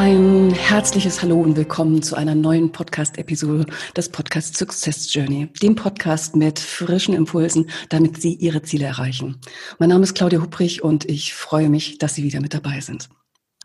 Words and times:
Ein 0.00 0.54
herzliches 0.54 1.20
Hallo 1.20 1.42
und 1.42 1.58
willkommen 1.58 2.02
zu 2.02 2.16
einer 2.16 2.34
neuen 2.34 2.72
Podcast-Episode 2.72 3.66
des 3.94 4.08
Podcasts 4.08 4.58
Success 4.58 5.12
Journey, 5.12 5.48
dem 5.60 5.74
Podcast 5.74 6.34
mit 6.34 6.58
frischen 6.58 7.12
Impulsen, 7.12 7.68
damit 7.90 8.18
Sie 8.18 8.32
Ihre 8.32 8.62
Ziele 8.62 8.86
erreichen. 8.86 9.42
Mein 9.78 9.90
Name 9.90 10.04
ist 10.04 10.14
Claudia 10.14 10.40
Hubrich 10.40 10.82
und 10.82 11.04
ich 11.04 11.34
freue 11.34 11.68
mich, 11.68 11.98
dass 11.98 12.14
Sie 12.14 12.22
wieder 12.22 12.40
mit 12.40 12.54
dabei 12.54 12.80
sind. 12.80 13.10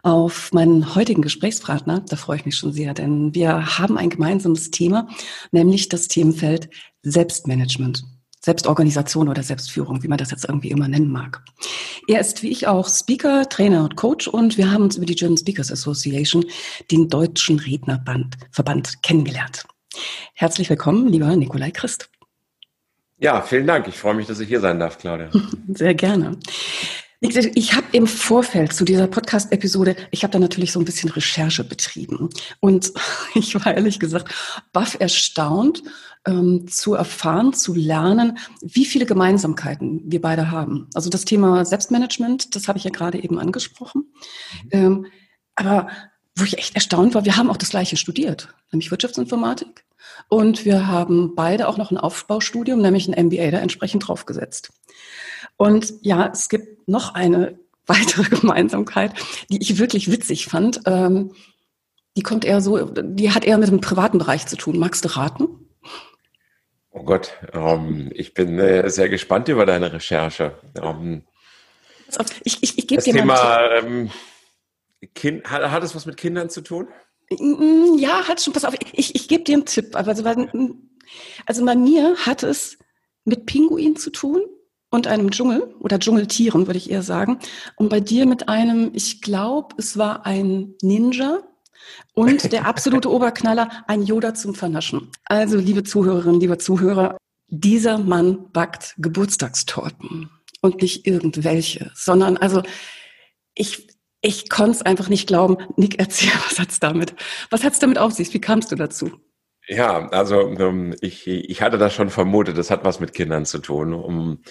Auf 0.04 0.52
meinen 0.52 0.94
heutigen 0.94 1.22
Gesprächspartner, 1.22 2.02
da 2.02 2.18
freue 2.18 2.40
ich 2.40 2.46
mich 2.46 2.58
schon 2.58 2.74
sehr, 2.74 2.94
denn 2.94 3.34
wir 3.34 3.78
haben 3.78 3.98
ein 3.98 4.10
gemeinsames 4.10 4.72
Thema, 4.72 5.08
nämlich 5.54 5.88
das 5.88 6.10
Themenfeld 6.10 6.70
Selbstmanagement. 7.02 8.04
Selbstorganisation 8.46 9.28
oder 9.28 9.42
Selbstführung, 9.42 10.04
wie 10.04 10.08
man 10.08 10.20
das 10.20 10.30
jetzt 10.30 10.46
irgendwie 10.46 10.70
immer 10.70 10.88
nennen 10.88 11.12
mag. 11.12 11.44
Er 12.08 12.20
ist 12.20 12.44
wie 12.44 12.52
ich 12.52 12.68
auch 12.68 12.88
Speaker, 12.88 13.50
Trainer 13.50 13.84
und 13.84 13.96
Coach 13.96 14.28
und 14.28 14.56
wir 14.56 14.72
haben 14.72 14.84
uns 14.84 14.98
über 14.98 15.08
die 15.08 15.16
German 15.16 15.38
Speakers 15.38 15.72
Association, 15.72 16.46
den 16.92 17.10
deutschen 17.10 17.58
Rednerverband, 17.58 19.02
kennengelernt. 19.02 19.64
Herzlich 20.36 20.70
willkommen, 20.70 21.08
lieber 21.08 21.36
Nikolai 21.36 21.72
Christ. 21.72 22.08
Ja, 23.18 23.42
vielen 23.42 23.66
Dank. 23.66 23.88
Ich 23.88 23.98
freue 23.98 24.14
mich, 24.14 24.28
dass 24.28 24.40
ich 24.40 24.48
hier 24.48 24.60
sein 24.60 24.80
darf, 24.80 25.00
Claudia. 25.00 25.32
Sehr 25.74 25.96
gerne. 25.96 26.38
Ich 27.22 27.74
habe 27.74 27.88
im 27.94 28.06
Vorfeld 28.06 28.74
zu 28.74 28.86
dieser 28.86 29.08
Podcast-Episode, 29.08 29.96
ich 30.12 30.22
habe 30.22 30.32
da 30.32 30.38
natürlich 30.38 30.72
so 30.72 30.80
ein 30.80 30.86
bisschen 30.86 31.10
Recherche 31.10 31.64
betrieben. 31.64 32.30
Und 32.60 32.92
ich 33.34 33.56
war 33.56 33.74
ehrlich 33.74 34.00
gesagt 34.00 34.32
baff 34.72 34.98
erstaunt, 35.00 35.82
ähm, 36.26 36.68
zu 36.68 36.94
erfahren, 36.94 37.54
zu 37.54 37.74
lernen, 37.74 38.38
wie 38.62 38.86
viele 38.86 39.06
Gemeinsamkeiten 39.06 40.02
wir 40.06 40.22
beide 40.22 40.52
haben. 40.52 40.88
Also 40.94 41.10
das 41.10 41.26
Thema 41.26 41.66
Selbstmanagement, 41.66 42.56
das 42.56 42.68
habe 42.68 42.78
ich 42.78 42.84
ja 42.84 42.92
gerade 42.92 43.22
eben 43.22 43.40
angesprochen. 43.40 44.12
Mhm. 44.64 44.70
Ähm, 44.72 45.06
aber 45.56 45.88
wo 46.38 46.44
ich 46.44 46.58
echt 46.58 46.76
erstaunt 46.76 47.16
war, 47.16 47.26
wir 47.26 47.38
haben 47.38 47.50
auch 47.50 47.58
das 47.58 47.70
gleiche 47.70 47.96
studiert, 47.96 48.54
nämlich 48.72 48.92
Wirtschaftsinformatik. 48.92 49.86
Und 50.28 50.66
wir 50.66 50.88
haben 50.88 51.34
beide 51.36 51.68
auch 51.68 51.78
noch 51.78 51.92
ein 51.92 51.98
Aufbaustudium, 51.98 52.82
nämlich 52.82 53.08
ein 53.08 53.26
MBA 53.26 53.52
da 53.52 53.60
entsprechend 53.60 54.08
draufgesetzt. 54.08 54.72
Und 55.58 55.94
ja, 56.02 56.28
es 56.28 56.50
gibt 56.50 56.88
noch 56.88 57.14
eine 57.14 57.60
weitere 57.88 58.24
Gemeinsamkeit, 58.36 59.14
die 59.50 59.62
ich 59.62 59.78
wirklich 59.78 60.12
witzig 60.12 60.48
fand. 60.48 60.82
Ähm, 60.86 61.32
die 62.18 62.24
kommt 62.24 62.46
eher 62.46 62.62
so, 62.62 62.86
die 62.86 63.32
hat 63.32 63.46
eher 63.46 63.58
mit 63.58 63.70
dem 63.70 63.82
privaten 63.82 64.18
Bereich 64.18 64.48
zu 64.48 64.56
tun. 64.56 64.80
Magst 64.80 65.06
du 65.06 65.16
raten? 65.16 65.65
Oh 66.98 67.04
Gott, 67.04 67.34
ähm, 67.52 68.10
ich 68.14 68.34
bin 68.34 68.58
äh, 68.58 68.90
sehr 68.90 69.10
gespannt 69.10 69.50
über 69.50 69.66
deine 69.66 69.92
Recherche. 69.92 70.58
Ähm, 70.82 71.24
ich 72.46 72.64
ich, 72.64 72.78
ich 72.78 72.88
gebe 72.88 73.04
dir 73.04 73.14
Thema, 73.14 73.34
mal 73.34 73.84
ähm, 73.84 74.12
kind, 75.14 75.44
hat, 75.52 75.70
hat 75.70 75.84
es 75.84 75.94
was 75.94 76.06
mit 76.06 76.16
Kindern 76.16 76.50
zu 76.50 76.62
tun? 76.62 76.88
Mm, 77.30 77.98
ja, 77.98 78.26
hat 78.26 78.42
schon. 78.42 78.54
Pass 78.54 78.64
auf, 78.64 78.76
ich, 78.94 79.14
ich 79.14 79.28
gebe 79.28 79.44
dir 79.44 79.56
einen 79.56 79.66
Tipp. 79.66 79.94
Also, 79.94 80.12
also 81.46 81.66
bei 81.66 81.76
mir 81.76 82.16
hat 82.26 82.44
es 82.44 82.78
mit 83.26 83.46
Pinguin 83.46 83.98
zu 83.98 84.10
tun 84.10 84.44
und 84.90 85.06
einem 85.06 85.32
Dschungel 85.32 85.76
oder 85.82 86.00
Dschungeltieren, 86.00 86.66
würde 86.66 86.78
ich 86.78 86.90
eher 86.90 87.04
sagen. 87.04 87.40
Und 87.76 87.90
bei 87.90 88.00
dir 88.00 88.26
mit 88.26 88.48
einem, 88.48 88.92
ich 88.94 89.22
glaube, 89.22 89.76
es 89.78 89.98
war 89.98 90.26
ein 90.26 90.76
Ninja 90.82 91.44
und 92.14 92.52
der 92.52 92.66
absolute 92.68 93.12
Oberknaller, 93.12 93.70
ein 93.88 94.04
Yoda 94.04 94.34
zum 94.34 94.56
Vernaschen. 94.56 95.12
Also, 95.26 95.58
liebe 95.58 95.84
Zuhörerinnen, 95.84 96.40
liebe 96.40 96.58
Zuhörer, 96.58 97.18
dieser 97.48 97.98
Mann 97.98 98.52
backt 98.52 98.96
Geburtstagstorten 98.98 100.30
und 100.62 100.82
nicht 100.82 101.06
irgendwelche, 101.06 101.92
sondern 101.94 102.38
also 102.38 102.64
ich, 103.54 103.88
ich 104.22 104.50
konnte 104.50 104.72
es 104.72 104.82
einfach 104.82 105.10
nicht 105.10 105.28
glauben. 105.28 105.58
Nick, 105.78 106.00
erzähl, 106.00 106.32
was 106.50 106.60
hat's 106.60 106.80
damit? 106.80 107.16
Was 107.50 107.64
hat's 107.64 107.80
damit 107.80 107.98
auf 107.98 108.14
sich? 108.14 108.34
Wie 108.34 108.42
kamst 108.42 108.72
du 108.72 108.76
dazu? 108.76 109.12
Ja, 109.68 110.10
also 110.10 110.42
ähm, 110.60 110.96
ich, 111.02 111.28
ich 111.28 111.62
hatte 111.62 111.78
das 111.78 111.94
schon 111.94 112.10
vermutet, 112.10 112.58
das 112.58 112.70
hat 112.70 112.84
was 112.84 113.00
mit 113.00 113.14
Kindern 113.14 113.46
zu 113.46 113.60
tun. 113.60 114.44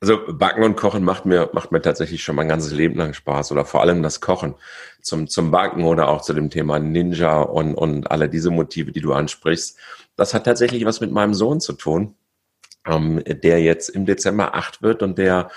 Also 0.00 0.20
Backen 0.28 0.62
und 0.62 0.76
Kochen 0.76 1.04
macht 1.04 1.24
mir, 1.24 1.50
macht 1.52 1.72
mir 1.72 1.80
tatsächlich 1.80 2.22
schon 2.22 2.36
mein 2.36 2.48
ganzes 2.48 2.72
Leben 2.72 2.96
lang 2.96 3.14
Spaß 3.14 3.52
oder 3.52 3.64
vor 3.64 3.80
allem 3.80 4.02
das 4.02 4.20
Kochen 4.20 4.54
zum, 5.00 5.26
zum 5.26 5.50
Backen 5.50 5.84
oder 5.84 6.08
auch 6.08 6.22
zu 6.22 6.34
dem 6.34 6.50
Thema 6.50 6.78
Ninja 6.78 7.40
und, 7.40 7.74
und 7.74 8.10
alle 8.10 8.28
diese 8.28 8.50
Motive, 8.50 8.92
die 8.92 9.00
du 9.00 9.12
ansprichst. 9.12 9.78
Das 10.16 10.34
hat 10.34 10.44
tatsächlich 10.44 10.84
was 10.84 11.00
mit 11.00 11.12
meinem 11.12 11.34
Sohn 11.34 11.60
zu 11.60 11.72
tun, 11.72 12.14
ähm, 12.86 13.22
der 13.26 13.62
jetzt 13.62 13.88
im 13.88 14.04
Dezember 14.06 14.54
acht 14.54 14.82
wird 14.82 15.02
und 15.02 15.18
der 15.18 15.50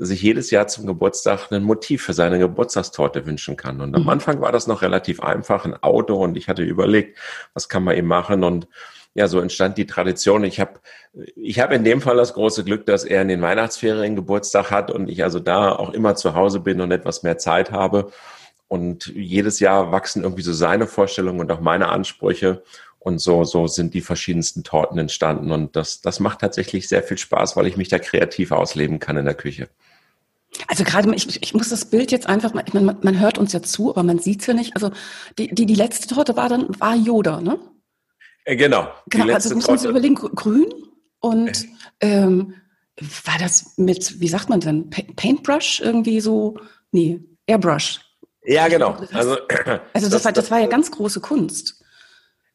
sich 0.00 0.22
jedes 0.22 0.50
Jahr 0.50 0.68
zum 0.68 0.86
Geburtstag 0.86 1.50
ein 1.50 1.64
Motiv 1.64 2.02
für 2.02 2.12
seine 2.12 2.38
Geburtstagstorte 2.38 3.26
wünschen 3.26 3.56
kann. 3.56 3.80
Und 3.80 3.94
am 3.96 4.02
mhm. 4.02 4.08
Anfang 4.10 4.40
war 4.40 4.52
das 4.52 4.66
noch 4.66 4.82
relativ 4.82 5.20
einfach, 5.20 5.64
ein 5.64 5.82
Auto 5.82 6.16
und 6.22 6.36
ich 6.36 6.48
hatte 6.48 6.62
überlegt, 6.62 7.18
was 7.54 7.68
kann 7.68 7.84
man 7.84 7.96
ihm 7.96 8.06
machen 8.06 8.44
und 8.44 8.68
ja, 9.18 9.26
so 9.26 9.40
entstand 9.40 9.76
die 9.78 9.86
Tradition. 9.86 10.44
Ich 10.44 10.60
habe 10.60 10.78
ich 11.34 11.58
hab 11.58 11.72
in 11.72 11.82
dem 11.82 12.00
Fall 12.00 12.16
das 12.16 12.34
große 12.34 12.62
Glück, 12.62 12.86
dass 12.86 13.02
er 13.02 13.20
in 13.20 13.26
den 13.26 13.42
Weihnachtsferien 13.42 14.14
Geburtstag 14.14 14.70
hat 14.70 14.92
und 14.92 15.08
ich 15.08 15.24
also 15.24 15.40
da 15.40 15.72
auch 15.72 15.90
immer 15.90 16.14
zu 16.14 16.36
Hause 16.36 16.60
bin 16.60 16.80
und 16.80 16.92
etwas 16.92 17.24
mehr 17.24 17.36
Zeit 17.36 17.72
habe. 17.72 18.12
Und 18.68 19.06
jedes 19.06 19.58
Jahr 19.58 19.90
wachsen 19.90 20.22
irgendwie 20.22 20.42
so 20.42 20.52
seine 20.52 20.86
Vorstellungen 20.86 21.40
und 21.40 21.50
auch 21.50 21.58
meine 21.58 21.88
Ansprüche. 21.88 22.62
Und 23.00 23.18
so, 23.18 23.42
so 23.42 23.66
sind 23.66 23.92
die 23.92 24.02
verschiedensten 24.02 24.62
Torten 24.62 24.98
entstanden. 25.00 25.50
Und 25.50 25.74
das, 25.74 26.00
das 26.00 26.20
macht 26.20 26.40
tatsächlich 26.40 26.86
sehr 26.86 27.02
viel 27.02 27.18
Spaß, 27.18 27.56
weil 27.56 27.66
ich 27.66 27.76
mich 27.76 27.88
da 27.88 27.98
kreativ 27.98 28.52
ausleben 28.52 29.00
kann 29.00 29.16
in 29.16 29.24
der 29.24 29.34
Küche. 29.34 29.68
Also 30.68 30.84
gerade, 30.84 31.12
ich, 31.12 31.42
ich 31.42 31.54
muss 31.54 31.70
das 31.70 31.86
Bild 31.86 32.12
jetzt 32.12 32.28
einfach, 32.28 32.54
mal, 32.54 32.64
man, 32.72 32.98
man 33.02 33.18
hört 33.18 33.38
uns 33.38 33.52
ja 33.52 33.62
zu, 33.62 33.90
aber 33.90 34.04
man 34.04 34.20
sieht 34.20 34.42
es 34.42 34.46
ja 34.46 34.54
nicht. 34.54 34.76
Also 34.76 34.92
die, 35.38 35.52
die, 35.52 35.66
die 35.66 35.74
letzte 35.74 36.14
Torte 36.14 36.36
war 36.36 36.48
dann, 36.48 36.68
war 36.78 36.94
Yoda, 36.94 37.40
ne? 37.40 37.58
Äh, 38.48 38.56
genau. 38.56 38.88
Genau, 39.10 39.34
also 39.34 39.54
muss 39.54 39.68
man 39.68 39.78
sich 39.78 39.90
überlegen, 39.90 40.14
grün 40.14 40.72
und 41.20 41.68
ähm, 42.00 42.54
war 43.24 43.38
das 43.38 43.76
mit, 43.76 44.20
wie 44.20 44.28
sagt 44.28 44.48
man 44.48 44.60
denn, 44.60 44.88
Paintbrush 44.88 45.80
irgendwie 45.80 46.20
so, 46.20 46.56
nee, 46.90 47.20
Airbrush. 47.46 48.00
Ja, 48.44 48.68
genau. 48.68 48.96
Also, 49.12 49.36
also 49.92 50.08
das, 50.08 50.10
das, 50.10 50.24
war, 50.24 50.32
das 50.32 50.50
war 50.50 50.60
ja 50.60 50.66
ganz 50.66 50.90
große 50.90 51.20
Kunst. 51.20 51.77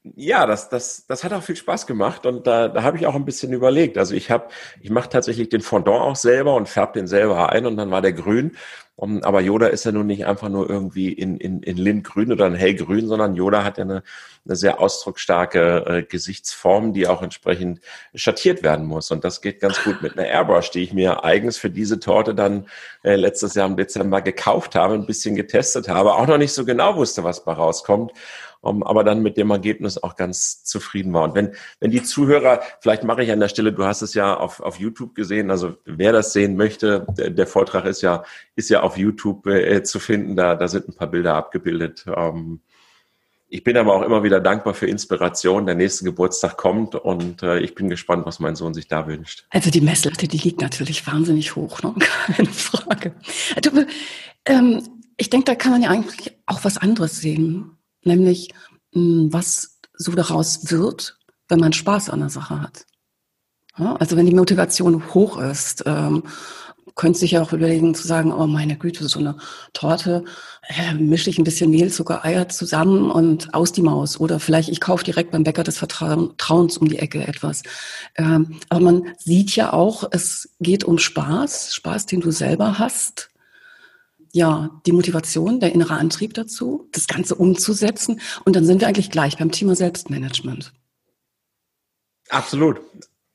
Ja, 0.03 0.45
das, 0.45 0.67
das, 0.67 1.07
das 1.07 1.23
hat 1.23 1.31
auch 1.31 1.43
viel 1.43 1.55
Spaß 1.55 1.87
gemacht 1.87 2.25
und 2.25 2.45
da, 2.45 2.67
da 2.67 2.83
habe 2.83 2.97
ich 2.97 3.07
auch 3.07 3.15
ein 3.15 3.23
bisschen 3.23 3.53
überlegt. 3.53 3.97
Also 3.97 4.13
ich 4.15 4.29
habe, 4.29 4.49
ich 4.81 4.89
mache 4.89 5.07
tatsächlich 5.07 5.47
den 5.47 5.61
Fondant 5.61 6.01
auch 6.01 6.17
selber 6.17 6.55
und 6.55 6.67
färbe 6.67 6.99
den 6.99 7.07
selber 7.07 7.49
ein 7.53 7.65
und 7.65 7.77
dann 7.77 7.89
war 7.89 8.01
der 8.01 8.11
grün. 8.11 8.57
Um, 8.95 9.23
aber 9.23 9.41
Yoda 9.41 9.67
ist 9.67 9.85
ja 9.85 9.91
nun 9.91 10.05
nicht 10.05 10.27
einfach 10.27 10.49
nur 10.49 10.69
irgendwie 10.69 11.11
in, 11.11 11.37
in, 11.37 11.63
in 11.63 11.77
Lindgrün 11.77 12.31
oder 12.31 12.45
in 12.45 12.53
hellgrün, 12.53 13.07
sondern 13.07 13.33
Yoda 13.33 13.63
hat 13.63 13.79
ja 13.79 13.85
eine, 13.85 14.03
eine 14.45 14.55
sehr 14.55 14.79
ausdrucksstarke 14.79 15.85
äh, 15.87 16.03
Gesichtsform, 16.03 16.93
die 16.93 17.07
auch 17.07 17.23
entsprechend 17.23 17.79
schattiert 18.13 18.61
werden 18.61 18.85
muss. 18.85 19.09
Und 19.09 19.23
das 19.23 19.41
geht 19.41 19.61
ganz 19.61 19.83
gut 19.83 20.03
mit 20.03 20.17
einer 20.17 20.27
Airbrush, 20.27 20.69
die 20.69 20.83
ich 20.83 20.93
mir 20.93 21.23
eigens 21.23 21.57
für 21.57 21.71
diese 21.71 21.99
Torte 21.99 22.35
dann 22.35 22.67
äh, 23.03 23.15
letztes 23.15 23.55
Jahr 23.55 23.67
im 23.67 23.77
Dezember 23.77 24.21
gekauft 24.21 24.75
habe, 24.75 24.93
ein 24.93 25.07
bisschen 25.07 25.35
getestet 25.35 25.89
habe, 25.89 26.13
auch 26.13 26.27
noch 26.27 26.37
nicht 26.37 26.53
so 26.53 26.63
genau 26.63 26.95
wusste, 26.95 27.23
was 27.23 27.45
bei 27.45 27.53
rauskommt 27.53 28.11
um, 28.63 28.81
aber 28.81 29.03
dann 29.03 29.21
mit 29.21 29.37
dem 29.37 29.51
Ergebnis 29.51 30.01
auch 30.01 30.15
ganz 30.15 30.63
zufrieden 30.63 31.13
war. 31.13 31.23
Und 31.23 31.35
wenn, 31.35 31.51
wenn 31.79 31.91
die 31.91 32.01
Zuhörer, 32.01 32.61
vielleicht 32.79 33.03
mache 33.03 33.23
ich 33.23 33.31
an 33.31 33.39
der 33.39 33.49
Stelle, 33.49 33.73
du 33.73 33.83
hast 33.83 34.01
es 34.01 34.13
ja 34.13 34.35
auf, 34.35 34.61
auf 34.61 34.79
YouTube 34.79 35.15
gesehen, 35.15 35.51
also 35.51 35.75
wer 35.85 36.13
das 36.13 36.33
sehen 36.33 36.55
möchte, 36.55 37.05
der, 37.17 37.29
der 37.29 37.45
Vortrag 37.45 37.85
ist 37.85 38.01
ja, 38.01 38.23
ist 38.55 38.69
ja 38.69 38.81
auf 38.81 38.97
YouTube 38.97 39.45
äh, 39.47 39.83
zu 39.83 39.99
finden, 39.99 40.37
da, 40.37 40.55
da 40.55 40.67
sind 40.69 40.87
ein 40.87 40.95
paar 40.95 41.07
Bilder 41.07 41.35
abgebildet. 41.35 42.05
Ähm, 42.07 42.61
ich 43.49 43.63
bin 43.63 43.77
aber 43.77 43.93
auch 43.93 44.01
immer 44.01 44.23
wieder 44.23 44.39
dankbar 44.39 44.73
für 44.73 44.87
Inspiration. 44.87 45.65
Der 45.65 45.75
nächste 45.75 46.05
Geburtstag 46.05 46.57
kommt 46.57 46.95
und 46.95 47.43
äh, 47.43 47.59
ich 47.59 47.75
bin 47.75 47.89
gespannt, 47.89 48.25
was 48.25 48.39
mein 48.39 48.55
Sohn 48.55 48.73
sich 48.73 48.87
da 48.87 49.07
wünscht. 49.07 49.45
Also 49.49 49.69
die 49.69 49.81
Messlatte, 49.81 50.27
die 50.27 50.37
liegt 50.37 50.61
natürlich 50.61 51.05
wahnsinnig 51.05 51.55
hoch, 51.55 51.83
ne? 51.83 51.93
keine 52.35 52.49
Frage. 52.49 53.13
Du, 53.61 53.85
ähm, 54.45 54.81
ich 55.17 55.29
denke, 55.29 55.45
da 55.45 55.55
kann 55.55 55.73
man 55.73 55.83
ja 55.83 55.89
eigentlich 55.89 56.31
auch 56.45 56.63
was 56.63 56.77
anderes 56.77 57.19
sehen 57.19 57.77
nämlich 58.05 58.53
hm, 58.93 59.31
was 59.31 59.79
so 59.95 60.11
daraus 60.13 60.71
wird, 60.71 61.17
wenn 61.49 61.59
man 61.59 61.73
Spaß 61.73 62.09
an 62.09 62.19
der 62.19 62.29
Sache 62.29 62.61
hat. 62.61 62.85
Also 63.75 64.17
wenn 64.17 64.27
die 64.27 64.35
Motivation 64.35 65.13
hoch 65.13 65.39
ist, 65.39 65.83
ähm, 65.87 66.23
könntest 66.95 67.23
dich 67.23 67.31
ja 67.31 67.41
auch 67.41 67.53
überlegen 67.53 67.95
zu 67.95 68.05
sagen, 68.05 68.31
oh 68.31 68.45
meine 68.45 68.77
Güte, 68.77 69.07
so 69.07 69.19
eine 69.19 69.35
Torte, 69.73 70.25
äh, 70.67 70.93
mische 70.93 71.29
ich 71.29 71.39
ein 71.39 71.43
bisschen 71.43 71.71
Mehl, 71.71 71.91
Zucker, 71.91 72.23
Eier 72.23 72.49
zusammen 72.49 73.09
und 73.09 73.53
aus 73.53 73.71
die 73.71 73.81
Maus. 73.81 74.19
Oder 74.19 74.39
vielleicht 74.39 74.69
ich 74.69 74.79
kaufe 74.79 75.03
direkt 75.03 75.31
beim 75.31 75.43
Bäcker 75.43 75.63
des 75.63 75.79
Vertrauens 75.79 76.77
um 76.77 76.87
die 76.87 76.99
Ecke 76.99 77.25
etwas. 77.27 77.63
Ähm, 78.15 78.59
aber 78.69 78.81
man 78.81 79.03
sieht 79.17 79.55
ja 79.55 79.73
auch, 79.73 80.03
es 80.11 80.55
geht 80.59 80.83
um 80.83 80.99
Spaß, 80.99 81.73
Spaß, 81.73 82.05
den 82.05 82.21
du 82.21 82.31
selber 82.31 82.77
hast. 82.77 83.31
Ja, 84.35 84.81
die 84.87 84.91
Motivation, 84.91 85.59
der 85.59 85.73
innere 85.73 85.93
Antrieb 85.93 86.33
dazu, 86.33 86.89
das 86.91 87.05
Ganze 87.05 87.35
umzusetzen. 87.35 88.19
Und 88.45 88.55
dann 88.55 88.65
sind 88.65 88.81
wir 88.81 88.87
eigentlich 88.87 89.11
gleich 89.11 89.37
beim 89.37 89.51
Thema 89.51 89.75
Selbstmanagement. 89.75 90.73
Absolut. 92.29 92.81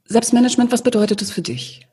Selbstmanagement, 0.06 0.73
was 0.73 0.83
bedeutet 0.83 1.21
das 1.21 1.31
für 1.31 1.43
dich? 1.43 1.87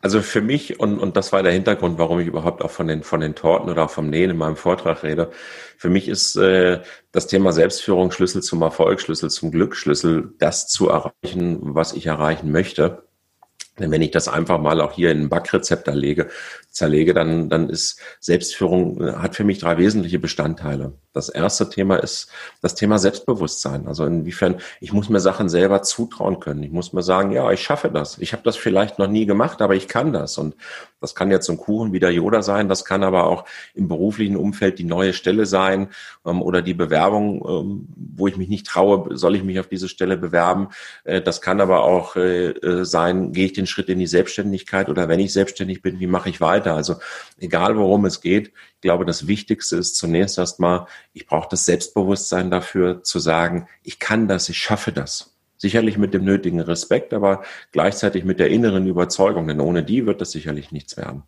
Also 0.00 0.22
für 0.22 0.40
mich, 0.40 0.78
und, 0.78 0.98
und 0.98 1.16
das 1.16 1.32
war 1.32 1.42
der 1.42 1.52
Hintergrund, 1.52 1.98
warum 1.98 2.20
ich 2.20 2.28
überhaupt 2.28 2.62
auch 2.62 2.70
von 2.70 2.86
den, 2.86 3.02
von 3.02 3.20
den 3.20 3.34
Torten 3.34 3.70
oder 3.70 3.84
auch 3.84 3.90
vom 3.90 4.08
Nähen 4.08 4.30
in 4.30 4.36
meinem 4.36 4.56
Vortrag 4.56 5.02
rede, 5.02 5.30
für 5.76 5.90
mich 5.90 6.08
ist 6.08 6.36
äh, 6.36 6.82
das 7.10 7.26
Thema 7.26 7.52
Selbstführung 7.52 8.12
Schlüssel 8.12 8.42
zum 8.42 8.62
Erfolg, 8.62 9.00
Schlüssel 9.00 9.30
zum 9.30 9.50
Glück, 9.50 9.74
Schlüssel, 9.74 10.34
das 10.38 10.68
zu 10.68 10.88
erreichen, 10.88 11.58
was 11.62 11.92
ich 11.92 12.06
erreichen 12.06 12.52
möchte. 12.52 13.04
Denn 13.78 13.90
wenn 13.90 14.02
ich 14.02 14.10
das 14.10 14.28
einfach 14.28 14.60
mal 14.60 14.80
auch 14.80 14.92
hier 14.92 15.10
in 15.10 15.22
ein 15.22 15.28
Backrezept 15.30 15.88
erlege, 15.88 16.28
zerlege, 16.70 17.14
dann, 17.14 17.48
dann 17.48 17.70
ist 17.70 18.00
Selbstführung, 18.20 19.00
äh, 19.00 19.12
hat 19.14 19.34
für 19.34 19.44
mich 19.44 19.58
drei 19.58 19.78
wesentliche 19.78 20.18
Bestandteile. 20.18 20.92
Das 21.12 21.28
erste 21.28 21.68
Thema 21.68 21.96
ist 21.96 22.28
das 22.60 22.74
Thema 22.74 22.98
Selbstbewusstsein. 22.98 23.86
Also 23.86 24.04
inwiefern, 24.04 24.56
ich 24.80 24.92
muss 24.92 25.08
mir 25.08 25.20
Sachen 25.20 25.48
selber 25.48 25.82
zutrauen 25.82 26.40
können. 26.40 26.62
Ich 26.62 26.72
muss 26.72 26.92
mir 26.92 27.02
sagen, 27.02 27.32
ja, 27.32 27.50
ich 27.50 27.62
schaffe 27.62 27.90
das. 27.90 28.18
Ich 28.18 28.32
habe 28.32 28.42
das 28.42 28.56
vielleicht 28.56 28.98
noch 28.98 29.08
nie 29.08 29.26
gemacht, 29.26 29.60
aber 29.60 29.74
ich 29.74 29.88
kann 29.88 30.12
das. 30.12 30.38
Und 30.38 30.54
das 31.02 31.14
kann 31.14 31.30
jetzt 31.30 31.50
ein 31.50 31.58
Kuchen 31.58 31.92
wie 31.92 31.98
der 31.98 32.12
Yoda 32.12 32.42
sein, 32.42 32.68
das 32.68 32.84
kann 32.84 33.02
aber 33.02 33.26
auch 33.26 33.44
im 33.74 33.88
beruflichen 33.88 34.36
Umfeld 34.36 34.78
die 34.78 34.84
neue 34.84 35.12
Stelle 35.12 35.46
sein 35.46 35.88
ähm, 36.24 36.40
oder 36.40 36.62
die 36.62 36.74
Bewerbung, 36.74 37.44
ähm, 37.46 37.88
wo 37.96 38.28
ich 38.28 38.36
mich 38.36 38.48
nicht 38.48 38.66
traue, 38.66 39.16
soll 39.16 39.34
ich 39.34 39.42
mich 39.42 39.58
auf 39.58 39.66
diese 39.66 39.88
Stelle 39.88 40.16
bewerben. 40.16 40.68
Äh, 41.04 41.20
das 41.20 41.40
kann 41.42 41.60
aber 41.60 41.82
auch 41.82 42.16
äh, 42.16 42.50
äh 42.50 42.84
sein, 42.84 43.32
gehe 43.32 43.46
ich 43.46 43.52
den 43.52 43.61
Schritt 43.66 43.88
in 43.88 43.98
die 43.98 44.06
Selbstständigkeit 44.06 44.88
oder 44.88 45.08
wenn 45.08 45.20
ich 45.20 45.32
selbstständig 45.32 45.82
bin, 45.82 46.00
wie 46.00 46.06
mache 46.06 46.28
ich 46.28 46.40
weiter? 46.40 46.52
weiter. 46.52 46.74
Also 46.74 46.96
egal 47.38 47.76
worum 47.76 48.04
es 48.04 48.20
geht, 48.20 48.48
ich 48.48 48.80
glaube, 48.80 49.04
das 49.04 49.26
Wichtigste 49.26 49.76
ist 49.76 49.96
zunächst 49.96 50.38
erstmal, 50.38 50.86
ich 51.12 51.26
brauche 51.26 51.48
das 51.50 51.64
Selbstbewusstsein 51.64 52.50
dafür 52.50 53.02
zu 53.02 53.18
sagen, 53.18 53.68
ich 53.82 53.98
kann 53.98 54.28
das, 54.28 54.48
ich 54.48 54.58
schaffe 54.58 54.92
das. 54.92 55.36
Sicherlich 55.56 55.96
mit 55.96 56.12
dem 56.12 56.24
nötigen 56.24 56.60
Respekt, 56.60 57.14
aber 57.14 57.42
gleichzeitig 57.70 58.24
mit 58.24 58.40
der 58.40 58.50
inneren 58.50 58.86
Überzeugung, 58.86 59.46
denn 59.46 59.60
ohne 59.60 59.84
die 59.84 60.06
wird 60.06 60.20
das 60.20 60.32
sicherlich 60.32 60.72
nichts 60.72 60.96
werden. 60.96 61.22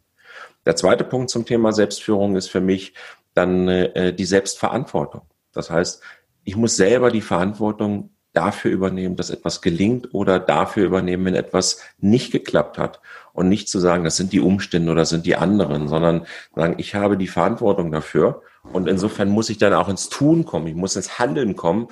Der 0.66 0.76
zweite 0.76 1.04
Punkt 1.04 1.30
zum 1.30 1.46
Thema 1.46 1.72
Selbstführung 1.72 2.36
ist 2.36 2.48
für 2.48 2.60
mich 2.60 2.94
dann 3.34 3.68
äh, 3.68 4.12
die 4.12 4.24
Selbstverantwortung. 4.24 5.22
Das 5.52 5.70
heißt, 5.70 6.02
ich 6.42 6.56
muss 6.56 6.76
selber 6.76 7.10
die 7.10 7.20
Verantwortung 7.20 8.10
dafür 8.34 8.70
übernehmen, 8.70 9.16
dass 9.16 9.30
etwas 9.30 9.62
gelingt 9.62 10.12
oder 10.12 10.38
dafür 10.38 10.84
übernehmen, 10.84 11.24
wenn 11.24 11.34
etwas 11.34 11.80
nicht 11.98 12.32
geklappt 12.32 12.78
hat. 12.78 13.00
Und 13.32 13.48
nicht 13.48 13.68
zu 13.68 13.80
sagen, 13.80 14.04
das 14.04 14.16
sind 14.16 14.32
die 14.32 14.40
Umstände 14.40 14.92
oder 14.92 15.02
das 15.02 15.08
sind 15.08 15.26
die 15.26 15.36
anderen, 15.36 15.88
sondern 15.88 16.26
sagen, 16.54 16.74
ich 16.78 16.94
habe 16.94 17.16
die 17.16 17.26
Verantwortung 17.26 17.90
dafür. 17.90 18.42
Und 18.72 18.88
insofern 18.88 19.28
muss 19.28 19.50
ich 19.50 19.58
dann 19.58 19.72
auch 19.72 19.88
ins 19.88 20.08
Tun 20.08 20.44
kommen. 20.44 20.68
Ich 20.68 20.74
muss 20.74 20.96
ins 20.96 21.18
Handeln 21.18 21.56
kommen 21.56 21.88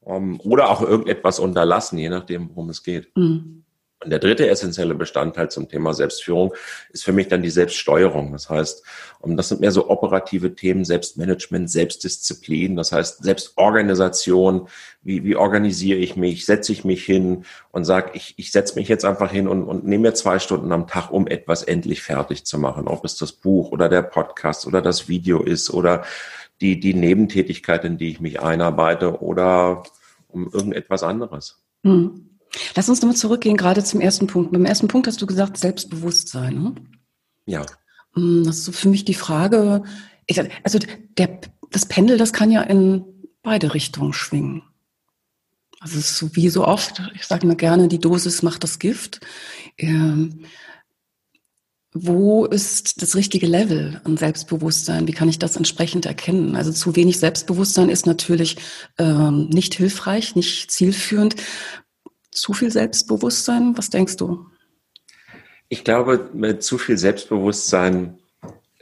um, 0.00 0.40
oder 0.40 0.70
auch 0.70 0.80
irgendetwas 0.80 1.38
unterlassen, 1.38 1.98
je 1.98 2.08
nachdem, 2.08 2.50
worum 2.50 2.70
es 2.70 2.82
geht. 2.82 3.14
Mhm. 3.16 3.65
Und 4.04 4.10
der 4.10 4.18
dritte 4.18 4.46
essentielle 4.46 4.94
Bestandteil 4.94 5.50
zum 5.50 5.68
Thema 5.68 5.94
Selbstführung 5.94 6.52
ist 6.90 7.02
für 7.02 7.12
mich 7.12 7.28
dann 7.28 7.42
die 7.42 7.50
Selbststeuerung. 7.50 8.30
Das 8.32 8.50
heißt, 8.50 8.84
das 9.24 9.48
sind 9.48 9.62
mehr 9.62 9.72
so 9.72 9.88
operative 9.88 10.54
Themen, 10.54 10.84
Selbstmanagement, 10.84 11.70
Selbstdisziplin, 11.70 12.76
das 12.76 12.92
heißt 12.92 13.24
Selbstorganisation. 13.24 14.68
Wie, 15.02 15.24
wie 15.24 15.34
organisiere 15.34 15.98
ich 15.98 16.14
mich? 16.14 16.44
Setze 16.44 16.72
ich 16.72 16.84
mich 16.84 17.06
hin 17.06 17.46
und 17.72 17.84
sage, 17.86 18.10
ich, 18.12 18.34
ich 18.36 18.52
setze 18.52 18.74
mich 18.74 18.86
jetzt 18.88 19.06
einfach 19.06 19.32
hin 19.32 19.48
und, 19.48 19.64
und 19.64 19.86
nehme 19.86 20.08
mir 20.08 20.14
zwei 20.14 20.38
Stunden 20.38 20.72
am 20.72 20.86
Tag, 20.86 21.10
um 21.10 21.26
etwas 21.26 21.62
endlich 21.62 22.02
fertig 22.02 22.44
zu 22.44 22.58
machen. 22.58 22.88
Ob 22.88 23.02
es 23.04 23.16
das 23.16 23.32
Buch 23.32 23.72
oder 23.72 23.88
der 23.88 24.02
Podcast 24.02 24.66
oder 24.66 24.82
das 24.82 25.08
Video 25.08 25.42
ist 25.42 25.70
oder 25.70 26.04
die, 26.60 26.80
die 26.80 26.92
Nebentätigkeit, 26.94 27.84
in 27.86 27.96
die 27.96 28.10
ich 28.10 28.20
mich 28.20 28.40
einarbeite 28.40 29.22
oder 29.22 29.84
um 30.28 30.50
irgendetwas 30.52 31.02
anderes. 31.02 31.62
Mhm. 31.82 32.35
Lass 32.74 32.88
uns 32.88 33.00
nochmal 33.00 33.16
zurückgehen, 33.16 33.56
gerade 33.56 33.84
zum 33.84 34.00
ersten 34.00 34.26
Punkt. 34.26 34.52
Beim 34.52 34.64
ersten 34.64 34.88
Punkt 34.88 35.06
hast 35.06 35.20
du 35.20 35.26
gesagt, 35.26 35.56
Selbstbewusstsein. 35.56 36.62
Ne? 36.62 36.74
Ja. 37.46 37.66
Mm, 38.14 38.44
das 38.44 38.58
ist 38.58 38.64
so 38.64 38.72
für 38.72 38.88
mich 38.88 39.04
die 39.04 39.14
Frage, 39.14 39.82
ich, 40.26 40.40
also 40.64 40.78
der, 41.18 41.40
das 41.70 41.86
Pendel, 41.86 42.18
das 42.18 42.32
kann 42.32 42.50
ja 42.50 42.62
in 42.62 43.04
beide 43.42 43.74
Richtungen 43.74 44.12
schwingen. 44.12 44.62
Also 45.80 45.98
es 45.98 46.10
ist 46.10 46.18
so 46.18 46.34
wie 46.34 46.48
so 46.48 46.66
oft, 46.66 47.02
ich 47.14 47.26
sage 47.26 47.44
immer 47.44 47.54
gerne, 47.54 47.88
die 47.88 48.00
Dosis 48.00 48.42
macht 48.42 48.64
das 48.64 48.78
Gift. 48.78 49.20
Ähm, 49.78 50.46
wo 51.92 52.44
ist 52.44 53.00
das 53.02 53.14
richtige 53.14 53.46
Level 53.46 54.00
an 54.04 54.16
Selbstbewusstsein? 54.16 55.06
Wie 55.06 55.12
kann 55.12 55.28
ich 55.28 55.38
das 55.38 55.56
entsprechend 55.56 56.04
erkennen? 56.04 56.56
Also 56.56 56.72
zu 56.72 56.94
wenig 56.96 57.18
Selbstbewusstsein 57.18 57.88
ist 57.88 58.06
natürlich 58.06 58.56
ähm, 58.98 59.48
nicht 59.48 59.74
hilfreich, 59.74 60.34
nicht 60.36 60.70
zielführend 60.70 61.36
zu 62.36 62.52
viel 62.52 62.70
Selbstbewusstsein? 62.70 63.76
Was 63.76 63.90
denkst 63.90 64.16
du? 64.16 64.46
Ich 65.68 65.84
glaube, 65.84 66.30
mit 66.32 66.62
zu 66.62 66.78
viel 66.78 66.96
Selbstbewusstsein 66.96 68.18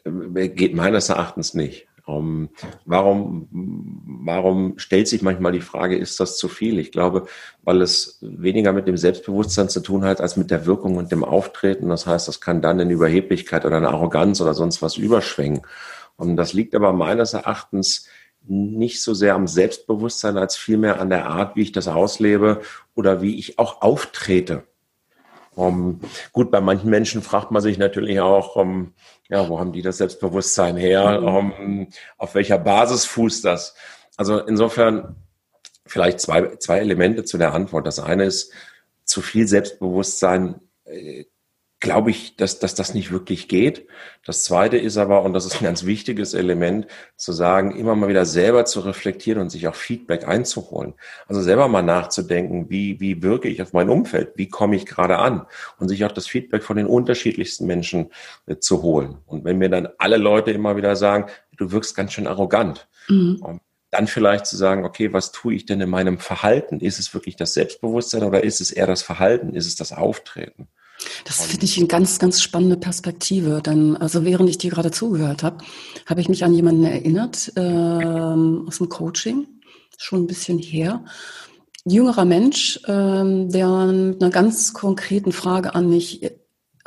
äh, 0.05 0.49
geht 0.49 0.75
meines 0.75 1.09
Erachtens 1.09 1.55
nicht. 1.55 1.87
Um, 2.06 2.51
warum, 2.85 3.49
warum 3.51 4.79
stellt 4.79 5.09
sich 5.09 5.23
manchmal 5.23 5.53
die 5.53 5.62
Frage, 5.62 5.97
ist 5.97 6.21
das 6.21 6.37
zu 6.37 6.49
viel? 6.49 6.79
Ich 6.79 6.93
glaube, 6.93 7.27
weil 7.62 7.81
es 7.81 8.19
weniger 8.21 8.75
mit 8.75 8.87
dem 8.87 8.99
Selbstbewusstsein 8.99 9.71
zu 9.71 9.81
tun 9.81 10.05
hat, 10.05 10.21
als 10.21 10.37
mit 10.37 10.50
der 10.50 10.67
Wirkung 10.67 10.97
und 10.97 11.11
dem 11.12 11.25
Auftreten. 11.25 11.89
Das 11.89 12.07
heißt, 12.07 12.29
das 12.29 12.43
kann 12.43 12.61
dann 12.61 12.79
in 12.79 12.91
Überheblichkeit 12.91 13.65
oder 13.65 13.79
eine 13.79 13.89
Arroganz 13.89 14.43
oder 14.43 14.53
sonst 14.53 14.83
was 14.83 14.99
überschwingen. 14.99 15.62
Und 16.17 16.37
das 16.37 16.53
liegt 16.53 16.75
aber 16.75 16.93
meines 16.93 17.33
Erachtens 17.33 18.07
nicht 18.46 19.02
so 19.02 19.14
sehr 19.14 19.35
am 19.35 19.46
Selbstbewusstsein 19.46 20.37
als 20.37 20.56
vielmehr 20.56 21.00
an 21.00 21.11
der 21.11 21.26
Art, 21.26 21.56
wie 21.56 21.62
ich 21.62 21.73
das 21.73 21.88
auslebe 21.88 22.61
oder 22.94 23.23
wie 23.23 23.38
ich 23.38 23.58
auch 23.58 23.82
auftrete. 23.82 24.64
Um, 25.55 26.00
gut, 26.32 26.50
bei 26.50 26.61
manchen 26.61 26.91
Menschen 26.91 27.23
fragt 27.23 27.52
man 27.52 27.62
sich 27.62 27.79
natürlich 27.79 28.20
auch, 28.20 28.56
um, 28.56 28.93
ja, 29.29 29.49
wo 29.49 29.61
haben 29.61 29.73
die 29.73 29.82
das 29.82 29.99
Selbstbewusstsein 29.99 30.76
her? 30.76 31.23
Um, 31.23 31.88
auf 32.19 32.35
welcher 32.35 32.58
Basis 32.58 33.05
fußt 33.05 33.44
das? 33.44 33.75
Also 34.17 34.41
insofern 34.41 35.17
vielleicht 35.87 36.20
zwei, 36.20 36.56
zwei 36.56 36.79
Elemente 36.79 37.25
zu 37.25 37.38
der 37.38 37.55
Antwort. 37.55 37.87
Das 37.87 38.00
eine 38.00 38.25
ist, 38.25 38.52
zu 39.04 39.21
viel 39.21 39.47
Selbstbewusstsein 39.47 40.61
äh, 40.85 41.25
glaube 41.85 42.11
ich, 42.11 42.35
dass, 42.37 42.59
dass 42.59 42.75
das 42.75 42.95
nicht 42.95 43.12
wirklich 43.12 43.47
geht. 43.47 43.87
Das 44.25 44.43
Zweite 44.43 44.79
ist 44.79 44.97
aber, 44.97 45.23
und 45.23 45.35
das 45.35 45.45
ist 45.45 45.61
ein 45.61 45.64
ganz 45.64 45.85
wichtiges 45.85 46.33
Element, 46.33 46.87
zu 47.17 47.33
sagen, 47.33 47.76
immer 47.76 47.95
mal 47.95 48.09
wieder 48.09 48.25
selber 48.25 48.64
zu 48.64 48.81
reflektieren 48.81 49.38
und 49.38 49.50
sich 49.50 49.69
auch 49.69 49.75
Feedback 49.75 50.26
einzuholen. 50.26 50.95
Also 51.29 51.43
selber 51.43 51.69
mal 51.69 51.83
nachzudenken, 51.83 52.71
wie, 52.71 53.00
wie 53.00 53.23
wirke 53.23 53.49
ich 53.49 53.61
auf 53.61 53.75
mein 53.75 53.91
Umfeld, 53.91 54.33
wie 54.37 54.49
komme 54.49 54.76
ich 54.76 54.87
gerade 54.87 55.19
an 55.19 55.47
und 55.79 55.88
sich 55.88 56.07
auch 56.07 56.12
das 56.12 56.26
Feedback 56.26 56.62
von 56.62 56.79
den 56.79 56.87
unterschiedlichsten 56.87 57.67
Menschen 57.67 58.11
äh, 58.47 58.57
zu 58.57 58.83
holen. 58.83 59.19
Und 59.26 59.45
wenn 59.45 59.59
mir 59.59 59.69
dann 59.69 59.88
alle 59.99 60.17
Leute 60.17 60.53
immer 60.53 60.76
wieder 60.76 60.97
sagen, 60.97 61.26
du 61.59 61.71
wirkst 61.71 61.95
ganz 61.95 62.14
schön 62.14 62.26
arrogant, 62.26 62.88
mhm. 63.09 63.61
dann 63.91 64.07
vielleicht 64.07 64.47
zu 64.47 64.57
sagen, 64.57 64.87
okay, 64.87 65.12
was 65.12 65.33
tue 65.33 65.55
ich 65.55 65.67
denn 65.67 65.83
in 65.83 65.91
meinem 65.91 66.19
Verhalten? 66.19 66.81
Ist 66.81 66.99
es 66.99 67.12
wirklich 67.12 67.37
das 67.37 67.53
Selbstbewusstsein 67.53 68.23
oder 68.23 68.43
ist 68.43 68.62
es 68.62 68.73
eher 68.73 68.87
das 68.87 69.03
Verhalten? 69.03 69.55
Ist 69.55 69.67
es 69.67 69.76
das 69.76 69.93
Auftreten? 69.93 70.69
Das 71.25 71.44
finde 71.44 71.64
ich 71.64 71.78
eine 71.78 71.87
ganz, 71.87 72.18
ganz 72.18 72.42
spannende 72.42 72.76
Perspektive. 72.76 73.62
Denn 73.64 73.96
also 73.96 74.25
während 74.25 74.49
ich 74.49 74.58
dir 74.58 74.70
gerade 74.70 74.90
zugehört 74.90 75.42
habe, 75.42 75.58
habe 76.06 76.20
ich 76.20 76.28
mich 76.28 76.44
an 76.44 76.54
jemanden 76.54 76.84
erinnert 76.84 77.52
äh, 77.56 77.61
aus 77.61 78.78
dem 78.78 78.88
Coaching, 78.88 79.46
schon 79.99 80.25
ein 80.25 80.26
bisschen 80.26 80.58
her. 80.58 81.04
Ein 81.84 81.90
jüngerer 81.90 82.25
Mensch, 82.25 82.78
äh, 82.84 82.88
der 82.88 83.87
mit 83.87 84.23
einer 84.23 84.30
ganz 84.30 84.73
konkreten 84.73 85.32
Frage 85.32 85.75
an 85.75 85.88
mich 85.88 86.23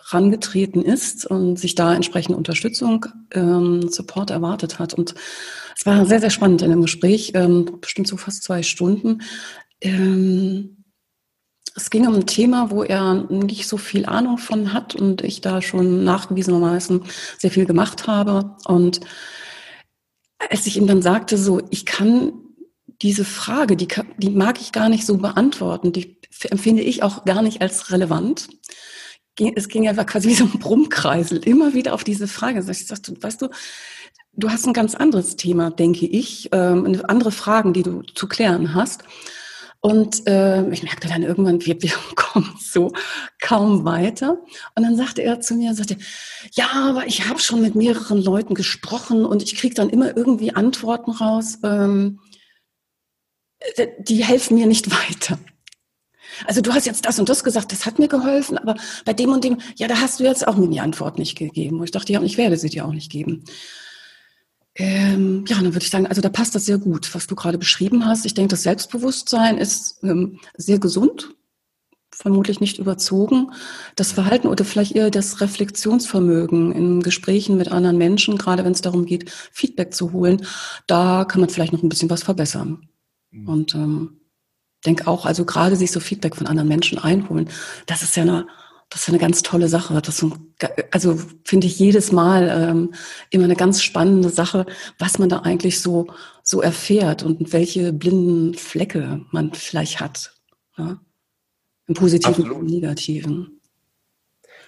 rangetreten 0.10 0.82
ist 0.82 1.26
und 1.26 1.60
sich 1.60 1.76
da 1.76 1.94
entsprechende 1.94 2.38
Unterstützung, 2.38 3.06
ähm, 3.32 3.90
Support 3.90 4.30
erwartet 4.30 4.80
hat. 4.80 4.94
Und 4.94 5.16
es 5.78 5.86
war 5.86 6.06
sehr, 6.06 6.20
sehr 6.20 6.30
spannend 6.30 6.62
in 6.62 6.70
dem 6.70 6.82
Gespräch, 6.82 7.34
ähm, 7.36 7.80
bestimmt 7.82 8.08
so 8.08 8.18
fast 8.18 8.44
zwei 8.44 8.64
Stunden. 8.64 9.22
Ähm, 9.82 10.77
es 11.78 11.92
ging 11.92 12.08
um 12.08 12.16
ein 12.16 12.26
Thema, 12.26 12.72
wo 12.72 12.84
er 12.84 13.14
nicht 13.30 13.68
so 13.68 13.78
viel 13.78 14.08
Ahnung 14.08 14.40
von 14.40 14.74
hat 14.74 14.96
und 14.96 15.22
ich 15.22 15.42
da 15.42 15.62
schon 15.62 16.04
nachgewiesenermaßen 16.04 17.04
sehr 17.38 17.52
viel 17.52 17.66
gemacht 17.66 18.08
habe. 18.08 18.56
Und 18.66 19.00
als 20.50 20.66
ich 20.66 20.76
ihm 20.76 20.88
dann 20.88 21.04
sagte, 21.04 21.38
so, 21.38 21.62
ich 21.70 21.86
kann 21.86 22.34
diese 23.04 23.26
Frage, 23.26 23.78
die, 23.78 23.88
die 24.18 24.32
mag 24.32 24.60
ich 24.60 24.72
gar 24.72 24.90
nicht 24.90 25.06
so 25.06 25.18
beantworten, 25.18 25.92
die 25.92 26.18
empfinde 26.50 26.82
ich 26.82 27.04
auch 27.04 27.26
gar 27.26 27.44
nicht 27.44 27.62
als 27.62 27.92
relevant. 27.92 28.48
es 29.56 29.70
ging 29.70 29.84
ja 29.84 29.94
quasi 30.04 30.30
wie 30.30 30.34
so 30.34 30.46
ein 30.46 30.60
Brummkreisel, 30.60 31.38
immer 31.38 31.76
wieder 31.76 31.94
auf 31.94 32.04
diese 32.04 32.28
Frage. 32.28 32.66
Ich 32.72 32.88
sagte, 32.88 33.22
weißt 33.22 33.44
du, 33.44 33.50
du 34.34 34.50
hast 34.50 34.66
ein 34.66 34.74
ganz 34.74 34.96
anderes 34.96 35.36
Thema, 35.36 35.70
denke 35.70 36.08
ich, 36.08 36.50
ähm, 36.54 37.04
andere 37.08 37.32
Fragen, 37.32 37.74
die 37.74 37.84
du 37.84 38.02
zu 38.02 38.28
klären 38.28 38.74
hast. 38.74 39.04
Und 39.88 40.28
äh, 40.28 40.70
ich 40.72 40.84
merkte 40.84 41.08
dann 41.08 41.24
irgendwann, 41.24 41.66
wir, 41.66 41.82
wir 41.82 41.94
kommen 42.18 42.54
so 42.60 42.92
kaum 43.40 43.86
weiter. 43.86 44.38
Und 44.76 44.84
dann 44.84 44.98
sagte 44.98 45.24
er 45.24 45.40
zu 45.40 45.56
mir, 45.56 45.74
sagte, 45.74 45.96
ja, 46.52 46.68
aber 46.74 47.08
ich 47.08 47.30
habe 47.30 47.40
schon 47.40 47.62
mit 47.62 47.74
mehreren 47.74 48.22
Leuten 48.22 48.54
gesprochen 48.54 49.26
und 49.26 49.44
ich 49.44 49.56
kriege 49.56 49.76
dann 49.76 49.90
immer 49.90 50.18
irgendwie 50.18 50.54
Antworten 50.54 51.12
raus, 51.12 51.60
ähm, 51.64 52.20
die 54.00 54.26
helfen 54.26 54.58
mir 54.58 54.68
nicht 54.68 54.92
weiter. 55.10 55.40
Also 56.46 56.60
du 56.60 56.74
hast 56.74 56.86
jetzt 56.86 57.06
das 57.06 57.18
und 57.18 57.30
das 57.30 57.46
gesagt, 57.46 57.72
das 57.72 57.86
hat 57.86 57.98
mir 57.98 58.10
geholfen, 58.10 58.58
aber 58.58 58.76
bei 59.06 59.14
dem 59.14 59.32
und 59.32 59.46
dem, 59.46 59.60
ja, 59.78 59.88
da 59.88 60.02
hast 60.02 60.20
du 60.20 60.26
jetzt 60.26 60.46
auch 60.46 60.58
mir 60.58 60.68
die 60.68 60.82
Antwort 60.82 61.18
nicht 61.18 61.38
gegeben. 61.38 61.78
Und 61.80 61.86
ich 61.86 61.92
dachte, 61.92 62.12
ja, 62.12 62.22
ich 62.22 62.38
werde 62.38 62.58
sie 62.58 62.70
dir 62.70 62.86
auch 62.86 62.92
nicht 62.92 63.10
geben. 63.10 63.46
Ähm, 64.80 65.44
ja, 65.48 65.56
dann 65.56 65.74
würde 65.74 65.84
ich 65.84 65.90
sagen, 65.90 66.06
also 66.06 66.22
da 66.22 66.30
passt 66.30 66.54
das 66.54 66.66
sehr 66.66 66.78
gut, 66.78 67.14
was 67.16 67.26
du 67.26 67.36
gerade 67.36 67.58
beschrieben 67.58 68.06
hast. 68.06 68.26
Ich 68.26 68.36
denke, 68.36 68.50
das 68.52 68.62
Selbstbewusstsein 68.62 69.58
ist 69.58 70.04
ähm, 70.04 70.40
sehr 70.56 70.78
gesund, 70.78 71.36
vermutlich 72.12 72.60
nicht 72.60 72.78
überzogen. 72.78 73.52
Das 73.96 74.12
Verhalten 74.12 74.48
oder 74.48 74.66
vielleicht 74.66 74.96
eher 74.96 75.10
das 75.10 75.42
Reflexionsvermögen 75.42 76.72
in 76.74 77.02
Gesprächen 77.02 77.58
mit 77.58 77.72
anderen 77.72 77.98
Menschen, 77.98 78.38
gerade 78.38 78.64
wenn 78.64 78.72
es 78.72 78.82
darum 78.82 79.08
geht, 79.08 79.32
Feedback 79.52 79.96
zu 79.96 80.12
holen, 80.12 80.46
da 80.86 81.26
kann 81.26 81.42
man 81.42 81.50
vielleicht 81.50 81.74
noch 81.74 81.82
ein 81.82 81.90
bisschen 81.90 82.12
was 82.12 82.22
verbessern. 82.22 82.88
Mhm. 83.32 83.50
Und 83.50 83.74
ähm, 83.74 84.22
denke 84.86 85.08
auch, 85.08 85.26
also 85.26 85.44
gerade 85.44 85.76
sich 85.76 85.92
so 85.92 86.00
Feedback 86.00 86.36
von 86.36 86.46
anderen 86.46 86.70
Menschen 86.70 87.00
einholen, 87.00 87.50
das 87.88 88.04
ist 88.04 88.16
ja 88.16 88.22
eine 88.22 88.48
das 88.90 89.02
ist 89.02 89.10
eine 89.10 89.18
ganz 89.18 89.44
tolle 89.44 89.68
Sache. 89.68 90.02
Das 90.02 90.24
ist, 90.24 90.32
also 90.92 91.20
finde 91.44 91.68
ich 91.68 91.78
jedes 91.78 92.12
Mal 92.12 92.50
ähm, 92.50 92.94
immer 93.30 93.44
eine 93.44 93.56
ganz 93.56 93.82
spannende 93.82 94.30
Sache, 94.30 94.66
was 94.98 95.20
man 95.20 95.30
da 95.30 95.40
eigentlich 95.40 95.82
so, 95.82 96.08
so 96.44 96.62
erfährt 96.62 97.24
und 97.24 97.52
welche 97.52 97.92
blinden 97.92 98.54
Flecke 98.54 99.26
man 99.32 99.54
vielleicht 99.54 100.00
hat. 100.00 100.34
Ja? 100.78 101.00
Im 101.88 101.96
Positiven 101.96 102.52
und 102.52 102.62
im 102.62 102.66
Negativen. 102.66 103.60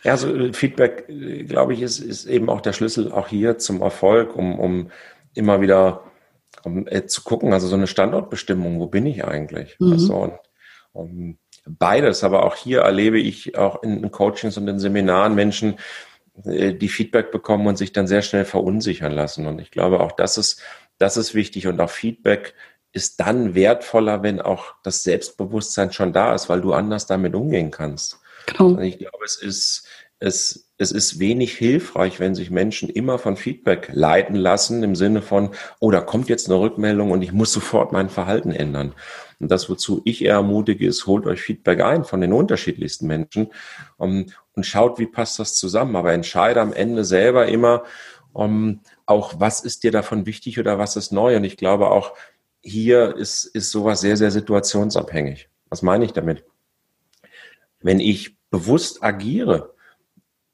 Ja, 0.03 0.17
so 0.17 0.33
äh, 0.33 0.53
Feedback, 0.53 1.07
äh, 1.09 1.43
glaube 1.43 1.73
ich, 1.73 1.81
ist, 1.81 1.99
ist 1.99 2.25
eben 2.25 2.49
auch 2.49 2.61
der 2.61 2.73
Schlüssel 2.73 3.11
auch 3.11 3.27
hier 3.27 3.57
zum 3.57 3.81
Erfolg, 3.81 4.35
um, 4.35 4.59
um 4.59 4.91
immer 5.33 5.61
wieder 5.61 6.03
um, 6.63 6.87
äh, 6.87 7.05
zu 7.05 7.23
gucken, 7.23 7.53
also 7.53 7.67
so 7.67 7.75
eine 7.75 7.87
Standortbestimmung, 7.87 8.79
wo 8.79 8.87
bin 8.87 9.05
ich 9.05 9.23
eigentlich? 9.23 9.77
Mhm. 9.79 9.91
Also, 9.93 10.13
und, 10.15 10.33
um, 10.93 11.37
beides, 11.77 12.23
aber 12.23 12.45
auch 12.45 12.55
hier 12.55 12.81
erlebe 12.81 13.19
ich 13.19 13.57
auch 13.57 13.83
in 13.83 14.09
Coachings 14.11 14.57
und 14.57 14.67
in 14.67 14.79
Seminaren 14.79 15.35
Menschen, 15.35 15.77
äh, 16.45 16.73
die 16.73 16.89
Feedback 16.89 17.31
bekommen 17.31 17.67
und 17.67 17.77
sich 17.77 17.93
dann 17.93 18.07
sehr 18.07 18.21
schnell 18.21 18.45
verunsichern 18.45 19.11
lassen. 19.11 19.45
Und 19.45 19.59
ich 19.59 19.71
glaube, 19.71 19.99
auch 19.99 20.11
das 20.11 20.37
ist, 20.37 20.61
das 20.97 21.17
ist 21.17 21.33
wichtig 21.33 21.67
und 21.67 21.79
auch 21.79 21.89
Feedback 21.89 22.55
ist 22.91 23.19
dann 23.19 23.53
wertvoller, 23.55 24.23
wenn 24.23 24.41
auch 24.41 24.73
das 24.83 25.03
Selbstbewusstsein 25.03 25.93
schon 25.93 26.11
da 26.11 26.33
ist, 26.33 26.49
weil 26.49 26.61
du 26.61 26.73
anders 26.73 27.05
damit 27.05 27.35
umgehen 27.35 27.71
kannst. 27.71 28.19
Genau. 28.47 28.69
Und 28.69 28.81
ich 28.81 28.97
glaube, 28.97 29.23
es 29.23 29.35
ist, 29.35 29.87
es, 30.19 30.71
es 30.77 30.91
ist 30.91 31.19
wenig 31.19 31.55
hilfreich, 31.55 32.19
wenn 32.19 32.35
sich 32.35 32.49
Menschen 32.49 32.89
immer 32.89 33.19
von 33.19 33.37
Feedback 33.37 33.89
leiten 33.93 34.35
lassen, 34.35 34.81
im 34.83 34.95
Sinne 34.95 35.21
von, 35.21 35.51
oh, 35.79 35.91
da 35.91 36.01
kommt 36.01 36.29
jetzt 36.29 36.49
eine 36.49 36.59
Rückmeldung 36.59 37.11
und 37.11 37.21
ich 37.21 37.31
muss 37.31 37.53
sofort 37.53 37.91
mein 37.91 38.09
Verhalten 38.09 38.51
ändern. 38.51 38.93
Und 39.39 39.49
das, 39.49 39.69
wozu 39.69 40.01
ich 40.05 40.23
eher 40.23 40.33
ermutige, 40.33 40.85
ist, 40.85 41.07
holt 41.07 41.25
euch 41.25 41.41
Feedback 41.41 41.81
ein 41.81 42.03
von 42.03 42.21
den 42.21 42.33
unterschiedlichsten 42.33 43.07
Menschen 43.07 43.51
um, 43.97 44.25
und 44.53 44.65
schaut, 44.65 44.99
wie 44.99 45.07
passt 45.07 45.39
das 45.39 45.55
zusammen. 45.55 45.95
Aber 45.95 46.13
entscheide 46.13 46.61
am 46.61 46.73
Ende 46.73 47.05
selber 47.05 47.47
immer, 47.47 47.83
um, 48.33 48.81
auch 49.05 49.39
was 49.39 49.61
ist 49.61 49.83
dir 49.83 49.91
davon 49.91 50.25
wichtig 50.25 50.59
oder 50.59 50.77
was 50.77 50.95
ist 50.95 51.11
neu. 51.11 51.37
Und 51.37 51.45
ich 51.45 51.57
glaube 51.57 51.89
auch, 51.89 52.13
hier 52.61 53.15
ist, 53.15 53.45
ist 53.45 53.71
sowas 53.71 54.01
sehr, 54.01 54.17
sehr 54.17 54.31
situationsabhängig. 54.31 55.49
Was 55.69 55.81
meine 55.81 56.05
ich 56.05 56.11
damit? 56.11 56.43
Wenn 57.79 57.99
ich 57.99 58.37
bewusst 58.49 59.03
agiere, 59.03 59.73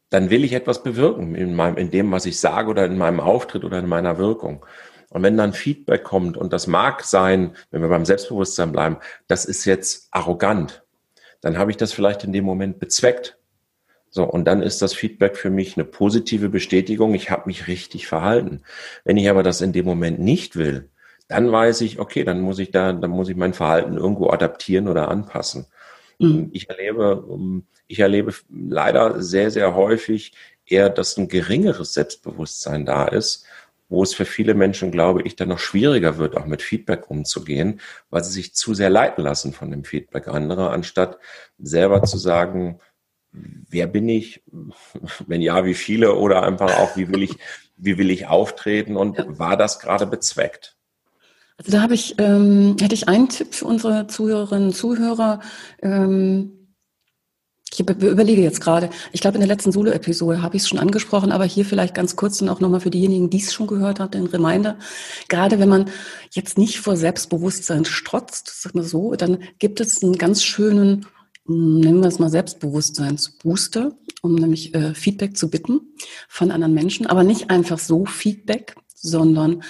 dann 0.10 0.30
will 0.30 0.44
ich 0.44 0.54
etwas 0.54 0.84
bewirken 0.84 1.34
in, 1.36 1.56
meinem, 1.56 1.78
in 1.78 1.90
dem, 1.90 2.12
was 2.12 2.26
ich 2.26 2.40
sage 2.40 2.70
oder 2.70 2.86
in 2.86 2.98
meinem 2.98 3.20
Auftritt 3.20 3.64
oder 3.64 3.80
in 3.80 3.88
meiner 3.88 4.18
Wirkung. 4.18 4.66
Und 5.10 5.24
wenn 5.24 5.38
dann 5.38 5.54
Feedback 5.54 6.04
kommt, 6.04 6.38
und 6.38 6.54
das 6.54 6.68
mag 6.68 7.04
sein, 7.04 7.56
wenn 7.72 7.82
wir 7.82 7.90
beim 7.90 8.06
Selbstbewusstsein 8.06 8.72
bleiben, 8.72 8.98
das 9.28 9.46
ist 9.46 9.66
jetzt 9.66 10.08
arrogant, 10.12 10.84
dann 11.42 11.58
habe 11.58 11.72
ich 11.72 11.78
das 11.78 11.94
vielleicht 11.94 12.24
in 12.24 12.34
dem 12.34 12.46
Moment 12.46 12.80
bezweckt. 12.80 13.38
So, 14.10 14.24
und 14.24 14.46
dann 14.46 14.62
ist 14.62 14.82
das 14.82 14.94
Feedback 14.94 15.36
für 15.36 15.50
mich 15.50 15.76
eine 15.76 15.84
positive 15.84 16.50
Bestätigung, 16.50 17.14
ich 17.14 17.30
habe 17.30 17.44
mich 17.48 17.68
richtig 17.68 18.08
verhalten. 18.08 18.62
Wenn 19.04 19.18
ich 19.18 19.30
aber 19.30 19.44
das 19.44 19.62
in 19.62 19.74
dem 19.74 19.86
Moment 19.86 20.20
nicht 20.20 20.56
will, 20.56 20.90
dann 21.28 21.52
weiß 21.52 21.82
ich, 21.82 22.00
okay, 22.00 22.24
dann 22.24 22.42
muss 22.42 22.60
ich 22.60 22.72
da, 22.72 22.94
dann 22.94 23.12
muss 23.12 23.30
ich 23.30 23.36
mein 23.36 23.54
Verhalten 23.54 23.98
irgendwo 23.98 24.30
adaptieren 24.30 24.88
oder 24.88 25.10
anpassen. 25.10 25.66
Mhm. 26.20 26.50
Ich 26.54 26.70
erlebe, 26.70 27.26
ich 27.88 28.00
erlebe 28.00 28.34
leider 28.50 29.22
sehr, 29.22 29.52
sehr 29.52 29.76
häufig 29.76 30.34
eher, 30.66 30.90
dass 30.90 31.18
ein 31.18 31.28
geringeres 31.28 31.94
Selbstbewusstsein 31.94 32.86
da 32.86 33.08
ist 33.08 33.46
wo 33.90 34.04
es 34.04 34.14
für 34.14 34.26
viele 34.26 34.54
Menschen, 34.54 34.92
glaube 34.92 35.22
ich, 35.24 35.36
dann 35.36 35.50
noch 35.50 35.60
schwieriger 35.60 36.18
wird, 36.18 36.36
auch 36.36 36.46
mit 36.46 36.62
Feedback 36.62 37.10
umzugehen, 37.10 37.80
weil 38.10 38.24
sie 38.24 38.32
sich 38.32 38.56
zu 38.56 38.74
sehr 38.74 38.90
leiten 38.90 39.24
lassen 39.24 39.54
von 39.54 39.70
dem 39.70 39.84
Feedback 39.84 40.28
anderer, 40.28 40.72
anstatt 40.72 41.18
selber 41.60 42.04
zu 42.04 42.18
sagen, 42.18 42.80
wer 43.32 43.88
bin 43.88 44.10
ich? 44.10 44.44
Wenn 45.28 45.42
ja, 45.42 45.66
wie 45.66 45.74
viele? 45.74 46.16
Oder 46.16 46.44
einfach 46.44 46.78
auch, 46.80 46.98
wie 46.98 47.10
will 47.10 47.24
ich, 47.24 47.38
wie 47.78 47.98
will 47.98 48.10
ich 48.10 48.28
auftreten? 48.28 48.98
Und 48.98 49.18
ja. 49.18 49.26
war 49.40 49.58
das 49.58 49.80
gerade 49.80 50.08
bezweckt? 50.08 50.78
Also 51.58 51.72
da 51.72 51.82
habe 51.82 51.94
ich, 51.94 52.16
ähm, 52.18 52.76
hätte 52.80 52.96
ich 52.96 53.08
einen 53.08 53.30
Tipp 53.30 53.54
für 53.54 53.66
unsere 53.66 54.08
Zuhörerinnen 54.08 54.68
und 54.68 54.76
Zuhörer. 54.76 55.40
Ähm, 55.82 56.65
ich 57.80 57.88
überlege 57.88 58.42
jetzt 58.42 58.62
gerade, 58.62 58.90
ich 59.12 59.22
glaube, 59.22 59.36
in 59.36 59.42
der 59.42 59.48
letzten 59.48 59.72
Solo-Episode 59.72 60.42
habe 60.42 60.56
ich 60.56 60.64
es 60.64 60.70
schon 60.70 60.80
angesprochen, 60.80 61.32
aber 61.32 61.46
hier 61.46 61.66
vielleicht 61.66 61.94
ganz 61.94 62.16
kurz 62.16 62.42
und 62.42 62.50
auch 62.50 62.62
nochmal 62.62 62.80
für 62.80 62.90
diejenigen, 62.90 63.30
die 63.30 63.42
es 63.42 63.54
schon 63.54 63.68
gehört 63.68 64.00
haben, 64.00 64.12
den 64.12 64.28
Reminder. 64.28 64.78
Gerade 65.28 65.60
wenn 65.60 65.70
man 65.70 65.90
jetzt 66.32 66.58
nicht 66.58 66.80
vor 66.80 66.96
Selbstbewusstsein 66.96 67.86
strotzt, 67.86 68.62
sag 68.62 68.76
mal 68.76 68.84
so, 68.84 69.16
dann 69.16 69.40
gibt 69.60 69.82
es 69.82 70.02
einen 70.02 70.18
ganz 70.18 70.44
schönen, 70.44 71.06
nennen 71.46 72.02
wir 72.02 72.08
es 72.08 72.20
mal 72.20 72.30
Selbstbewusstseinsbooster, 72.30 73.92
um 74.22 74.36
nämlich 74.36 74.74
äh, 74.74 74.94
Feedback 74.94 75.38
zu 75.38 75.50
bitten 75.50 75.82
von 76.30 76.52
anderen 76.52 76.74
Menschen, 76.74 77.06
aber 77.06 77.24
nicht 77.24 77.50
einfach 77.50 77.80
so 77.80 78.06
Feedback, 78.06 78.76
sondern 78.96 79.64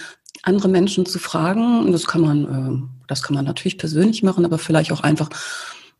andere 0.43 0.67
Menschen 0.67 1.05
zu 1.05 1.17
fragen. 1.17 1.91
Das 1.91 2.05
kann 2.05 2.21
man, 2.21 2.45
äh, 2.45 3.05
das 3.07 3.23
kann 3.23 3.35
man 3.35 3.45
natürlich 3.45 3.77
persönlich 3.77 4.21
machen, 4.21 4.45
aber 4.45 4.59
vielleicht 4.59 4.91
auch 4.91 5.01
einfach 5.01 5.29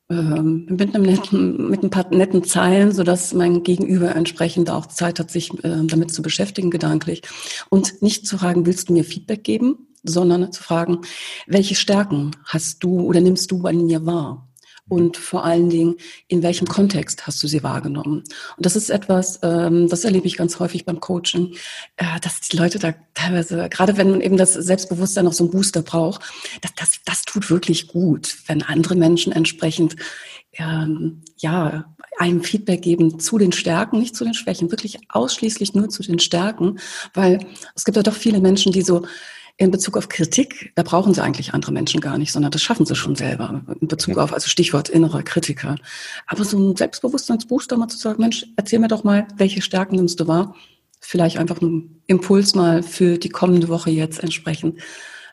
ähm, 0.10 0.68
mit 0.70 0.94
einem 0.94 1.04
netten, 1.04 1.70
mit 1.70 1.84
ein 1.84 1.90
paar 1.90 2.14
netten 2.14 2.44
Zeilen, 2.44 2.92
so 2.92 3.04
dass 3.04 3.34
mein 3.34 3.64
Gegenüber 3.64 4.16
entsprechend 4.16 4.70
auch 4.70 4.86
Zeit 4.86 5.20
hat, 5.20 5.32
sich 5.32 5.52
äh, 5.64 5.86
damit 5.86 6.12
zu 6.14 6.22
beschäftigen, 6.22 6.70
gedanklich. 6.70 7.24
Und 7.70 8.02
nicht 8.02 8.28
zu 8.28 8.38
fragen, 8.38 8.66
willst 8.66 8.90
du 8.90 8.94
mir 8.94 9.04
Feedback 9.04 9.44
geben, 9.44 9.88
sondern 10.04 10.52
zu 10.52 10.62
fragen, 10.62 11.02
welche 11.48 11.76
Stärken 11.76 12.32
hast 12.44 12.84
du 12.84 13.00
oder 13.02 13.22
nimmst 13.22 13.52
du 13.52 13.62
bei 13.62 13.74
mir 13.74 14.06
wahr? 14.06 14.45
Und 14.88 15.18
vor 15.18 15.44
allen 15.44 15.70
Dingen, 15.70 15.96
in 16.28 16.44
welchem 16.44 16.68
Kontext 16.68 17.26
hast 17.26 17.42
du 17.42 17.48
sie 17.48 17.64
wahrgenommen? 17.64 18.24
Und 18.56 18.66
das 18.66 18.76
ist 18.76 18.90
etwas, 18.90 19.40
ähm, 19.42 19.88
das 19.90 20.04
erlebe 20.04 20.28
ich 20.28 20.38
ganz 20.38 20.60
häufig 20.60 20.86
beim 20.86 21.00
Coaching, 21.00 21.56
äh, 21.98 22.20
dass 22.22 22.40
die 22.42 22.58
Leute 22.58 22.78
da 22.78 22.94
teilweise, 23.16 23.68
gerade 23.70 23.98
wenn 23.98 24.12
man 24.12 24.22
eben 24.22 24.38
das 24.38 24.54
Selbstbewusstsein 24.54 25.26
noch 25.26 25.34
so 25.34 25.44
einen 25.44 25.52
Booster 25.52 25.82
braucht, 25.82 26.22
das, 26.62 26.74
das, 26.76 26.92
das 27.04 27.24
tut 27.24 27.50
wirklich 27.50 27.88
gut, 27.88 28.38
wenn 28.48 28.62
andere 28.62 28.96
Menschen 28.96 29.34
entsprechend 29.34 29.96
ähm, 30.54 31.22
ja, 31.38 31.96
einem 32.18 32.44
Feedback 32.44 32.82
geben 32.82 33.20
zu 33.20 33.38
den 33.38 33.52
Stärken, 33.52 34.00
nicht 34.00 34.16
zu 34.16 34.24
den 34.24 34.34
Schwächen, 34.34 34.72
wirklich 34.72 35.00
ausschließlich 35.10 35.74
nur 35.74 35.90
zu 35.90 36.04
den 36.04 36.20
Stärken, 36.20 36.80
weil 37.14 37.40
es 37.76 37.86
gibt 37.86 37.98
ja 37.98 38.04
doch 38.04 38.16
viele 38.16 38.40
Menschen, 38.40 38.72
die 38.72 38.84
so 38.84 39.06
in 39.58 39.72
Bezug 39.72 39.96
auf 39.96 40.10
Kritik, 40.10 40.74
da 40.76 40.84
brauchen 40.84 41.14
sie 41.14 41.24
eigentlich 41.24 41.54
andere 41.54 41.72
Menschen 41.72 42.02
gar 42.02 42.18
nicht, 42.18 42.32
sondern 42.32 42.52
das 42.52 42.62
schaffen 42.62 42.86
sie 42.86 42.96
schon 42.96 43.16
selber. 43.16 43.64
In 43.80 43.88
Bezug 43.88 44.18
auf, 44.18 44.34
also 44.34 44.50
Stichwort 44.50 44.90
innerer 44.90 45.24
Kritiker. 45.24 45.76
Aber 46.28 46.44
so 46.44 46.58
ein 46.58 46.76
Selbstbewusstseinsbooster 46.76 47.78
mal 47.78 47.88
zu 47.88 47.98
sagen, 47.98 48.22
Mensch, 48.22 48.46
erzähl 48.58 48.80
mir 48.80 48.90
doch 48.90 49.06
mal, 49.06 49.28
welche 49.38 49.62
Stärken 49.62 49.96
nimmst 49.96 50.20
du 50.20 50.28
wahr? 50.28 50.56
Vielleicht 51.00 51.38
einfach 51.38 51.62
ein 51.62 52.02
Impuls 52.08 52.56
mal 52.56 52.84
für 52.84 53.18
die 53.18 53.30
kommende 53.30 53.70
Woche 53.70 53.92
jetzt 53.92 54.22
entsprechend. 54.22 54.82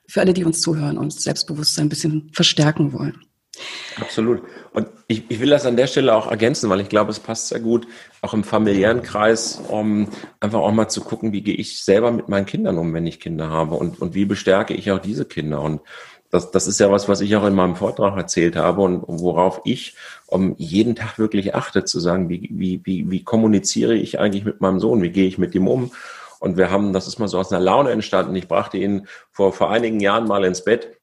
Für 0.06 0.20
alle, 0.20 0.34
die 0.34 0.44
uns 0.44 0.60
zuhören 0.60 0.98
und 0.98 1.12
Selbstbewusstsein 1.12 1.86
ein 1.86 1.88
bisschen 1.88 2.30
verstärken 2.32 2.92
wollen. 2.92 3.24
Absolut. 3.96 4.42
Und 4.72 4.88
ich, 5.06 5.24
ich 5.28 5.40
will 5.40 5.50
das 5.50 5.66
an 5.66 5.76
der 5.76 5.86
Stelle 5.86 6.14
auch 6.14 6.30
ergänzen, 6.30 6.70
weil 6.70 6.80
ich 6.80 6.88
glaube, 6.88 7.10
es 7.10 7.20
passt 7.20 7.48
sehr 7.48 7.60
gut, 7.60 7.86
auch 8.22 8.32
im 8.32 8.42
familiären 8.42 9.02
Kreis, 9.02 9.60
um 9.68 10.08
einfach 10.40 10.60
auch 10.60 10.72
mal 10.72 10.88
zu 10.88 11.02
gucken, 11.02 11.32
wie 11.32 11.42
gehe 11.42 11.54
ich 11.54 11.84
selber 11.84 12.10
mit 12.10 12.28
meinen 12.28 12.46
Kindern 12.46 12.78
um, 12.78 12.94
wenn 12.94 13.06
ich 13.06 13.20
Kinder 13.20 13.50
habe 13.50 13.74
und, 13.74 14.00
und 14.00 14.14
wie 14.14 14.24
bestärke 14.24 14.72
ich 14.72 14.90
auch 14.90 14.98
diese 14.98 15.26
Kinder. 15.26 15.60
Und 15.60 15.82
das, 16.30 16.50
das 16.50 16.66
ist 16.66 16.80
ja 16.80 16.90
was, 16.90 17.08
was 17.08 17.20
ich 17.20 17.36
auch 17.36 17.44
in 17.44 17.54
meinem 17.54 17.76
Vortrag 17.76 18.16
erzählt 18.16 18.56
habe 18.56 18.80
und 18.80 19.02
worauf 19.06 19.60
ich 19.64 19.94
um 20.26 20.54
jeden 20.56 20.96
Tag 20.96 21.18
wirklich 21.18 21.54
achte, 21.54 21.84
zu 21.84 22.00
sagen, 22.00 22.30
wie, 22.30 22.48
wie, 22.50 22.80
wie, 22.84 23.10
wie 23.10 23.22
kommuniziere 23.22 23.94
ich 23.94 24.18
eigentlich 24.18 24.46
mit 24.46 24.62
meinem 24.62 24.80
Sohn, 24.80 25.02
wie 25.02 25.10
gehe 25.10 25.28
ich 25.28 25.36
mit 25.36 25.54
ihm 25.54 25.68
um? 25.68 25.92
Und 26.40 26.56
wir 26.56 26.70
haben, 26.70 26.94
das 26.94 27.06
ist 27.06 27.18
mal 27.18 27.28
so 27.28 27.38
aus 27.38 27.52
einer 27.52 27.62
Laune 27.62 27.90
entstanden. 27.90 28.34
Ich 28.34 28.48
brachte 28.48 28.78
ihn 28.78 29.06
vor, 29.30 29.52
vor 29.52 29.70
einigen 29.70 30.00
Jahren 30.00 30.26
mal 30.26 30.44
ins 30.44 30.64
Bett 30.64 30.98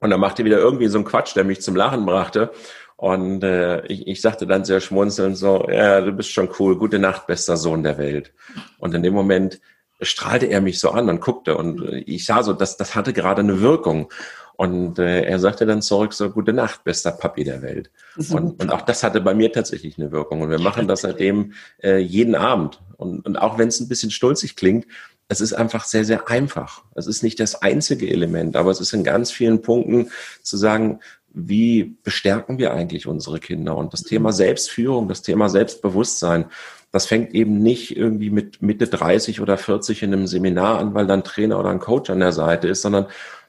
und 0.00 0.12
er 0.12 0.18
machte 0.18 0.44
wieder 0.44 0.58
irgendwie 0.58 0.88
so 0.88 0.98
einen 0.98 1.04
Quatsch, 1.04 1.34
der 1.34 1.44
mich 1.44 1.62
zum 1.62 1.74
Lachen 1.74 2.06
brachte. 2.06 2.52
Und 2.98 3.44
äh, 3.44 3.86
ich, 3.86 4.08
ich 4.08 4.20
sagte 4.20 4.44
dann 4.44 4.64
sehr 4.64 4.80
schmunzelnd 4.80 5.38
so, 5.38 5.68
ja, 5.70 6.00
du 6.00 6.10
bist 6.10 6.32
schon 6.32 6.48
cool, 6.58 6.76
gute 6.76 6.98
Nacht, 6.98 7.28
bester 7.28 7.56
Sohn 7.56 7.84
der 7.84 7.96
Welt. 7.96 8.32
Und 8.78 8.92
in 8.92 9.04
dem 9.04 9.14
Moment 9.14 9.60
strahlte 10.00 10.46
er 10.46 10.60
mich 10.60 10.80
so 10.80 10.90
an 10.90 11.08
und 11.08 11.20
guckte 11.20 11.56
und 11.56 11.80
ich 12.06 12.26
sah 12.26 12.42
so, 12.42 12.52
das, 12.52 12.76
das 12.76 12.96
hatte 12.96 13.12
gerade 13.12 13.40
eine 13.40 13.60
Wirkung. 13.60 14.12
Und 14.58 14.98
äh, 14.98 15.22
er 15.22 15.38
sagte 15.38 15.66
dann 15.66 15.82
zurück 15.82 16.12
so, 16.12 16.30
gute 16.30 16.52
Nacht, 16.52 16.82
bester 16.82 17.12
Papi 17.12 17.44
der 17.44 17.62
Welt. 17.62 17.92
Und, 18.28 18.60
und 18.60 18.72
auch 18.72 18.82
das 18.82 19.04
hatte 19.04 19.20
bei 19.20 19.32
mir 19.32 19.52
tatsächlich 19.52 19.96
eine 19.98 20.10
Wirkung. 20.10 20.42
Und 20.42 20.50
wir 20.50 20.58
machen 20.58 20.88
das 20.88 21.02
seitdem 21.02 21.52
äh, 21.80 21.98
jeden 21.98 22.34
Abend. 22.34 22.80
Und, 22.96 23.24
und 23.24 23.36
auch 23.36 23.56
wenn 23.56 23.68
es 23.68 23.78
ein 23.78 23.86
bisschen 23.86 24.10
stolzig 24.10 24.56
klingt, 24.56 24.84
es 25.28 25.40
ist 25.40 25.52
einfach 25.52 25.84
sehr, 25.84 26.04
sehr 26.04 26.28
einfach. 26.28 26.82
Es 26.96 27.06
ist 27.06 27.22
nicht 27.22 27.38
das 27.38 27.62
einzige 27.62 28.10
Element, 28.10 28.56
aber 28.56 28.72
es 28.72 28.80
ist 28.80 28.92
in 28.92 29.04
ganz 29.04 29.30
vielen 29.30 29.62
Punkten 29.62 30.10
zu 30.42 30.56
sagen, 30.56 30.98
wie 31.32 31.96
bestärken 32.02 32.58
wir 32.58 32.72
eigentlich 32.72 33.06
unsere 33.06 33.38
Kinder? 33.38 33.76
Und 33.76 33.92
das 33.92 34.02
Thema 34.02 34.32
Selbstführung, 34.32 35.06
das 35.06 35.22
Thema 35.22 35.48
Selbstbewusstsein, 35.48 36.46
das 36.90 37.06
fängt 37.06 37.32
eben 37.32 37.62
nicht 37.62 37.96
irgendwie 37.96 38.30
mit 38.30 38.60
Mitte 38.60 38.88
30 38.88 39.40
oder 39.40 39.56
40 39.56 40.02
in 40.02 40.12
einem 40.12 40.26
Seminar 40.26 40.80
an, 40.80 40.94
weil 40.94 41.06
dann 41.06 41.22
Trainer 41.22 41.60
oder 41.60 41.70
ein 41.70 41.78
Coach 41.78 42.10
an 42.10 42.18
der 42.18 42.32
Seite 42.32 42.66
ist, 42.66 42.82
sondern 42.82 43.06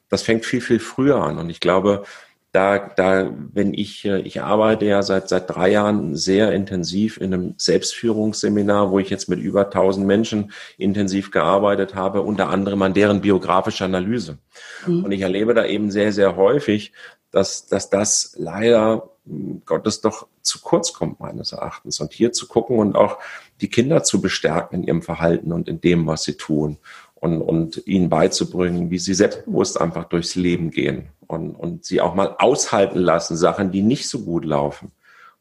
das 0.09 0.23
fängt 0.23 0.45
viel, 0.45 0.61
viel 0.61 0.79
früher 0.79 1.21
an. 1.21 1.37
Und 1.37 1.49
ich 1.49 1.59
glaube, 1.59 2.03
da, 2.51 2.79
da, 2.79 3.31
wenn 3.53 3.73
ich, 3.73 4.05
äh, 4.05 4.21
ich 4.21 4.41
arbeite 4.41 4.85
ja 4.85 5.03
seit, 5.03 5.29
seit 5.29 5.49
drei 5.49 5.69
Jahren 5.69 6.15
sehr 6.15 6.51
intensiv 6.51 7.17
in 7.17 7.33
einem 7.33 7.53
Selbstführungsseminar, 7.57 8.89
wo 8.89 8.97
ich 8.97 9.11
jetzt 9.11 9.29
mit 9.29 9.39
über 9.39 9.65
1000 9.65 10.05
Menschen 10.05 10.51
intensiv 10.77 11.29
gearbeitet 11.29 11.93
habe, 11.93 12.21
unter 12.21 12.49
anderem 12.49 12.81
an 12.81 12.95
deren 12.95 13.21
biografische 13.21 13.85
Analyse. 13.85 14.39
Mhm. 14.87 15.05
Und 15.05 15.11
ich 15.11 15.21
erlebe 15.21 15.53
da 15.53 15.65
eben 15.65 15.91
sehr, 15.91 16.11
sehr 16.11 16.35
häufig, 16.35 16.91
dass, 17.31 17.67
dass 17.67 17.91
das 17.91 18.35
leider 18.39 19.11
hm, 19.27 19.61
Gottes 19.65 20.01
doch 20.01 20.27
zu 20.41 20.59
kurz 20.61 20.93
kommt, 20.93 21.19
meines 21.19 21.51
Erachtens. 21.51 21.99
Und 21.99 22.13
hier 22.13 22.31
zu 22.31 22.47
gucken 22.47 22.79
und 22.79 22.95
auch 22.95 23.19
die 23.61 23.69
Kinder 23.69 24.01
zu 24.03 24.21
bestärken 24.21 24.79
in 24.79 24.83
ihrem 24.83 25.01
Verhalten 25.03 25.51
und 25.53 25.69
in 25.69 25.81
dem, 25.81 26.07
was 26.07 26.23
sie 26.23 26.33
tun 26.33 26.79
und, 27.19 27.41
und 27.41 27.85
ihnen 27.85 28.09
beizubringen, 28.09 28.91
wie 28.91 28.99
sie 28.99 29.13
selbstbewusst 29.13 29.79
einfach 29.79 30.05
durchs 30.05 30.35
Leben 30.35 30.71
gehen 30.71 31.09
und, 31.27 31.51
und 31.51 31.85
sie 31.85 32.01
auch 32.01 32.15
mal 32.15 32.35
aushalten 32.39 32.99
lassen, 32.99 33.35
Sachen, 33.35 33.71
die 33.71 33.81
nicht 33.81 34.07
so 34.07 34.21
gut 34.21 34.45
laufen. 34.45 34.91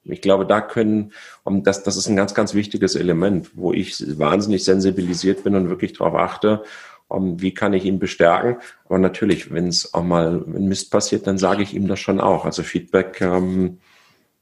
Ich 0.05 0.23
glaube, 0.23 0.47
da 0.47 0.61
können, 0.61 1.13
und 1.45 1.67
das, 1.67 1.83
das 1.83 1.97
ist 1.97 2.09
ein 2.09 2.17
ganz, 2.17 2.35
ganz 2.35 2.55
wichtiges 2.55 2.95
Element, 2.95 3.51
wo 3.55 3.73
ich 3.73 4.19
wahnsinnig 4.19 4.65
sensibilisiert 4.65 5.45
bin 5.45 5.55
und 5.55 5.69
wirklich 5.69 5.93
darauf 5.93 6.15
achte, 6.15 6.65
um, 7.09 7.41
wie 7.41 7.53
kann 7.55 7.73
ich 7.73 7.85
ihn 7.85 7.99
bestärken. 7.99 8.57
Aber 8.87 8.99
natürlich, 8.99 9.53
wenn 9.53 9.69
es 9.69 9.95
auch 9.95 10.05
mal 10.05 10.41
Mist 10.47 10.91
passiert, 10.91 11.27
dann 11.27 11.39
sage 11.39 11.63
ich 11.63 11.75
ihm 11.75 11.89
das 11.89 12.01
schon 12.01 12.21
auch. 12.21 12.45
Also 12.45 12.63
Feedback, 12.63 13.21
ähm, 13.21 13.79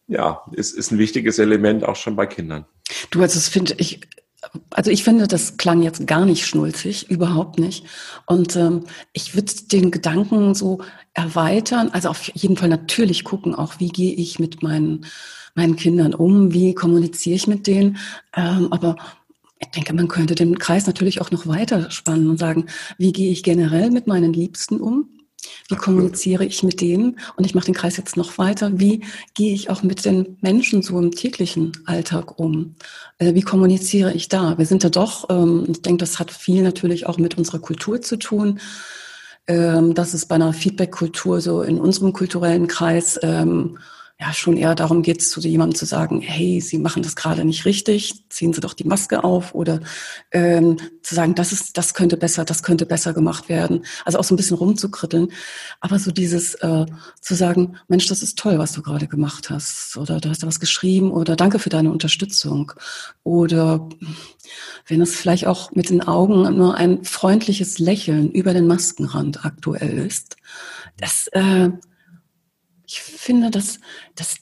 ja, 0.09 0.43
ist, 0.53 0.77
ist 0.77 0.93
ein 0.93 0.99
wichtiges 0.99 1.39
Element 1.39 1.85
auch 1.85 1.97
schon 1.97 2.17
bei 2.17 2.27
Kindern. 2.27 2.65
Du, 3.11 3.21
also 3.23 3.35
das 3.35 3.49
finde 3.49 3.75
ich 3.79 4.01
also 4.71 4.91
ich 4.91 5.05
finde, 5.05 5.27
das 5.27 5.57
klang 5.57 5.83
jetzt 5.83 6.07
gar 6.07 6.25
nicht 6.25 6.47
schnulzig, 6.47 7.11
überhaupt 7.11 7.59
nicht. 7.59 7.85
Und 8.27 8.57
ähm, 8.57 8.85
ich 9.13 9.35
würde 9.35 9.53
den 9.73 9.91
Gedanken 9.91 10.55
so 10.55 10.81
erweitern, 11.15 11.91
also 11.93 12.09
auf 12.09 12.29
jeden 12.35 12.57
Fall 12.57 12.69
natürlich 12.69 13.25
gucken, 13.25 13.55
auch 13.55 13.79
wie 13.79 13.89
gehe 13.89 14.15
ich 14.15 14.39
mit 14.39 14.63
meinen, 14.63 15.07
meinen 15.55 15.77
Kindern 15.77 16.15
um, 16.15 16.53
wie 16.53 16.75
kommuniziere 16.75 17.37
ich 17.37 17.47
mit 17.47 17.67
denen. 17.67 17.99
Ähm, 18.35 18.73
aber 18.73 18.97
ich 19.59 19.69
denke, 19.69 19.95
man 19.95 20.09
könnte 20.09 20.35
den 20.35 20.59
Kreis 20.59 20.87
natürlich 20.87 21.21
auch 21.21 21.31
noch 21.31 21.47
weiter 21.47 21.91
spannen 21.91 22.29
und 22.29 22.39
sagen, 22.39 22.67
wie 22.99 23.13
gehe 23.13 23.33
ich 23.33 23.43
generell 23.43 23.91
mit 23.91 24.07
meinen 24.07 24.33
Liebsten 24.33 24.81
um? 24.81 25.16
Wie 25.69 25.77
kommuniziere 25.77 26.45
ich 26.45 26.63
mit 26.63 26.81
denen? 26.81 27.19
Und 27.37 27.45
ich 27.45 27.55
mache 27.55 27.67
den 27.67 27.75
Kreis 27.75 27.97
jetzt 27.97 28.17
noch 28.17 28.39
weiter. 28.39 28.79
Wie 28.79 29.05
gehe 29.35 29.53
ich 29.53 29.71
auch 29.71 29.83
mit 29.83 30.05
den 30.05 30.37
Menschen 30.41 30.83
so 30.83 30.99
im 30.99 31.11
täglichen 31.11 31.73
Alltag 31.87 32.39
um? 32.39 32.77
Äh, 33.19 33.35
wie 33.35 33.43
kommuniziere 33.43 34.13
ich 34.13 34.29
da? 34.29 34.59
Wir 34.59 34.67
sind 34.67 34.83
ja 34.83 34.91
doch, 34.91 35.29
ähm, 35.31 35.67
ich 35.69 35.83
denke, 35.83 35.99
das 35.99 36.19
hat 36.19 36.31
viel 36.31 36.63
natürlich 36.63 37.07
auch 37.07 37.19
mit 37.19 37.37
unserer 37.37 37.59
Kultur 37.59 38.01
zu 38.01 38.17
tun. 38.17 38.61
Ähm, 39.49 39.95
dass 39.95 40.13
es 40.13 40.27
bei 40.27 40.35
einer 40.35 40.53
Feedback-Kultur 40.53 41.41
so 41.41 41.63
in 41.63 41.79
unserem 41.79 42.13
kulturellen 42.13 42.67
Kreis 42.67 43.17
ähm, 43.23 43.79
ja 44.19 44.33
schon 44.33 44.57
eher 44.57 44.75
darum 44.75 45.03
geht, 45.03 45.23
zu 45.23 45.41
jemandem 45.41 45.77
zu 45.77 45.85
sagen, 45.85 46.23
hey, 46.23 46.61
Sie 46.63 46.79
machen 46.79 47.03
das 47.03 47.17
gerade 47.17 47.45
nicht 47.45 47.67
richtig, 47.67 48.25
ziehen 48.31 48.55
Sie 48.55 48.63
doch 48.63 48.73
die 48.73 48.85
Maske 48.85 49.25
auf 49.25 49.55
oder 49.55 49.81
ähm, 50.33 50.79
zu 51.03 51.15
sagen, 51.15 51.35
das 51.35 51.53
ist, 51.53 51.77
das 51.77 51.93
könnte 51.93 52.17
besser, 52.17 52.47
das 52.47 52.63
könnte 52.63 52.87
besser 52.87 53.13
gemacht 53.13 53.51
werden. 53.51 53.85
Also 54.07 54.19
auch 54.19 54.25
so 54.25 54.33
ein 54.33 54.39
bisschen 54.39 54.57
rumzukritteln. 54.57 55.29
Aber 55.81 55.99
so 55.99 56.11
dieses 56.13 56.55
äh, 56.57 56.87
zu 57.21 57.35
sagen, 57.35 57.77
Mensch, 57.89 58.07
das 58.07 58.23
ist 58.23 58.39
toll, 58.39 58.59
was 58.59 58.73
du 58.73 58.81
gerade 58.81 59.07
gemacht 59.07 59.51
hast. 59.51 59.99
Oder 59.99 60.19
du 60.19 60.31
hast 60.31 60.43
da 60.43 60.47
was 60.47 60.61
geschrieben 60.61 61.11
oder 61.11 61.37
danke 61.37 61.59
für 61.59 61.71
deine 61.71 61.91
Unterstützung. 61.91 62.73
Oder 63.23 63.87
wenn 64.87 65.03
es 65.03 65.15
vielleicht 65.15 65.47
auch 65.47 65.73
mit 65.73 65.91
den 65.91 66.03
Augen 66.03 66.57
nur 66.57 66.75
ein 66.77 67.05
freundliches 67.05 67.79
Lächeln 67.79 68.31
über 68.31 68.55
den 68.55 68.67
Maskenrand 68.67 69.45
aktuell 69.45 69.99
ist. 69.99 70.37
Das 70.97 71.27
äh, 71.33 71.69
ich 72.87 73.01
finde, 73.01 73.51
das, 73.51 73.81
das, 74.15 74.37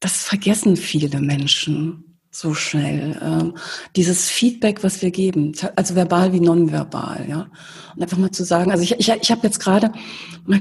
das 0.00 0.24
vergessen 0.24 0.76
viele 0.76 1.20
Menschen 1.20 2.08
so 2.30 2.54
schnell. 2.54 3.18
Ähm, 3.22 3.56
dieses 3.96 4.28
Feedback, 4.28 4.84
was 4.84 5.02
wir 5.02 5.10
geben, 5.10 5.52
also 5.76 5.94
verbal 5.94 6.32
wie 6.32 6.40
nonverbal, 6.40 7.26
ja. 7.28 7.50
Und 7.96 8.02
einfach 8.02 8.18
mal 8.18 8.30
zu 8.30 8.44
sagen, 8.44 8.70
also 8.70 8.82
ich, 8.82 8.92
ich, 8.92 9.08
ich 9.08 9.30
habe 9.30 9.46
jetzt 9.46 9.58
gerade, 9.58 9.92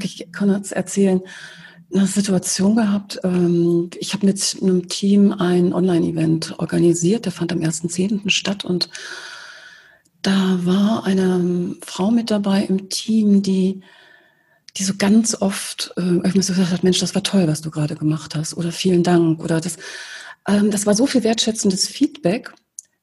ich 0.02 0.28
kann 0.32 0.52
jetzt 0.52 0.72
erzählen, 0.72 1.22
eine 1.94 2.08
Situation 2.08 2.76
gehabt. 2.76 3.20
Ähm, 3.24 3.90
ich 4.00 4.14
habe 4.14 4.26
mit 4.26 4.58
einem 4.62 4.90
Team 4.90 5.34
ein 5.34 5.74
Online-Event 5.74 6.56
organisiert, 6.58 7.26
der 7.26 7.32
fand 7.32 7.52
am 7.52 7.60
1.10. 7.60 8.30
statt 8.30 8.66
und 8.66 8.90
da 10.22 10.60
war 10.64 11.06
eine 11.06 11.76
Frau 11.86 12.12
mit 12.12 12.32
dabei 12.32 12.64
im 12.64 12.90
Team, 12.90 13.42
die 13.42 13.82
die 14.78 14.84
so 14.84 14.94
ganz 14.98 15.36
oft 15.42 15.94
äh, 15.98 16.02
irgendwie 16.02 16.42
so 16.42 16.54
gesagt 16.54 16.72
hat, 16.72 16.84
Mensch, 16.84 17.00
das 17.00 17.16
war 17.16 17.24
toll, 17.24 17.48
was 17.48 17.62
du 17.62 17.72
gerade 17.72 17.96
gemacht 17.96 18.36
hast 18.36 18.56
oder 18.56 18.72
vielen 18.72 19.04
Dank 19.04 19.44
oder 19.44 19.60
das, 19.60 19.78
ähm, 20.48 20.72
das 20.72 20.86
war 20.86 20.94
so 20.94 21.08
viel 21.08 21.24
wertschätzendes 21.24 21.88
Feedback, 21.88 22.54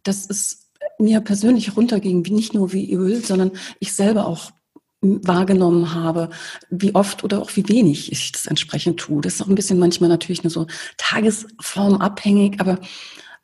dass 0.03 0.29
es 0.29 0.71
mir 0.99 1.21
persönlich 1.21 1.77
runterging, 1.77 2.25
wie 2.25 2.31
nicht 2.31 2.55
nur 2.55 2.73
wie 2.73 2.93
Öl, 2.93 3.25
sondern 3.25 3.53
ich 3.81 3.93
selber 3.93 4.27
auch 4.27 4.53
wahrgenommen 5.01 5.95
habe, 5.95 6.31
wie 6.71 6.95
oft 6.95 7.25
oder 7.25 7.43
auch 7.43 7.55
wie 7.57 7.69
wenig 7.69 8.11
ich 8.11 8.33
das 8.33 8.47
entsprechend 8.47 8.99
tue. 8.99 9.21
Das 9.21 9.35
ist 9.35 9.43
auch 9.43 9.49
ein 9.49 9.55
bisschen 9.55 9.79
manchmal 9.79 10.09
natürlich 10.09 10.43
nur 10.43 10.51
so 10.51 10.67
tagesformabhängig, 10.97 12.61
aber 12.61 12.79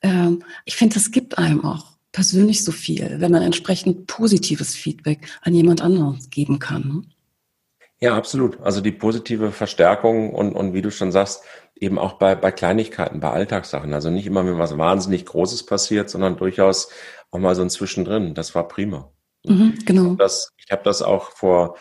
ähm, 0.03 0.43
ich 0.65 0.77
finde, 0.77 0.95
das 0.95 1.11
gibt 1.11 1.37
einem 1.37 1.65
auch 1.65 1.87
persönlich 2.13 2.65
so 2.65 2.73
viel, 2.73 3.17
wenn 3.19 3.33
man 3.33 3.43
entsprechend 3.43 4.07
positives 4.07 4.75
Feedback 4.75 5.29
an 5.43 5.55
jemand 5.55 5.83
anderen 5.83 6.19
geben 6.31 6.59
kann. 6.59 7.07
Ja, 8.03 8.17
absolut. 8.17 8.61
Also 8.63 8.81
die 8.81 8.93
positive 8.93 9.53
Verstärkung 9.53 10.35
und, 10.35 10.55
und 10.55 10.73
wie 10.73 10.83
du 10.83 10.91
schon 10.91 11.13
sagst, 11.13 11.45
eben 11.77 11.99
auch 11.99 12.15
bei, 12.15 12.35
bei 12.35 12.51
Kleinigkeiten, 12.51 13.21
bei 13.21 13.31
Alltagssachen. 13.31 13.93
Also 13.93 14.11
nicht 14.11 14.27
immer, 14.27 14.45
wenn 14.47 14.59
was 14.59 14.77
wahnsinnig 14.77 15.27
Großes 15.27 15.65
passiert, 15.67 16.09
sondern 16.09 16.37
durchaus 16.37 16.91
auch 17.31 17.39
mal 17.39 17.55
so 17.55 17.63
ein 17.63 17.71
Zwischendrin. 17.71 18.35
Das 18.35 18.55
war 18.55 18.69
prima. 18.69 19.11
Mhm, 19.45 19.79
genau. 19.85 20.03
Ich 20.03 20.09
habe 20.09 20.17
das, 20.17 20.53
ich 20.57 20.71
hab 20.71 20.85
das 20.85 21.03
auch 21.03 21.31
vor, 21.33 21.77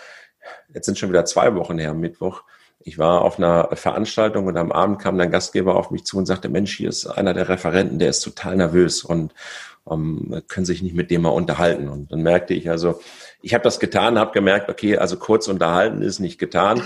jetzt 0.74 0.86
sind 0.86 0.98
schon 0.98 1.10
wieder 1.10 1.26
zwei 1.26 1.56
Wochen 1.56 1.78
her, 1.78 1.94
Mittwoch. 1.94 2.44
Ich 2.82 2.98
war 2.98 3.22
auf 3.24 3.38
einer 3.38 3.70
Veranstaltung 3.74 4.48
und 4.48 4.56
am 4.58 4.72
Abend 4.72 5.00
kam 5.00 5.20
ein 5.20 5.32
Gastgeber 5.32 5.76
auf 5.76 5.92
mich 5.92 6.06
zu 6.06 6.18
und 6.18 6.26
sagte, 6.26 6.48
Mensch, 6.48 6.78
hier 6.78 6.90
ist 6.90 7.08
einer 7.08 7.34
der 7.34 7.50
Referenten, 7.50 8.00
der 8.00 8.10
ist 8.10 8.22
total 8.22 8.56
nervös 8.56 9.04
und 9.04 9.34
ähm, 9.90 10.42
können 10.48 10.66
sich 10.66 10.82
nicht 10.82 10.96
mit 10.96 11.12
dem 11.12 11.24
mal 11.24 11.30
unterhalten. 11.30 11.90
Und 11.90 12.12
dann 12.12 12.22
merkte 12.22 12.54
ich 12.54 12.70
also, 12.70 13.02
ich 13.42 13.54
habe 13.54 13.64
das 13.64 13.80
getan, 13.80 14.20
habe 14.20 14.32
gemerkt, 14.32 14.70
okay, 14.70 14.98
also 14.98 15.18
kurz 15.18 15.48
unterhalten 15.48 16.02
ist 16.02 16.20
nicht 16.20 16.40
getan. 16.40 16.82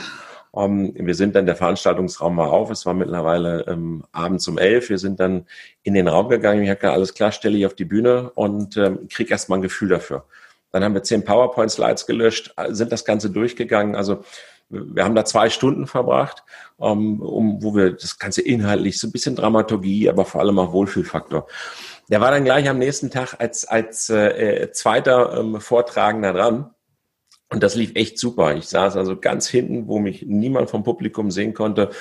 Um, 0.52 0.96
ähm, 0.96 1.08
wir 1.08 1.16
sind 1.16 1.36
dann 1.36 1.48
der 1.48 1.56
Veranstaltungsraum 1.56 2.36
mal 2.36 2.48
auf. 2.48 2.70
Es 2.70 2.86
war 2.86 2.94
mittlerweile 2.94 3.66
ähm, 3.68 4.04
abends 4.12 4.48
um 4.48 4.60
elf. 4.60 4.90
Wir 4.90 5.00
sind 5.00 5.20
dann 5.20 5.48
in 5.82 5.96
den 5.96 6.08
Raum 6.08 6.30
gegangen. 6.30 6.62
Ich 6.62 6.70
habe 6.70 6.80
gesagt, 6.80 6.96
alles 6.96 7.16
klar, 7.16 7.32
stelle 7.32 7.58
ich 7.58 7.66
auf 7.66 7.74
die 7.74 7.86
Bühne 7.86 8.30
und 8.36 8.78
ähm, 8.78 9.08
kriege 9.10 9.32
erstmal 9.32 9.58
ein 9.58 9.64
Gefühl 9.64 9.90
dafür. 9.90 10.26
Dann 10.72 10.84
haben 10.84 10.94
wir 10.94 11.04
zehn 11.04 11.24
PowerPoint-Slides 11.24 12.06
gelöscht, 12.06 12.54
sind 12.70 12.92
das 12.92 13.06
Ganze 13.06 13.30
durchgegangen. 13.32 13.96
Also 13.96 14.24
wir 14.70 15.04
haben 15.04 15.16
da 15.16 15.26
zwei 15.26 15.50
Stunden 15.50 15.88
verbracht, 15.88 16.44
um, 16.78 17.22
um, 17.22 17.64
wo 17.64 17.76
wir 17.76 17.92
das 17.92 18.18
Ganze 18.18 18.42
inhaltlich 18.42 19.00
so 19.00 19.08
ein 19.08 19.12
bisschen 19.12 19.36
Dramaturgie, 19.36 20.10
aber 20.10 20.26
vor 20.26 20.42
allem 20.42 20.58
auch 20.60 20.74
Wohlfühlfaktor. 20.74 21.48
Der 22.10 22.22
war 22.22 22.32
dann 22.32 22.44
gleich 22.44 22.68
am 22.70 22.80
nächsten 22.80 23.10
Tag 23.10 23.36
als, 23.40 23.66
als 23.66 24.10
äh, 24.10 24.72
zweiter 24.72 25.38
ähm, 25.38 25.60
Vortragender 25.62 26.34
dran. 26.34 26.72
Und 27.50 27.62
das 27.62 27.76
lief 27.76 27.92
echt 27.96 28.18
super. 28.18 28.56
Ich 28.56 28.68
saß 28.68 28.98
also 28.98 29.20
ganz 29.20 29.48
hinten, 29.48 29.88
wo 29.88 30.00
mich 30.00 30.24
niemand 30.26 30.70
vom 30.70 30.84
Publikum 30.84 31.32
sehen 31.32 31.54
konnte. 31.54 31.92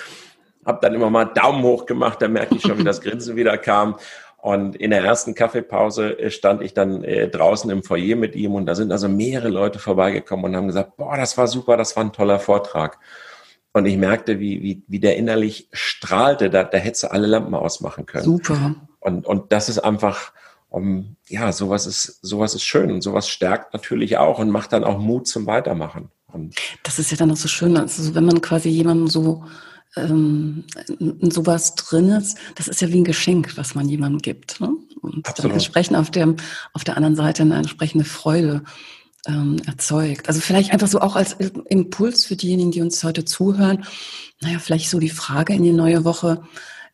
Hab 0.65 0.81
dann 0.81 0.95
immer 0.95 1.11
mal 1.11 1.27
Daumen 1.27 1.63
hoch 1.63 1.87
gemacht, 1.87 2.23
da 2.23 2.29
merkte 2.29 2.57
ich 2.57 2.63
schon, 2.63 2.79
wie 2.79 2.85
das 2.85 3.01
Grinsen 3.03 3.37
wieder 3.37 3.59
kam. 3.59 3.97
Und 4.39 4.75
in 4.75 4.91
der 4.91 5.05
ersten 5.05 5.35
Kaffeepause 5.35 6.19
äh, 6.19 6.31
stand 6.31 6.63
ich 6.63 6.75
dann 6.75 7.05
äh, 7.05 7.29
draußen 7.29 7.71
im 7.71 7.85
Foyer 7.85 8.17
mit 8.17 8.35
ihm 8.35 8.55
und 8.55 8.67
da 8.67 8.75
sind 8.75 8.91
also 8.91 9.09
mehrere 9.09 9.49
Leute 9.49 9.79
vorbeigekommen 9.79 10.47
und 10.47 10.57
haben 10.57 10.67
gesagt, 10.67 10.97
boah, 10.97 11.17
das 11.17 11.39
war 11.39 11.47
super, 11.47 11.77
das 11.77 11.95
war 11.95 12.03
ein 12.03 12.13
toller 12.13 12.41
Vortrag. 12.41 12.99
Und 13.73 13.87
ich 13.87 13.97
merkte, 13.97 14.41
wie, 14.41 14.61
wie, 14.63 14.83
wie 14.89 14.99
der 14.99 15.17
innerlich 15.17 15.69
strahlte, 15.73 16.51
da, 16.51 16.65
da 16.65 16.77
hätte 16.79 17.13
alle 17.13 17.27
Lampen 17.27 17.55
ausmachen 17.55 18.05
können. 18.05 18.25
Super. 18.25 18.75
Und, 19.03 19.27
und 19.27 19.53
das 19.53 19.69
ist 19.69 19.81
einfach, 19.81 20.33
um, 20.69 21.17
ja, 21.29 21.53
sowas 21.53 21.87
ist, 21.87 22.21
sowas 22.23 22.55
ist 22.55 22.63
schön 22.63 22.91
und 22.91 23.03
sowas 23.03 23.29
stärkt 23.29 23.75
natürlich 23.75 24.17
auch 24.17 24.39
und 24.39 24.51
macht 24.51 24.73
dann 24.73 24.85
auch 24.85 24.99
Mut 24.99 25.27
zum 25.27 25.47
Weitermachen. 25.47 26.11
Und 26.33 26.55
das 26.83 26.99
ist 26.99 27.11
ja 27.11 27.17
dann 27.17 27.31
auch 27.31 27.37
so 27.37 27.49
schön, 27.49 27.77
also 27.77 28.15
wenn 28.15 28.25
man 28.25 28.41
quasi 28.41 28.69
jemanden 28.69 29.09
so 29.09 29.45
ähm, 29.97 30.65
in 30.99 31.31
sowas 31.31 31.75
drin 31.75 32.09
ist, 32.11 32.39
das 32.55 32.69
ist 32.69 32.81
ja 32.81 32.89
wie 32.89 33.01
ein 33.01 33.05
Geschenk, 33.05 33.57
was 33.57 33.75
man 33.75 33.89
jemandem 33.89 34.21
gibt. 34.21 34.61
Ne? 34.61 34.71
Und 35.03 35.27
Absolut. 35.27 35.51
dann 35.51 35.59
entsprechend 35.59 35.97
auf 35.97 36.11
der, 36.11 36.35
auf 36.73 36.85
der 36.85 36.97
anderen 36.97 37.17
Seite 37.17 37.43
eine 37.43 37.57
entsprechende 37.57 38.05
Freude 38.05 38.63
ähm, 39.27 39.61
erzeugt. 39.67 40.29
Also 40.29 40.41
vielleicht 40.41 40.73
einfach 40.73 40.89
so 40.89 41.01
auch 41.01 41.17
als 41.17 41.35
Impuls 41.69 42.25
für 42.25 42.37
diejenigen, 42.37 42.71
die 42.71 42.81
uns 42.81 43.03
heute 43.05 43.25
zuhören. 43.25 43.85
Naja, 44.41 44.59
vielleicht 44.59 44.89
so 44.89 44.99
die 44.99 45.11
Frage 45.11 45.53
in 45.53 45.65
die 45.65 45.73
neue 45.73 46.05
Woche. 46.05 46.43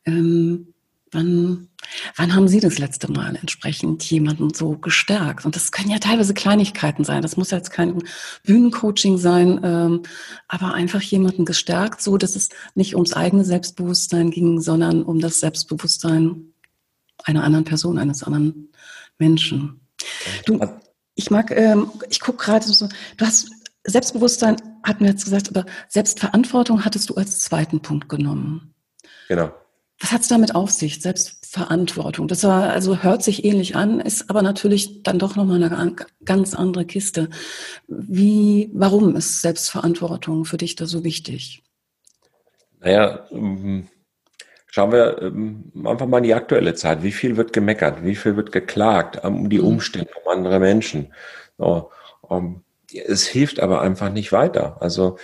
Ähm, 0.05 0.75
wann, 1.13 1.69
wann 2.17 2.35
haben 2.35 2.49
Sie 2.49 2.61
das 2.61 2.79
letzte 2.79 3.11
Mal 3.11 3.37
entsprechend 3.37 4.03
jemanden 4.11 4.53
so 4.53 4.77
gestärkt? 4.77 5.45
Und 5.45 5.57
das 5.57 5.73
können 5.73 5.91
ja 5.91 5.99
teilweise 5.99 6.35
Kleinigkeiten 6.35 7.05
sein. 7.05 7.23
Das 7.23 7.37
muss 7.37 7.51
jetzt 7.51 7.71
kein 7.71 8.03
Bühnencoaching 8.45 9.19
sein, 9.19 9.61
ähm, 9.63 10.03
aber 10.49 10.75
einfach 10.75 11.03
jemanden 11.03 11.45
gestärkt, 11.45 12.03
so 12.03 12.17
dass 12.17 12.37
es 12.37 12.49
nicht 12.75 12.95
ums 12.95 13.13
eigene 13.13 13.45
Selbstbewusstsein 13.45 14.31
ging, 14.31 14.61
sondern 14.61 15.03
um 15.03 15.21
das 15.21 15.41
Selbstbewusstsein 15.41 16.53
einer 17.25 17.45
anderen 17.45 17.65
Person, 17.65 17.99
eines 17.99 18.23
anderen 18.23 18.69
Menschen. 19.19 19.81
Du, 20.47 20.61
ich 21.15 21.31
mag, 21.31 21.51
ähm, 21.51 21.91
ich 22.09 22.21
gucke 22.21 22.45
gerade 22.45 22.67
so, 22.67 22.89
du 23.17 23.27
hast 23.27 23.51
Selbstbewusstsein, 23.85 24.57
hatten 24.83 25.05
wir 25.05 25.11
jetzt 25.11 25.25
gesagt, 25.25 25.49
aber 25.49 25.67
Selbstverantwortung 25.89 26.85
hattest 26.85 27.11
du 27.11 27.15
als 27.15 27.41
zweiten 27.41 27.81
Punkt 27.81 28.09
genommen. 28.09 28.75
Genau. 29.29 29.53
Was 30.01 30.13
hat 30.13 30.21
es 30.21 30.29
damit 30.29 30.55
auf 30.55 30.71
sich, 30.71 31.03
Selbstverantwortung? 31.03 32.29
Das 32.29 32.45
war, 32.45 32.71
also 32.71 33.03
hört 33.03 33.25
sich 33.25 33.45
ähnlich 33.45 33.75
an, 33.75 34.01
ist 34.01 34.31
aber 34.31 34.43
natürlich 34.43 35.03
dann 35.03 35.19
doch 35.19 35.35
nochmal 35.35 35.63
eine 35.63 35.97
ganz 36.25 36.55
andere 36.55 36.85
Kiste. 36.85 37.29
Wie, 37.89 38.71
warum 38.75 39.17
ist 39.17 39.43
Selbstverantwortung 39.43 40.45
für 40.45 40.57
dich 40.57 40.77
da 40.77 40.87
so 40.87 41.03
wichtig? 41.03 41.63
Naja, 42.81 43.27
ähm, 43.33 43.89
Schauen 44.71 44.93
wir 44.93 45.23
ähm, 45.23 45.73
einfach 45.85 46.07
mal 46.07 46.19
in 46.19 46.25
die 46.25 46.35
aktuelle 46.35 46.75
Zeit. 46.75 47.03
Wie 47.03 47.13
viel 47.13 47.37
wird 47.37 47.53
gemeckert? 47.53 48.05
Wie 48.05 48.15
viel 48.15 48.37
wird 48.37 48.53
geklagt 48.53 49.25
um 49.25 49.49
die 49.49 49.59
mhm. 49.59 49.67
Umstände, 49.67 50.11
um 50.23 50.31
andere 50.31 50.61
Menschen? 50.61 51.13
Es 52.93 53.27
hilft 53.27 53.61
aber 53.61 53.81
einfach 53.81 54.13
nicht 54.13 54.31
weiter. 54.31 54.77
Also 54.81 55.19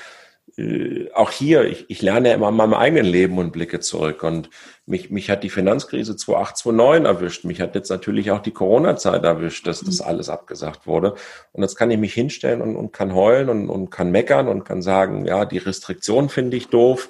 äh, 0.57 1.11
auch 1.13 1.31
hier, 1.31 1.65
ich, 1.65 1.89
ich 1.89 2.03
lerne 2.03 2.29
ja 2.29 2.35
immer 2.35 2.49
an 2.49 2.57
meinem 2.57 2.75
eigenen 2.75 3.07
Leben 3.07 3.39
und 3.39 3.53
blicke 3.53 3.81
zurück. 3.81 4.23
Und 4.23 4.51
mich, 4.87 5.11
mich 5.11 5.31
hat 5.31 5.43
die 5.43 5.51
Finanzkrise 5.51 6.17
2008, 6.17 6.57
2009 6.59 7.05
erwischt. 7.05 7.45
Mich 7.45 7.61
hat 7.61 7.75
jetzt 7.75 7.91
natürlich 7.91 8.31
auch 8.31 8.41
die 8.41 8.53
Corona-Zeit 8.53 9.25
erwischt, 9.25 9.67
dass 9.67 9.81
das 9.81 10.01
mhm. 10.01 10.07
alles 10.07 10.29
abgesagt 10.29 10.87
wurde. 10.87 11.15
Und 11.53 11.63
jetzt 11.63 11.77
kann 11.77 11.91
ich 11.91 11.99
mich 11.99 12.15
hinstellen 12.15 12.61
und, 12.61 12.77
und 12.77 12.93
kann 12.93 13.15
heulen 13.15 13.49
und, 13.49 13.69
und 13.69 13.91
kann 13.91 14.11
meckern 14.11 14.49
und 14.49 14.65
kann 14.65 14.83
sagen, 14.83 15.27
ja, 15.27 15.45
die 15.45 15.59
Restriktion 15.59 16.29
finde 16.29 16.57
ich 16.57 16.69
doof. 16.69 17.09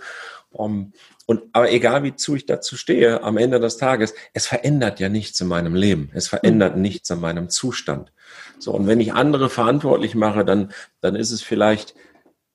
Um, 0.50 0.92
und 1.26 1.42
aber 1.52 1.72
egal 1.72 2.02
wie 2.02 2.14
zu 2.14 2.36
ich 2.36 2.46
dazu 2.46 2.76
stehe, 2.76 3.22
am 3.22 3.38
Ende 3.38 3.58
des 3.58 3.76
Tages, 3.76 4.14
es 4.34 4.46
verändert 4.46 5.00
ja 5.00 5.08
nichts 5.08 5.40
in 5.40 5.48
meinem 5.48 5.74
Leben. 5.74 6.10
Es 6.12 6.28
verändert 6.28 6.76
mhm. 6.76 6.82
nichts 6.82 7.10
an 7.10 7.20
meinem 7.20 7.48
Zustand. 7.48 8.12
So, 8.58 8.72
und 8.72 8.86
wenn 8.86 9.00
ich 9.00 9.14
andere 9.14 9.50
verantwortlich 9.50 10.14
mache, 10.14 10.44
dann, 10.44 10.72
dann 11.00 11.16
ist 11.16 11.32
es 11.32 11.42
vielleicht 11.42 11.94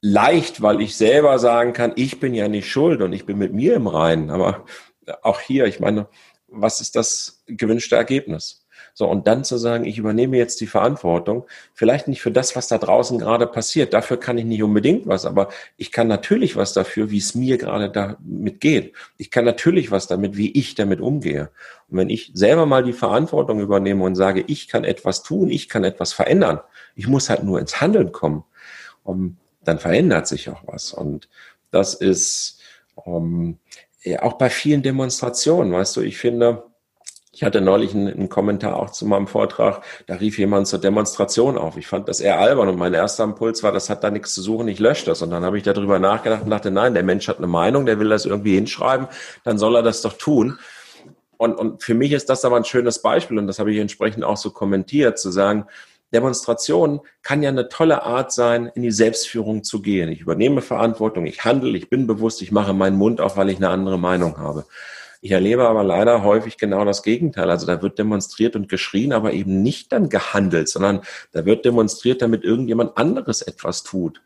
leicht, 0.01 0.62
weil 0.62 0.81
ich 0.81 0.95
selber 0.95 1.39
sagen 1.39 1.73
kann, 1.73 1.93
ich 1.95 2.19
bin 2.19 2.33
ja 2.33 2.47
nicht 2.47 2.69
schuld 2.69 3.01
und 3.01 3.13
ich 3.13 3.25
bin 3.25 3.38
mit 3.38 3.53
mir 3.53 3.75
im 3.75 3.88
Reinen. 3.88 4.29
Aber 4.29 4.65
auch 5.21 5.39
hier, 5.39 5.65
ich 5.65 5.79
meine, 5.79 6.07
was 6.47 6.81
ist 6.81 6.95
das 6.95 7.43
gewünschte 7.47 7.95
Ergebnis? 7.95 8.65
So, 8.93 9.07
und 9.07 9.27
dann 9.27 9.43
zu 9.43 9.57
sagen, 9.57 9.85
ich 9.85 9.97
übernehme 9.97 10.38
jetzt 10.38 10.59
die 10.62 10.67
Verantwortung, 10.67 11.45
vielleicht 11.73 12.07
nicht 12.07 12.21
für 12.21 12.31
das, 12.31 12.55
was 12.55 12.67
da 12.67 12.77
draußen 12.77 13.17
gerade 13.17 13.47
passiert, 13.47 13.93
dafür 13.93 14.17
kann 14.17 14.38
ich 14.38 14.45
nicht 14.45 14.63
unbedingt 14.63 15.07
was, 15.07 15.25
aber 15.25 15.49
ich 15.77 15.91
kann 15.91 16.07
natürlich 16.07 16.55
was 16.55 16.73
dafür, 16.73 17.09
wie 17.09 17.17
es 17.17 17.35
mir 17.35 17.57
gerade 17.57 17.89
damit 17.89 18.59
geht. 18.59 18.93
Ich 19.17 19.31
kann 19.31 19.45
natürlich 19.45 19.91
was 19.91 20.07
damit, 20.07 20.35
wie 20.35 20.51
ich 20.51 20.75
damit 20.75 20.99
umgehe. 20.99 21.49
Und 21.89 21.97
wenn 21.97 22.09
ich 22.09 22.31
selber 22.33 22.65
mal 22.65 22.83
die 22.83 22.93
Verantwortung 22.93 23.62
übernehme 23.62 24.03
und 24.03 24.15
sage, 24.15 24.43
ich 24.47 24.67
kann 24.67 24.83
etwas 24.83 25.23
tun, 25.23 25.49
ich 25.49 25.69
kann 25.69 25.83
etwas 25.83 26.12
verändern, 26.12 26.59
ich 26.95 27.07
muss 27.07 27.29
halt 27.29 27.43
nur 27.43 27.59
ins 27.59 27.79
Handeln 27.79 28.12
kommen, 28.12 28.43
um, 29.03 29.38
dann 29.69 29.79
verändert 29.79 30.27
sich 30.27 30.49
auch 30.49 30.63
was. 30.65 30.93
Und 30.93 31.29
das 31.71 31.93
ist 31.93 32.60
um, 32.95 33.60
ja, 34.03 34.23
auch 34.23 34.34
bei 34.34 34.49
vielen 34.49 34.82
Demonstrationen, 34.82 35.71
weißt 35.71 35.95
du, 35.95 36.01
ich 36.01 36.17
finde, 36.17 36.63
ich 37.32 37.43
hatte 37.43 37.62
neulich 37.62 37.93
einen, 37.93 38.08
einen, 38.08 38.29
Kommentar 38.29 38.75
auch 38.75 38.89
zu 38.89 39.05
meinem 39.05 39.27
Vortrag, 39.27 39.84
da 40.08 40.15
rief 40.15 40.39
jemand 40.39 40.67
zur 40.67 40.79
Demonstration 40.79 41.58
auf. 41.58 41.77
Ich 41.77 41.88
fand 41.88 42.10
das 42.10 42.19
eher 42.19 42.39
albern 42.39 42.67
und 42.67 42.77
mein 42.77 42.93
erster 42.93 43.23
Impuls 43.23 43.62
war, 43.62 43.71
das 43.71 43.89
hat 43.89 44.03
da 44.03 44.10
nichts 44.10 44.34
zu 44.34 44.41
suchen, 44.41 44.67
ich 44.67 44.79
lösche 44.79 45.05
das. 45.05 45.21
Und 45.21 45.29
dann 45.29 45.45
habe 45.45 45.58
ich 45.58 45.63
darüber 45.63 45.99
nachgedacht 45.99 46.43
und 46.43 46.49
dachte, 46.49 46.71
nein, 46.71 46.95
der 46.95 47.03
Mensch 47.03 47.27
hat 47.27 47.38
eine 47.38 47.47
Meinung, 47.47 47.86
der 47.86 47.99
will 47.99 48.10
das 48.10 48.25
irgendwie 48.25 48.55
hinschreiben, 48.55 49.08
dann 49.43 49.60
soll 49.60 49.75
er 49.75 49.84
das 49.84 50.01
doch 50.01 50.13
tun. 50.13 50.58
Und, 51.38 51.53
und 51.53 51.84
für 51.84 51.93
mich 51.93 52.12
ist 52.12 52.29
das 52.29 52.43
aber 52.43 52.58
ein 52.58 52.65
schönes 52.65 53.01
Beispiel 53.01 53.38
und 53.38 53.47
das 53.47 53.60
habe 53.60 53.71
ich 53.71 53.77
entsprechend 53.77 54.23
auch 54.23 54.38
so 54.38 54.49
kommentiert, 54.49 55.19
zu 55.19 55.32
sagen, 55.32 55.67
Demonstration 56.13 57.02
kann 57.22 57.43
ja 57.43 57.50
eine 57.50 57.69
tolle 57.69 58.04
Art 58.04 58.32
sein, 58.32 58.72
in 58.74 58.82
die 58.82 58.91
Selbstführung 58.91 59.63
zu 59.63 59.82
gehen. 59.82 60.10
Ich 60.10 60.22
übernehme 60.22 60.62
Verantwortung, 60.62 61.26
ich 61.26 61.43
handle, 61.45 61.78
ich 61.78 61.89
bin 61.89 62.08
bewusst, 62.08 62.41
ich 62.41 62.52
mache 62.52 62.74
meinen 62.74 62.98
Mund 62.98 63.22
auf, 63.22 63.38
weil 63.38 63.50
ich 63.50 63.58
eine 63.58 63.69
andere 63.69 64.00
Meinung 64.00 64.38
habe. 64.38 64.65
Ich 65.22 65.32
erlebe 65.32 65.67
aber 65.67 65.84
leider 65.84 66.24
häufig 66.24 66.58
genau 66.58 66.86
das 66.86 67.04
Gegenteil. 67.04 67.50
Also 67.50 67.67
da 67.67 67.82
wird 67.82 68.00
demonstriert 68.00 68.56
und 68.56 68.69
geschrien, 68.69 69.12
aber 69.12 69.34
eben 69.34 69.62
nicht 69.62 69.91
dann 69.91 70.10
gehandelt, 70.10 70.69
sondern 70.69 71.02
da 71.34 71.45
wird 71.45 71.65
demonstriert, 71.65 72.22
damit 72.22 72.43
irgendjemand 72.43 72.98
anderes 72.98 73.41
etwas 73.41 73.84
tut. 73.84 74.22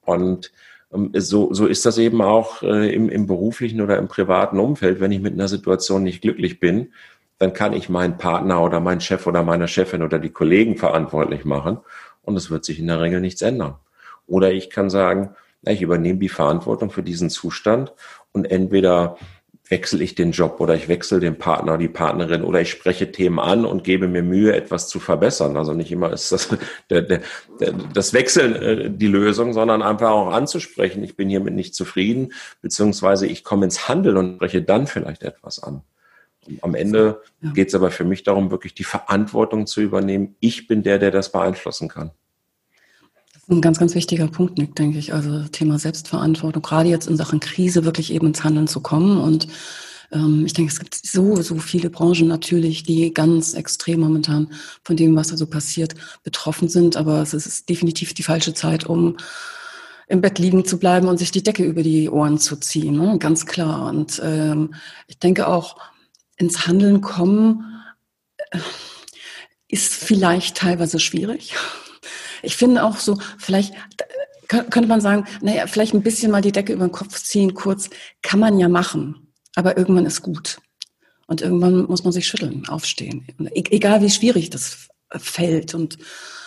Und 0.00 0.50
ähm, 0.92 1.10
so, 1.14 1.52
so 1.52 1.66
ist 1.66 1.84
das 1.84 1.98
eben 1.98 2.22
auch 2.22 2.62
äh, 2.62 2.92
im, 2.94 3.10
im 3.10 3.26
beruflichen 3.26 3.82
oder 3.82 3.98
im 3.98 4.08
privaten 4.08 4.58
Umfeld. 4.58 5.00
Wenn 5.00 5.12
ich 5.12 5.20
mit 5.20 5.34
einer 5.34 5.48
Situation 5.48 6.02
nicht 6.02 6.22
glücklich 6.22 6.60
bin, 6.60 6.92
dann 7.38 7.52
kann 7.52 7.72
ich 7.72 7.88
meinen 7.88 8.18
Partner 8.18 8.62
oder 8.62 8.80
meinen 8.80 9.00
Chef 9.00 9.26
oder 9.26 9.42
meine 9.42 9.68
Chefin 9.68 10.02
oder 10.02 10.18
die 10.18 10.30
Kollegen 10.30 10.76
verantwortlich 10.76 11.44
machen 11.44 11.78
und 12.22 12.36
es 12.36 12.50
wird 12.50 12.64
sich 12.64 12.78
in 12.78 12.88
der 12.88 13.00
Regel 13.00 13.20
nichts 13.20 13.42
ändern. 13.42 13.76
Oder 14.26 14.52
ich 14.52 14.70
kann 14.70 14.90
sagen, 14.90 15.34
ich 15.62 15.82
übernehme 15.82 16.18
die 16.18 16.28
Verantwortung 16.28 16.90
für 16.90 17.02
diesen 17.02 17.30
Zustand 17.30 17.92
und 18.32 18.50
entweder 18.50 19.16
wechsle 19.70 20.02
ich 20.02 20.14
den 20.14 20.32
Job 20.32 20.60
oder 20.60 20.74
ich 20.74 20.88
wechsle 20.88 21.20
den 21.20 21.36
Partner, 21.36 21.76
die 21.76 21.88
Partnerin 21.88 22.42
oder 22.42 22.60
ich 22.60 22.70
spreche 22.70 23.12
Themen 23.12 23.38
an 23.38 23.64
und 23.64 23.84
gebe 23.84 24.08
mir 24.08 24.22
Mühe, 24.22 24.54
etwas 24.54 24.88
zu 24.88 24.98
verbessern. 24.98 25.56
Also 25.56 25.74
nicht 25.74 25.92
immer 25.92 26.12
ist 26.12 26.32
das 26.32 26.48
der, 26.90 27.02
der, 27.02 27.20
der, 27.60 27.72
das 27.92 28.14
Wechseln 28.14 28.54
äh, 28.56 28.90
die 28.90 29.06
Lösung, 29.06 29.52
sondern 29.52 29.82
einfach 29.82 30.10
auch 30.10 30.32
anzusprechen, 30.32 31.02
ich 31.02 31.16
bin 31.16 31.28
hiermit 31.28 31.54
nicht 31.54 31.74
zufrieden, 31.74 32.32
beziehungsweise 32.62 33.26
ich 33.26 33.44
komme 33.44 33.66
ins 33.66 33.88
Handeln 33.88 34.16
und 34.16 34.36
spreche 34.36 34.62
dann 34.62 34.86
vielleicht 34.86 35.22
etwas 35.22 35.62
an. 35.62 35.82
Am 36.62 36.74
Ende 36.74 37.22
ja. 37.40 37.50
geht 37.52 37.68
es 37.68 37.74
aber 37.74 37.90
für 37.90 38.04
mich 38.04 38.22
darum, 38.22 38.50
wirklich 38.50 38.74
die 38.74 38.84
Verantwortung 38.84 39.66
zu 39.66 39.80
übernehmen. 39.80 40.36
Ich 40.40 40.66
bin 40.66 40.82
der, 40.82 40.98
der 40.98 41.10
das 41.10 41.30
beeinflussen 41.32 41.88
kann. 41.88 42.10
Ein 43.50 43.62
ganz, 43.62 43.78
ganz 43.78 43.94
wichtiger 43.94 44.28
Punkt, 44.28 44.58
Nick, 44.58 44.74
denke 44.76 44.98
ich. 44.98 45.14
Also 45.14 45.44
Thema 45.44 45.78
Selbstverantwortung, 45.78 46.62
gerade 46.62 46.88
jetzt 46.90 47.08
in 47.08 47.16
Sachen 47.16 47.40
Krise 47.40 47.84
wirklich 47.84 48.12
eben 48.12 48.26
ins 48.26 48.44
Handeln 48.44 48.68
zu 48.68 48.80
kommen. 48.80 49.18
Und 49.18 49.48
ähm, 50.12 50.44
ich 50.44 50.52
denke, 50.52 50.70
es 50.70 50.78
gibt 50.78 50.94
so, 50.94 51.40
so 51.40 51.56
viele 51.58 51.88
Branchen 51.88 52.28
natürlich, 52.28 52.82
die 52.82 53.12
ganz 53.14 53.54
extrem 53.54 54.00
momentan 54.00 54.52
von 54.84 54.96
dem, 54.96 55.16
was 55.16 55.28
da 55.28 55.38
so 55.38 55.46
passiert, 55.46 55.94
betroffen 56.24 56.68
sind. 56.68 56.96
Aber 56.96 57.22
es 57.22 57.32
ist 57.32 57.68
definitiv 57.70 58.12
die 58.12 58.22
falsche 58.22 58.52
Zeit, 58.52 58.84
um 58.84 59.16
im 60.08 60.20
Bett 60.20 60.38
liegen 60.38 60.66
zu 60.66 60.78
bleiben 60.78 61.08
und 61.08 61.18
sich 61.18 61.30
die 61.30 61.42
Decke 61.42 61.64
über 61.64 61.82
die 61.82 62.10
Ohren 62.10 62.38
zu 62.38 62.56
ziehen. 62.56 62.96
Ne? 62.98 63.18
Ganz 63.18 63.46
klar. 63.46 63.88
Und 63.88 64.20
ähm, 64.22 64.74
ich 65.06 65.18
denke 65.18 65.46
auch, 65.46 65.76
ins 66.38 66.66
Handeln 66.66 67.00
kommen 67.00 67.82
äh, 68.50 68.58
ist 69.68 69.92
vielleicht 69.92 70.56
teilweise 70.56 70.98
schwierig. 70.98 71.54
Ich 72.42 72.56
finde 72.56 72.84
auch 72.84 72.96
so, 72.96 73.18
vielleicht 73.36 73.74
könnte 74.48 74.86
man 74.86 75.00
sagen, 75.00 75.26
naja, 75.42 75.66
vielleicht 75.66 75.92
ein 75.92 76.02
bisschen 76.02 76.30
mal 76.30 76.40
die 76.40 76.52
Decke 76.52 76.72
über 76.72 76.86
den 76.86 76.92
Kopf 76.92 77.22
ziehen, 77.22 77.52
kurz, 77.52 77.90
kann 78.22 78.40
man 78.40 78.58
ja 78.58 78.68
machen. 78.68 79.34
Aber 79.54 79.76
irgendwann 79.76 80.06
ist 80.06 80.22
gut. 80.22 80.58
Und 81.26 81.42
irgendwann 81.42 81.84
muss 81.84 82.04
man 82.04 82.12
sich 82.12 82.26
schütteln, 82.26 82.66
aufstehen. 82.68 83.26
E-, 83.52 83.64
egal 83.70 84.00
wie 84.00 84.08
schwierig 84.08 84.48
das 84.48 84.88
fällt 85.10 85.74
und 85.74 85.98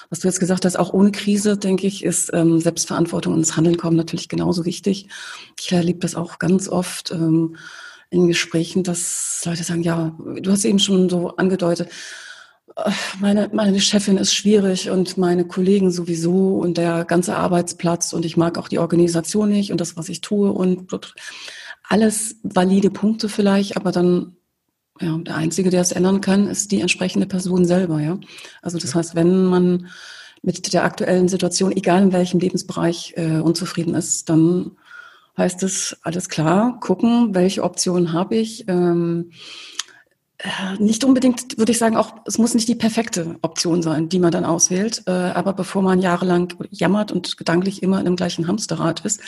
was 0.10 0.20
du 0.20 0.28
jetzt 0.28 0.40
gesagt 0.40 0.66
hast, 0.66 0.78
auch 0.78 0.92
ohne 0.92 1.12
Krise, 1.12 1.58
denke 1.58 1.88
ich, 1.88 2.04
ist 2.04 2.32
ähm, 2.34 2.60
Selbstverantwortung 2.60 3.36
ins 3.36 3.56
Handeln 3.56 3.78
kommen 3.78 3.96
natürlich 3.96 4.28
genauso 4.28 4.66
wichtig. 4.66 5.08
Ich 5.58 5.72
erlebe 5.72 6.00
das 6.00 6.16
auch 6.16 6.38
ganz 6.38 6.68
oft 6.68 7.12
ähm, 7.12 7.56
in 8.12 8.28
Gesprächen, 8.28 8.84
dass 8.84 9.42
Leute 9.46 9.64
sagen, 9.64 9.82
ja, 9.82 10.16
du 10.42 10.52
hast 10.52 10.66
eben 10.66 10.80
schon 10.80 11.10
so 11.10 11.36
angedeutet, 11.38 11.90
äh, 12.76 12.92
meine, 13.20 13.50
meine 13.54 13.80
Chefin 13.80 14.18
ist 14.18 14.36
schwierig 14.36 14.90
und 14.90 15.18
meine 15.18 15.46
Kollegen 15.46 15.92
sowieso 15.92 16.58
und 16.58 16.78
der 16.78 17.06
ganze 17.06 17.36
Arbeitsplatz 17.36 18.14
und 18.14 18.26
ich 18.26 18.38
mag 18.38 18.58
auch 18.58 18.68
die 18.68 18.80
Organisation 18.80 19.50
nicht 19.50 19.72
und 19.72 19.82
das, 19.82 19.98
was 19.98 20.10
ich 20.10 20.22
tue 20.22 20.52
und 20.52 20.92
alles 21.88 22.36
valide 22.44 22.92
Punkte 22.92 23.30
vielleicht, 23.30 23.78
aber 23.78 23.92
dann 23.92 24.36
ja, 25.00 25.18
der 25.18 25.36
Einzige, 25.36 25.70
der 25.70 25.82
es 25.82 25.92
ändern 25.92 26.22
kann, 26.22 26.48
ist 26.48 26.72
die 26.72 26.82
entsprechende 26.82 27.26
Person 27.26 27.66
selber, 27.66 28.00
ja. 28.02 28.20
Also 28.62 28.78
das 28.78 28.94
heißt, 28.94 29.16
wenn 29.16 29.46
man 29.46 29.88
mit 30.44 30.74
der 30.74 30.84
aktuellen 30.84 31.28
Situation, 31.28 31.72
egal 31.72 32.04
in 32.04 32.14
welchem 32.14 32.40
Lebensbereich, 32.40 33.14
äh, 33.16 33.40
unzufrieden 33.40 33.96
ist, 33.96 34.30
dann 34.30 34.72
heißt 35.38 35.64
es, 35.64 35.98
alles 36.04 36.30
klar, 36.30 36.80
gucken, 36.80 37.34
welche 37.34 37.64
Optionen 37.64 38.14
habe 38.14 38.36
ich. 38.36 38.68
Ähm, 38.68 39.32
äh, 40.38 40.82
nicht 40.82 41.04
unbedingt, 41.04 41.58
würde 41.58 41.72
ich 41.72 41.78
sagen, 41.78 41.96
auch 41.96 42.16
es 42.26 42.38
muss 42.38 42.56
nicht 42.56 42.68
die 42.68 42.76
perfekte 42.76 43.36
Option 43.42 43.84
sein, 43.84 44.10
die 44.10 44.20
man 44.20 44.32
dann 44.32 44.46
auswählt. 44.46 45.04
Äh, 45.06 45.12
aber 45.12 45.54
bevor 45.54 45.82
man 45.82 46.02
jahrelang 46.02 46.54
jammert 46.72 47.12
und 47.12 47.38
gedanklich 47.38 47.84
immer 47.84 48.00
in 48.00 48.06
dem 48.06 48.16
gleichen 48.16 48.48
Hamsterrad 48.48 49.06
ist, 49.06 49.22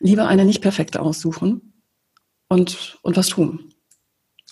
lieber 0.00 0.26
eine 0.26 0.44
nicht 0.44 0.62
perfekte 0.62 1.00
aussuchen 1.00 1.74
und, 2.48 2.98
und 3.02 3.16
was 3.16 3.28
tun. 3.28 3.74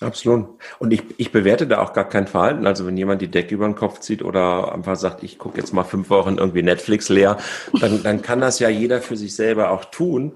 Absolut. 0.01 0.47
Und 0.79 0.91
ich, 0.91 1.03
ich 1.17 1.31
bewerte 1.31 1.65
da 1.67 1.81
auch 1.81 1.93
gar 1.93 2.07
kein 2.07 2.27
Verhalten. 2.27 2.67
Also 2.67 2.85
wenn 2.85 2.97
jemand 2.97 3.21
die 3.21 3.29
Decke 3.29 3.55
über 3.55 3.65
den 3.65 3.75
Kopf 3.75 3.99
zieht 3.99 4.21
oder 4.21 4.73
einfach 4.73 4.95
sagt, 4.95 5.23
ich 5.23 5.37
gucke 5.37 5.57
jetzt 5.57 5.73
mal 5.73 5.83
fünf 5.83 6.09
Wochen 6.09 6.37
irgendwie 6.37 6.63
Netflix 6.63 7.09
leer, 7.09 7.37
dann, 7.79 8.03
dann 8.03 8.21
kann 8.21 8.41
das 8.41 8.59
ja 8.59 8.69
jeder 8.69 9.01
für 9.01 9.17
sich 9.17 9.35
selber 9.35 9.69
auch 9.71 9.85
tun. 9.85 10.33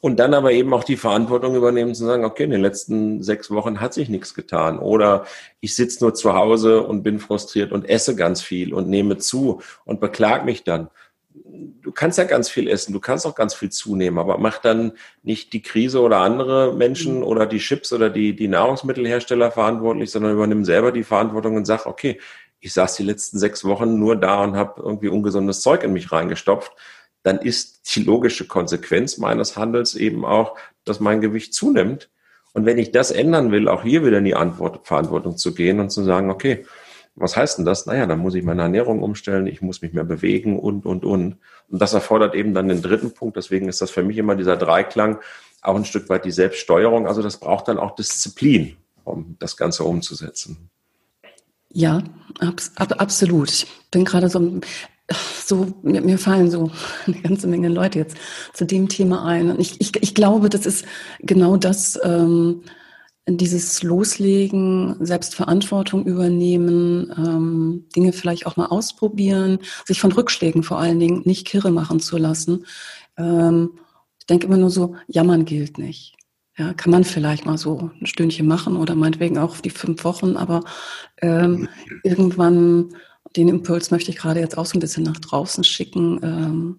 Und 0.00 0.20
dann 0.20 0.34
aber 0.34 0.52
eben 0.52 0.74
auch 0.74 0.84
die 0.84 0.98
Verantwortung 0.98 1.54
übernehmen 1.54 1.94
zu 1.94 2.04
sagen, 2.04 2.24
okay, 2.24 2.44
in 2.44 2.50
den 2.50 2.60
letzten 2.60 3.22
sechs 3.22 3.50
Wochen 3.50 3.80
hat 3.80 3.94
sich 3.94 4.10
nichts 4.10 4.34
getan. 4.34 4.78
Oder 4.78 5.24
ich 5.60 5.74
sitze 5.74 6.04
nur 6.04 6.12
zu 6.12 6.34
Hause 6.34 6.82
und 6.82 7.02
bin 7.02 7.18
frustriert 7.18 7.72
und 7.72 7.88
esse 7.88 8.14
ganz 8.14 8.42
viel 8.42 8.74
und 8.74 8.88
nehme 8.88 9.16
zu 9.16 9.62
und 9.86 10.00
beklag 10.00 10.44
mich 10.44 10.62
dann 10.62 10.90
du 11.82 11.92
kannst 11.92 12.18
ja 12.18 12.24
ganz 12.24 12.48
viel 12.48 12.68
essen, 12.68 12.92
du 12.92 13.00
kannst 13.00 13.26
auch 13.26 13.34
ganz 13.34 13.54
viel 13.54 13.70
zunehmen, 13.70 14.18
aber 14.18 14.38
mach 14.38 14.58
dann 14.58 14.92
nicht 15.22 15.52
die 15.52 15.62
Krise 15.62 16.00
oder 16.00 16.18
andere 16.18 16.74
Menschen 16.74 17.18
mhm. 17.18 17.24
oder 17.24 17.46
die 17.46 17.58
Chips 17.58 17.92
oder 17.92 18.10
die, 18.10 18.34
die 18.34 18.48
Nahrungsmittelhersteller 18.48 19.50
verantwortlich, 19.50 20.10
sondern 20.10 20.32
übernimm 20.32 20.64
selber 20.64 20.92
die 20.92 21.04
Verantwortung 21.04 21.56
und 21.56 21.66
sag, 21.66 21.86
okay, 21.86 22.20
ich 22.60 22.72
saß 22.72 22.96
die 22.96 23.02
letzten 23.02 23.38
sechs 23.38 23.64
Wochen 23.64 23.98
nur 23.98 24.16
da 24.16 24.42
und 24.42 24.56
habe 24.56 24.80
irgendwie 24.82 25.08
ungesundes 25.08 25.60
Zeug 25.60 25.82
in 25.82 25.92
mich 25.92 26.12
reingestopft, 26.12 26.72
dann 27.24 27.38
ist 27.38 27.96
die 27.96 28.04
logische 28.04 28.46
Konsequenz 28.46 29.18
meines 29.18 29.56
Handels 29.56 29.94
eben 29.96 30.24
auch, 30.24 30.56
dass 30.84 31.00
mein 31.00 31.20
Gewicht 31.20 31.54
zunimmt. 31.54 32.10
Und 32.52 32.66
wenn 32.66 32.78
ich 32.78 32.92
das 32.92 33.10
ändern 33.10 33.50
will, 33.50 33.66
auch 33.66 33.82
hier 33.82 34.04
wieder 34.04 34.18
in 34.18 34.24
die 34.24 34.36
Antwort, 34.36 34.86
Verantwortung 34.86 35.36
zu 35.36 35.54
gehen 35.54 35.80
und 35.80 35.90
zu 35.90 36.04
sagen, 36.04 36.30
okay, 36.30 36.64
was 37.16 37.36
heißt 37.36 37.58
denn 37.58 37.64
das? 37.64 37.86
Naja, 37.86 38.06
dann 38.06 38.18
muss 38.18 38.34
ich 38.34 38.44
meine 38.44 38.62
Ernährung 38.62 39.02
umstellen, 39.02 39.46
ich 39.46 39.62
muss 39.62 39.82
mich 39.82 39.92
mehr 39.92 40.04
bewegen 40.04 40.58
und, 40.58 40.84
und, 40.84 41.04
und. 41.04 41.38
Und 41.68 41.82
das 41.82 41.94
erfordert 41.94 42.34
eben 42.34 42.54
dann 42.54 42.68
den 42.68 42.82
dritten 42.82 43.12
Punkt. 43.12 43.36
Deswegen 43.36 43.68
ist 43.68 43.80
das 43.80 43.90
für 43.90 44.02
mich 44.02 44.18
immer 44.18 44.36
dieser 44.36 44.56
Dreiklang, 44.56 45.18
auch 45.62 45.76
ein 45.76 45.84
Stück 45.86 46.08
weit 46.10 46.24
die 46.26 46.30
Selbststeuerung. 46.30 47.06
Also 47.06 47.22
das 47.22 47.38
braucht 47.38 47.68
dann 47.68 47.78
auch 47.78 47.94
Disziplin, 47.94 48.76
um 49.04 49.36
das 49.38 49.56
Ganze 49.56 49.84
umzusetzen. 49.84 50.68
Ja, 51.70 52.02
ab, 52.40 52.60
ab, 52.76 52.94
absolut. 52.98 53.50
Ich 53.50 53.66
bin 53.90 54.04
gerade 54.04 54.28
so, 54.28 54.60
so 55.44 55.74
mir, 55.82 56.00
mir, 56.00 56.18
fallen 56.18 56.50
so 56.50 56.70
eine 57.06 57.20
ganze 57.20 57.46
Menge 57.46 57.68
Leute 57.68 57.98
jetzt 57.98 58.16
zu 58.52 58.64
dem 58.64 58.88
Thema 58.88 59.24
ein. 59.24 59.50
Und 59.50 59.60
ich, 59.60 59.80
ich, 59.80 59.92
ich 60.02 60.14
glaube, 60.14 60.48
das 60.48 60.66
ist 60.66 60.84
genau 61.20 61.56
das, 61.56 61.98
ähm, 62.02 62.62
dieses 63.26 63.82
Loslegen, 63.82 64.96
Selbstverantwortung 65.00 66.04
übernehmen, 66.04 67.10
ähm, 67.16 67.86
Dinge 67.96 68.12
vielleicht 68.12 68.46
auch 68.46 68.56
mal 68.56 68.66
ausprobieren, 68.66 69.60
sich 69.86 70.00
von 70.00 70.12
Rückschlägen 70.12 70.62
vor 70.62 70.78
allen 70.78 71.00
Dingen 71.00 71.22
nicht 71.24 71.46
kirre 71.46 71.70
machen 71.70 72.00
zu 72.00 72.18
lassen. 72.18 72.66
Ähm, 73.16 73.78
ich 74.18 74.26
denke 74.26 74.46
immer 74.46 74.58
nur 74.58 74.70
so, 74.70 74.96
jammern 75.06 75.44
gilt 75.44 75.78
nicht. 75.78 76.16
Ja, 76.56 76.72
kann 76.72 76.92
man 76.92 77.02
vielleicht 77.02 77.46
mal 77.46 77.58
so 77.58 77.90
ein 78.00 78.06
Stündchen 78.06 78.46
machen 78.46 78.76
oder 78.76 78.94
meinetwegen 78.94 79.38
auch 79.38 79.58
die 79.58 79.70
fünf 79.70 80.04
Wochen, 80.04 80.36
aber 80.36 80.62
ähm, 81.20 81.68
irgendwann, 82.04 82.94
den 83.36 83.48
Impuls 83.48 83.90
möchte 83.90 84.10
ich 84.10 84.16
gerade 84.16 84.40
jetzt 84.40 84.56
auch 84.56 84.66
so 84.66 84.76
ein 84.76 84.80
bisschen 84.80 85.04
nach 85.04 85.18
draußen 85.18 85.64
schicken. 85.64 86.20
Ähm, 86.22 86.78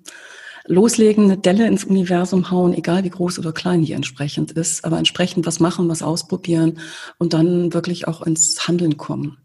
loslegen, 0.67 1.25
eine 1.25 1.37
Delle 1.37 1.67
ins 1.67 1.83
Universum 1.83 2.49
hauen, 2.49 2.73
egal 2.73 3.03
wie 3.03 3.09
groß 3.09 3.39
oder 3.39 3.53
klein 3.53 3.83
die 3.83 3.93
entsprechend 3.93 4.51
ist, 4.51 4.83
aber 4.83 4.97
entsprechend 4.97 5.45
was 5.45 5.59
machen, 5.59 5.89
was 5.89 6.01
ausprobieren 6.01 6.79
und 7.17 7.33
dann 7.33 7.73
wirklich 7.73 8.07
auch 8.07 8.21
ins 8.23 8.67
Handeln 8.67 8.97
kommen. 8.97 9.37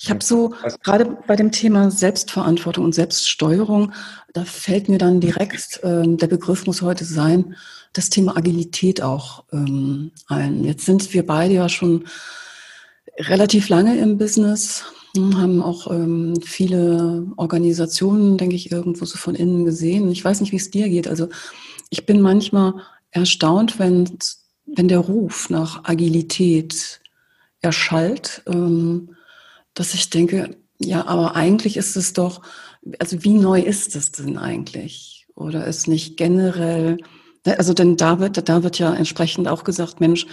Ich 0.00 0.10
habe 0.10 0.22
so 0.22 0.54
gerade 0.82 1.16
bei 1.26 1.36
dem 1.36 1.52
Thema 1.52 1.90
Selbstverantwortung 1.90 2.84
und 2.84 2.94
Selbststeuerung, 2.94 3.92
da 4.32 4.44
fällt 4.44 4.88
mir 4.88 4.98
dann 4.98 5.20
direkt, 5.20 5.82
äh, 5.82 6.02
der 6.04 6.26
Begriff 6.26 6.66
muss 6.66 6.82
heute 6.82 7.04
sein, 7.04 7.56
das 7.92 8.10
Thema 8.10 8.36
Agilität 8.36 9.00
auch 9.00 9.44
ähm, 9.52 10.10
ein. 10.26 10.64
Jetzt 10.64 10.84
sind 10.84 11.14
wir 11.14 11.24
beide 11.24 11.54
ja 11.54 11.68
schon 11.68 12.04
relativ 13.18 13.68
lange 13.68 13.96
im 13.96 14.18
Business, 14.18 14.84
haben 15.16 15.62
auch 15.62 15.90
ähm, 15.90 16.34
viele 16.42 17.26
Organisationen, 17.36 18.36
denke 18.36 18.56
ich, 18.56 18.72
irgendwo 18.72 19.04
so 19.04 19.16
von 19.16 19.34
innen 19.34 19.64
gesehen. 19.64 20.10
Ich 20.10 20.24
weiß 20.24 20.40
nicht, 20.40 20.52
wie 20.52 20.56
es 20.56 20.70
dir 20.70 20.88
geht. 20.88 21.06
Also 21.06 21.28
ich 21.90 22.04
bin 22.04 22.20
manchmal 22.20 22.74
erstaunt, 23.10 23.78
wenn, 23.78 24.18
wenn 24.66 24.88
der 24.88 24.98
Ruf 24.98 25.50
nach 25.50 25.84
Agilität 25.84 27.00
erschallt, 27.60 28.42
ähm, 28.46 29.14
dass 29.74 29.94
ich 29.94 30.10
denke, 30.10 30.56
ja, 30.78 31.06
aber 31.06 31.36
eigentlich 31.36 31.76
ist 31.76 31.96
es 31.96 32.12
doch, 32.12 32.42
also 32.98 33.22
wie 33.22 33.34
neu 33.34 33.60
ist 33.60 33.94
es 33.96 34.12
denn 34.12 34.36
eigentlich? 34.36 35.26
Oder 35.36 35.66
ist 35.66 35.88
nicht 35.88 36.16
generell, 36.16 36.98
also 37.44 37.72
denn 37.72 37.96
da 37.96 38.18
wird, 38.18 38.48
da 38.48 38.62
wird 38.62 38.78
ja 38.78 38.92
entsprechend 38.94 39.48
auch 39.48 39.64
gesagt, 39.64 40.00
Mensch, 40.00 40.26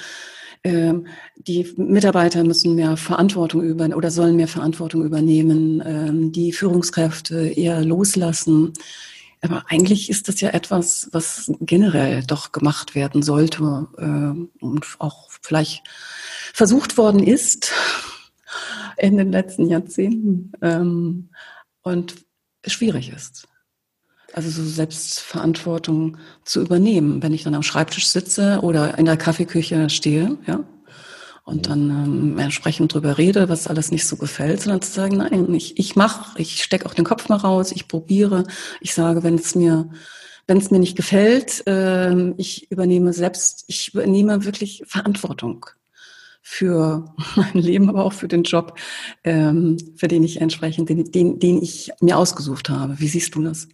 ähm, 0.63 1.07
die 1.35 1.67
Mitarbeiter 1.77 2.43
müssen 2.43 2.75
mehr 2.75 2.95
Verantwortung 2.97 3.63
über 3.63 3.85
oder 3.95 4.11
sollen 4.11 4.35
mehr 4.35 4.47
Verantwortung 4.47 5.03
übernehmen, 5.03 5.81
ähm, 5.85 6.31
die 6.31 6.51
Führungskräfte 6.51 7.47
eher 7.47 7.83
loslassen. 7.83 8.73
Aber 9.41 9.63
eigentlich 9.69 10.09
ist 10.09 10.27
das 10.27 10.39
ja 10.39 10.49
etwas, 10.49 11.09
was 11.13 11.51
generell 11.61 12.23
doch 12.23 12.51
gemacht 12.51 12.93
werden 12.93 13.23
sollte 13.23 13.87
äh, 13.97 14.63
und 14.63 14.85
auch 14.99 15.29
vielleicht 15.41 15.83
versucht 16.53 16.97
worden 16.97 17.23
ist 17.23 17.71
in 18.97 19.17
den 19.17 19.31
letzten 19.31 19.67
Jahrzehnten 19.67 20.51
ähm, 20.61 21.29
und 21.81 22.15
schwierig 22.67 23.11
ist. 23.11 23.47
Also 24.33 24.49
so 24.49 24.63
Selbstverantwortung 24.63 26.17
zu 26.45 26.61
übernehmen, 26.61 27.21
wenn 27.21 27.33
ich 27.33 27.43
dann 27.43 27.55
am 27.55 27.63
Schreibtisch 27.63 28.07
sitze 28.07 28.59
oder 28.61 28.97
in 28.97 29.05
der 29.05 29.17
Kaffeeküche 29.17 29.89
stehe, 29.89 30.37
ja, 30.47 30.63
und 31.43 31.67
dann 31.67 31.89
ähm, 31.89 32.37
entsprechend 32.37 32.93
drüber 32.93 33.17
rede, 33.17 33.49
was 33.49 33.67
alles 33.67 33.91
nicht 33.91 34.07
so 34.07 34.15
gefällt, 34.15 34.61
sondern 34.61 34.81
zu 34.81 34.91
sagen, 34.91 35.17
nein, 35.17 35.53
ich, 35.53 35.77
ich 35.77 35.95
mache, 35.95 36.39
ich 36.39 36.63
stecke 36.63 36.85
auch 36.85 36.93
den 36.93 37.03
Kopf 37.03 37.29
mal 37.29 37.37
raus, 37.37 37.71
ich 37.71 37.87
probiere, 37.87 38.45
ich 38.79 38.93
sage, 38.93 39.23
wenn 39.23 39.35
es 39.35 39.55
mir 39.55 39.89
wenn 40.47 40.57
es 40.57 40.71
mir 40.71 40.79
nicht 40.79 40.97
gefällt, 40.97 41.65
äh, 41.67 42.31
ich 42.31 42.69
übernehme 42.71 43.13
selbst, 43.13 43.63
ich 43.67 43.93
übernehme 43.93 44.43
wirklich 44.43 44.83
Verantwortung 44.85 45.65
für 46.41 47.13
mein 47.35 47.53
Leben, 47.53 47.89
aber 47.89 48.03
auch 48.03 48.13
für 48.13 48.27
den 48.27 48.43
Job, 48.43 48.77
ähm, 49.23 49.77
für 49.95 50.07
den 50.07 50.23
ich 50.23 50.41
entsprechend, 50.41 50.89
den, 50.89 51.11
den, 51.11 51.39
den 51.39 51.61
ich 51.61 51.91
mir 52.01 52.17
ausgesucht 52.17 52.69
habe. 52.69 52.99
Wie 52.99 53.07
siehst 53.07 53.35
du 53.35 53.43
das? 53.43 53.67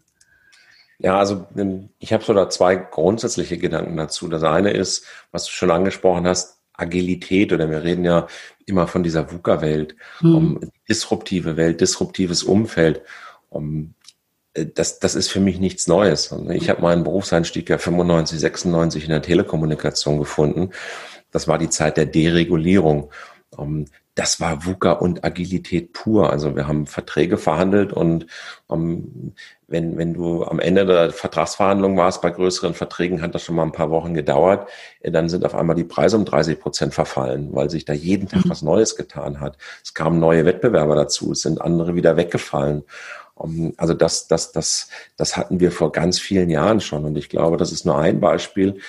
Ja, 0.99 1.19
also 1.19 1.45
ähm, 1.55 1.89
ich 1.99 2.13
habe 2.13 2.23
so 2.23 2.33
da 2.33 2.49
zwei 2.49 2.75
grundsätzliche 2.75 3.57
Gedanken 3.57 3.97
dazu. 3.97 4.27
Das 4.27 4.43
eine 4.43 4.71
ist, 4.71 5.05
was 5.31 5.45
du 5.45 5.51
schon 5.51 5.71
angesprochen 5.71 6.27
hast, 6.27 6.57
Agilität 6.73 7.53
oder 7.53 7.69
wir 7.69 7.83
reden 7.83 8.05
ja 8.05 8.27
immer 8.65 8.88
von 8.88 9.03
dieser 9.03 9.31
VUCA-Welt, 9.31 9.95
hm. 10.19 10.36
um 10.36 10.60
disruptive 10.88 11.57
Welt, 11.57 11.81
disruptives 11.81 12.43
Umfeld. 12.43 13.01
Um, 13.49 13.93
äh, 14.53 14.65
das, 14.65 14.99
das 14.99 15.15
ist 15.15 15.29
für 15.29 15.39
mich 15.39 15.60
nichts 15.60 15.88
Neues. 15.88 16.31
Also 16.31 16.49
ich 16.49 16.69
habe 16.69 16.81
meinen 16.81 17.03
Berufseinstieg 17.03 17.69
ja 17.69 17.77
95, 17.77 18.39
96 18.39 19.03
in 19.03 19.10
der 19.10 19.21
Telekommunikation 19.21 20.19
gefunden. 20.19 20.71
Das 21.31 21.47
war 21.47 21.57
die 21.57 21.69
Zeit 21.69 21.97
der 21.97 22.05
Deregulierung. 22.05 23.12
Ähm, 23.57 23.86
das 24.15 24.39
war 24.39 24.65
VUCA 24.65 24.93
und 24.93 25.23
Agilität 25.23 25.93
pur. 25.93 26.31
Also 26.31 26.55
wir 26.55 26.67
haben 26.67 26.88
Verträge 26.88 27.38
verhandelt 27.38 27.93
und 27.93 28.25
ähm, 28.71 29.33
wenn, 29.67 29.97
wenn 29.97 30.13
du 30.13 30.43
am 30.43 30.60
Ende 30.60 30.86
der 30.86 31.12
Vertragsverhandlung 31.12 31.97
warst, 31.97 32.21
bei 32.21 32.31
größeren 32.31 32.73
Verträgen 32.73 33.21
hat 33.21 33.36
das 33.36 33.43
schon 33.43 33.55
mal 33.55 33.63
ein 33.63 33.71
paar 33.71 33.91
Wochen 33.91 34.15
gedauert, 34.15 34.69
äh, 35.01 35.12
dann 35.12 35.29
sind 35.29 35.45
auf 35.45 35.53
einmal 35.53 35.75
die 35.75 35.83
Preise 35.83 36.17
um 36.17 36.25
30 36.25 36.60
Prozent 36.60 36.93
verfallen, 36.95 37.49
weil 37.53 37.69
sich 37.69 37.86
da 37.86 37.93
jeden 37.93 38.27
Tag 38.27 38.45
mhm. 38.45 38.49
was 38.49 38.63
Neues 38.63 38.95
getan 38.95 39.39
hat. 39.39 39.57
Es 39.83 39.93
kamen 39.93 40.19
neue 40.19 40.45
Wettbewerber 40.45 40.95
dazu, 40.95 41.31
es 41.31 41.41
sind 41.41 41.62
andere 41.62 41.95
wieder 41.95 42.17
weggefallen. 42.17 42.83
Also 43.77 43.93
das, 43.93 44.27
das, 44.27 44.51
das, 44.51 44.89
das 45.15 45.38
hatten 45.38 45.60
wir 45.60 45.71
vor 45.71 45.91
ganz 45.91 46.19
vielen 46.19 46.49
Jahren 46.49 46.81
schon. 46.81 47.05
Und 47.05 47.19
ich 47.19 47.29
glaube, 47.29 47.57
das 47.57 47.71
ist 47.71 47.86
nur 47.86 47.95
ein 47.99 48.19
Beispiel, 48.19 48.79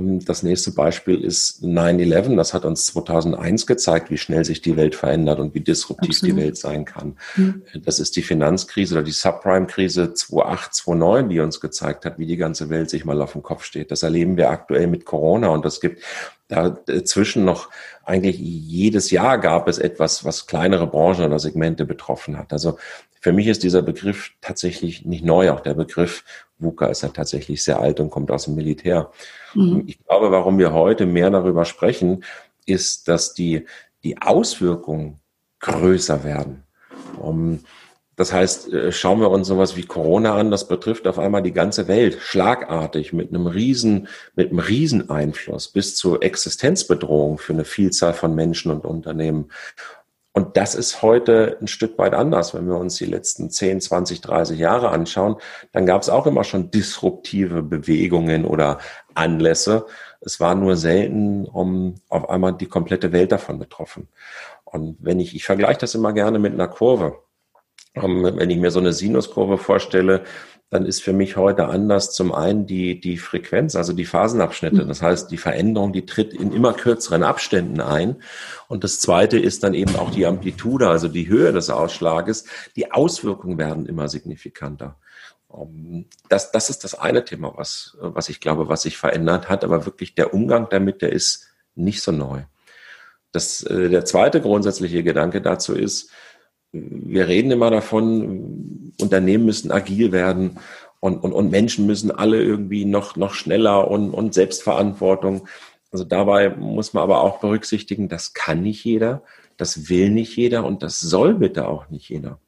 das 0.00 0.42
nächste 0.42 0.72
Beispiel 0.72 1.22
ist 1.22 1.62
9-11. 1.62 2.36
Das 2.36 2.54
hat 2.54 2.64
uns 2.64 2.86
2001 2.86 3.66
gezeigt, 3.66 4.10
wie 4.10 4.18
schnell 4.18 4.44
sich 4.44 4.60
die 4.60 4.76
Welt 4.76 4.94
verändert 4.94 5.38
und 5.40 5.54
wie 5.54 5.60
disruptiv 5.60 6.10
Absolut. 6.10 6.36
die 6.36 6.40
Welt 6.42 6.56
sein 6.56 6.84
kann. 6.84 7.16
Mhm. 7.36 7.62
Das 7.84 8.00
ist 8.00 8.16
die 8.16 8.22
Finanzkrise 8.22 8.94
oder 8.94 9.04
die 9.04 9.12
Subprime-Krise 9.12 10.14
2008, 10.14 10.74
2009, 10.74 11.28
die 11.28 11.40
uns 11.40 11.60
gezeigt 11.60 12.04
hat, 12.04 12.18
wie 12.18 12.26
die 12.26 12.36
ganze 12.36 12.70
Welt 12.70 12.90
sich 12.90 13.04
mal 13.04 13.20
auf 13.22 13.32
den 13.32 13.42
Kopf 13.42 13.64
steht. 13.64 13.90
Das 13.90 14.02
erleben 14.02 14.36
wir 14.36 14.50
aktuell 14.50 14.86
mit 14.86 15.04
Corona 15.04 15.48
und 15.48 15.64
es 15.64 15.80
gibt 15.80 16.02
dazwischen 16.48 17.44
noch 17.44 17.68
eigentlich 18.04 18.38
jedes 18.38 19.10
Jahr 19.10 19.38
gab 19.38 19.68
es 19.68 19.78
etwas, 19.78 20.24
was 20.24 20.46
kleinere 20.46 20.86
Branchen 20.86 21.24
oder 21.24 21.38
Segmente 21.38 21.84
betroffen 21.84 22.38
hat. 22.38 22.52
Also 22.54 22.78
für 23.20 23.32
mich 23.32 23.48
ist 23.48 23.62
dieser 23.62 23.82
Begriff 23.82 24.30
tatsächlich 24.40 25.04
nicht 25.04 25.24
neu. 25.24 25.50
Auch 25.50 25.60
der 25.60 25.74
Begriff 25.74 26.24
VUCA 26.58 26.86
ist 26.86 27.02
ja 27.02 27.08
tatsächlich 27.08 27.62
sehr 27.62 27.80
alt 27.80 28.00
und 28.00 28.10
kommt 28.10 28.30
aus 28.30 28.44
dem 28.44 28.54
Militär. 28.54 29.10
Mhm. 29.54 29.84
Ich 29.86 30.04
glaube, 30.04 30.30
warum 30.30 30.58
wir 30.58 30.72
heute 30.72 31.06
mehr 31.06 31.30
darüber 31.30 31.64
sprechen, 31.64 32.24
ist, 32.66 33.08
dass 33.08 33.34
die, 33.34 33.66
die 34.02 34.20
Auswirkungen 34.20 35.20
größer 35.60 36.24
werden. 36.24 36.64
Um, 37.18 37.60
das 38.18 38.32
heißt, 38.32 38.72
äh, 38.72 38.90
schauen 38.90 39.20
wir 39.20 39.30
uns 39.30 39.46
sowas 39.46 39.76
wie 39.76 39.84
Corona 39.84 40.34
an, 40.34 40.50
das 40.50 40.66
betrifft 40.66 41.06
auf 41.06 41.20
einmal 41.20 41.42
die 41.42 41.52
ganze 41.52 41.86
Welt 41.86 42.18
schlagartig 42.20 43.12
mit 43.12 43.28
einem 43.28 43.46
riesen, 43.46 44.08
mit 44.34 44.50
einem 44.50 44.58
riesen 44.58 45.08
Einfluss 45.08 45.68
bis 45.68 45.94
zur 45.94 46.22
Existenzbedrohung 46.24 47.38
für 47.38 47.52
eine 47.52 47.64
Vielzahl 47.64 48.14
von 48.14 48.34
Menschen 48.34 48.72
und 48.72 48.84
Unternehmen. 48.84 49.50
Und 50.38 50.56
das 50.56 50.76
ist 50.76 51.02
heute 51.02 51.58
ein 51.60 51.66
Stück 51.66 51.98
weit 51.98 52.14
anders. 52.14 52.54
Wenn 52.54 52.68
wir 52.68 52.76
uns 52.76 52.94
die 52.94 53.06
letzten 53.06 53.50
10, 53.50 53.80
20, 53.80 54.20
30 54.20 54.56
Jahre 54.56 54.90
anschauen, 54.90 55.34
dann 55.72 55.84
gab 55.84 56.00
es 56.00 56.08
auch 56.08 56.28
immer 56.28 56.44
schon 56.44 56.70
disruptive 56.70 57.64
Bewegungen 57.64 58.44
oder 58.44 58.78
Anlässe. 59.14 59.86
Es 60.20 60.38
war 60.38 60.54
nur 60.54 60.76
selten 60.76 61.44
um 61.44 61.96
auf 62.08 62.30
einmal 62.30 62.52
die 62.52 62.66
komplette 62.66 63.10
Welt 63.10 63.32
davon 63.32 63.58
betroffen. 63.58 64.06
Und 64.62 64.96
wenn 65.00 65.18
ich, 65.18 65.34
ich 65.34 65.42
vergleiche 65.42 65.80
das 65.80 65.96
immer 65.96 66.12
gerne 66.12 66.38
mit 66.38 66.52
einer 66.52 66.68
Kurve. 66.68 67.18
Ähm, 67.96 68.22
wenn 68.22 68.50
ich 68.50 68.58
mir 68.58 68.70
so 68.70 68.78
eine 68.78 68.92
Sinuskurve 68.92 69.58
vorstelle, 69.58 70.22
dann 70.70 70.84
ist 70.84 71.02
für 71.02 71.14
mich 71.14 71.36
heute 71.36 71.66
anders 71.66 72.12
zum 72.12 72.32
einen 72.32 72.66
die, 72.66 73.00
die 73.00 73.16
Frequenz, 73.16 73.74
also 73.74 73.94
die 73.94 74.04
Phasenabschnitte. 74.04 74.84
Das 74.84 75.00
heißt, 75.00 75.30
die 75.30 75.38
Veränderung, 75.38 75.94
die 75.94 76.04
tritt 76.04 76.34
in 76.34 76.52
immer 76.52 76.74
kürzeren 76.74 77.22
Abständen 77.22 77.80
ein. 77.80 78.16
Und 78.68 78.84
das 78.84 79.00
zweite 79.00 79.38
ist 79.38 79.64
dann 79.64 79.72
eben 79.72 79.96
auch 79.96 80.10
die 80.10 80.26
Amplitude, 80.26 80.88
also 80.88 81.08
die 81.08 81.28
Höhe 81.28 81.52
des 81.52 81.70
Ausschlages. 81.70 82.44
Die 82.76 82.92
Auswirkungen 82.92 83.56
werden 83.56 83.86
immer 83.86 84.08
signifikanter. 84.08 84.96
Ähm, 85.54 86.04
das, 86.28 86.52
das 86.52 86.68
ist 86.68 86.84
das 86.84 86.94
eine 86.94 87.24
Thema, 87.24 87.54
was, 87.56 87.96
was 88.00 88.28
ich 88.28 88.40
glaube, 88.40 88.68
was 88.68 88.82
sich 88.82 88.98
verändert 88.98 89.48
hat. 89.48 89.64
Aber 89.64 89.86
wirklich 89.86 90.14
der 90.14 90.34
Umgang 90.34 90.68
damit, 90.68 91.00
der 91.00 91.12
ist 91.12 91.48
nicht 91.76 92.02
so 92.02 92.12
neu. 92.12 92.42
Das, 93.32 93.62
äh, 93.62 93.88
der 93.88 94.04
zweite 94.04 94.42
grundsätzliche 94.42 95.02
Gedanke 95.02 95.40
dazu 95.40 95.74
ist, 95.74 96.10
wir 96.72 97.26
reden 97.26 97.50
immer 97.50 97.70
davon, 97.70 98.87
Unternehmen 99.00 99.44
müssen 99.44 99.70
agil 99.70 100.12
werden 100.12 100.58
und, 101.00 101.18
und, 101.18 101.32
und 101.32 101.50
Menschen 101.50 101.86
müssen 101.86 102.10
alle 102.10 102.42
irgendwie 102.42 102.84
noch, 102.84 103.16
noch 103.16 103.34
schneller 103.34 103.90
und, 103.90 104.10
und 104.10 104.34
Selbstverantwortung. 104.34 105.46
Also 105.90 106.04
dabei 106.04 106.50
muss 106.50 106.92
man 106.92 107.04
aber 107.04 107.22
auch 107.22 107.40
berücksichtigen, 107.40 108.08
das 108.08 108.34
kann 108.34 108.62
nicht 108.62 108.84
jeder, 108.84 109.22
das 109.56 109.88
will 109.88 110.10
nicht 110.10 110.36
jeder 110.36 110.64
und 110.64 110.82
das 110.82 111.00
soll 111.00 111.34
bitte 111.34 111.68
auch 111.68 111.88
nicht 111.88 112.08
jeder. 112.08 112.38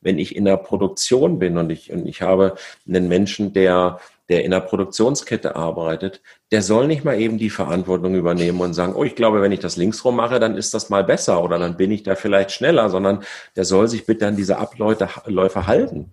Wenn 0.00 0.18
ich 0.18 0.36
in 0.36 0.44
der 0.44 0.58
Produktion 0.58 1.38
bin 1.38 1.56
und 1.56 1.70
ich, 1.70 1.90
und 1.90 2.06
ich 2.06 2.20
habe 2.22 2.56
einen 2.86 3.08
Menschen, 3.08 3.52
der 3.52 3.98
der 4.30 4.44
in 4.44 4.52
der 4.52 4.60
Produktionskette 4.60 5.56
arbeitet, 5.56 6.22
der 6.52 6.62
soll 6.62 6.86
nicht 6.86 7.04
mal 7.04 7.20
eben 7.20 7.36
die 7.36 7.50
Verantwortung 7.50 8.14
übernehmen 8.14 8.60
und 8.60 8.74
sagen, 8.74 8.94
oh, 8.94 9.04
ich 9.04 9.16
glaube, 9.16 9.42
wenn 9.42 9.52
ich 9.52 9.60
das 9.60 9.76
linksrum 9.76 10.16
mache, 10.16 10.40
dann 10.40 10.56
ist 10.56 10.72
das 10.72 10.88
mal 10.88 11.04
besser 11.04 11.42
oder 11.42 11.58
dann 11.58 11.76
bin 11.76 11.90
ich 11.90 12.04
da 12.04 12.14
vielleicht 12.14 12.52
schneller, 12.52 12.88
sondern 12.88 13.24
der 13.56 13.64
soll 13.64 13.88
sich 13.88 14.06
bitte 14.06 14.26
an 14.26 14.36
diese 14.36 14.58
Abläufe 14.58 15.66
halten. 15.66 16.12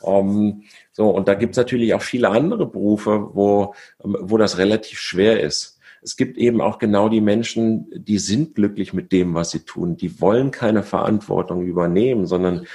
Um, 0.00 0.28
ähm, 0.28 0.62
so, 0.92 1.10
und 1.10 1.28
da 1.28 1.34
gibt's 1.34 1.56
natürlich 1.56 1.92
auch 1.94 2.02
viele 2.02 2.30
andere 2.30 2.66
Berufe, 2.66 3.30
wo, 3.34 3.74
wo 3.98 4.36
das 4.38 4.58
relativ 4.58 4.98
schwer 4.98 5.40
ist. 5.40 5.78
Es 6.00 6.16
gibt 6.16 6.38
eben 6.38 6.60
auch 6.60 6.78
genau 6.78 7.08
die 7.08 7.20
Menschen, 7.20 7.90
die 7.92 8.18
sind 8.18 8.54
glücklich 8.54 8.92
mit 8.92 9.12
dem, 9.12 9.34
was 9.34 9.50
sie 9.50 9.64
tun. 9.64 9.96
Die 9.96 10.20
wollen 10.20 10.52
keine 10.52 10.82
Verantwortung 10.82 11.64
übernehmen, 11.64 12.26
sondern 12.26 12.66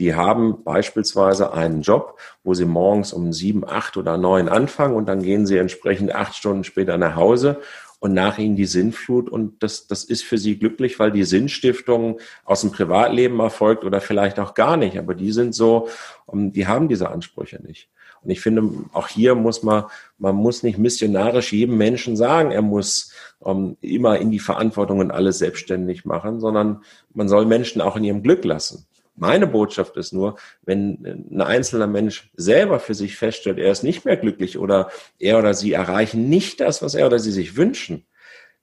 die 0.00 0.14
haben 0.14 0.64
beispielsweise 0.64 1.52
einen 1.52 1.82
Job, 1.82 2.18
wo 2.42 2.54
sie 2.54 2.64
morgens 2.64 3.12
um 3.12 3.34
sieben, 3.34 3.68
acht 3.68 3.98
oder 3.98 4.16
neun 4.16 4.48
anfangen 4.48 4.96
und 4.96 5.06
dann 5.06 5.22
gehen 5.22 5.46
sie 5.46 5.58
entsprechend 5.58 6.14
acht 6.14 6.34
Stunden 6.34 6.64
später 6.64 6.96
nach 6.96 7.16
Hause 7.16 7.60
und 7.98 8.14
nach 8.14 8.38
ihnen 8.38 8.56
die 8.56 8.64
Sinnflut 8.64 9.28
und 9.28 9.62
das, 9.62 9.86
das 9.86 10.04
ist 10.04 10.24
für 10.24 10.38
sie 10.38 10.58
glücklich, 10.58 10.98
weil 10.98 11.12
die 11.12 11.24
Sinnstiftung 11.24 12.18
aus 12.46 12.62
dem 12.62 12.72
Privatleben 12.72 13.40
erfolgt 13.40 13.84
oder 13.84 14.00
vielleicht 14.00 14.38
auch 14.40 14.54
gar 14.54 14.78
nicht, 14.78 14.98
aber 14.98 15.14
die 15.14 15.32
sind 15.32 15.54
so, 15.54 15.88
die 16.32 16.66
haben 16.66 16.88
diese 16.88 17.10
Ansprüche 17.10 17.62
nicht. 17.62 17.90
Und 18.22 18.30
ich 18.30 18.40
finde, 18.40 18.62
auch 18.92 19.08
hier 19.08 19.34
muss 19.34 19.62
man, 19.62 19.84
man 20.18 20.34
muss 20.34 20.62
nicht 20.62 20.78
missionarisch 20.78 21.52
jedem 21.52 21.76
Menschen 21.76 22.16
sagen, 22.16 22.52
er 22.52 22.62
muss 22.62 23.12
um, 23.38 23.76
immer 23.82 24.18
in 24.18 24.30
die 24.30 24.38
Verantwortung 24.38 24.98
und 24.98 25.10
alles 25.10 25.38
selbstständig 25.38 26.06
machen, 26.06 26.40
sondern 26.40 26.82
man 27.12 27.28
soll 27.28 27.44
Menschen 27.46 27.80
auch 27.82 27.96
in 27.96 28.04
ihrem 28.04 28.22
Glück 28.22 28.44
lassen. 28.44 28.86
Meine 29.20 29.46
Botschaft 29.46 29.98
ist 29.98 30.14
nur, 30.14 30.36
wenn 30.62 31.26
ein 31.30 31.42
einzelner 31.42 31.86
Mensch 31.86 32.30
selber 32.36 32.80
für 32.80 32.94
sich 32.94 33.16
feststellt, 33.16 33.58
er 33.58 33.70
ist 33.70 33.82
nicht 33.82 34.06
mehr 34.06 34.16
glücklich 34.16 34.58
oder 34.58 34.90
er 35.18 35.38
oder 35.38 35.52
sie 35.52 35.74
erreichen 35.74 36.30
nicht 36.30 36.60
das, 36.60 36.80
was 36.80 36.94
er 36.94 37.06
oder 37.06 37.18
sie 37.18 37.30
sich 37.30 37.54
wünschen, 37.54 38.06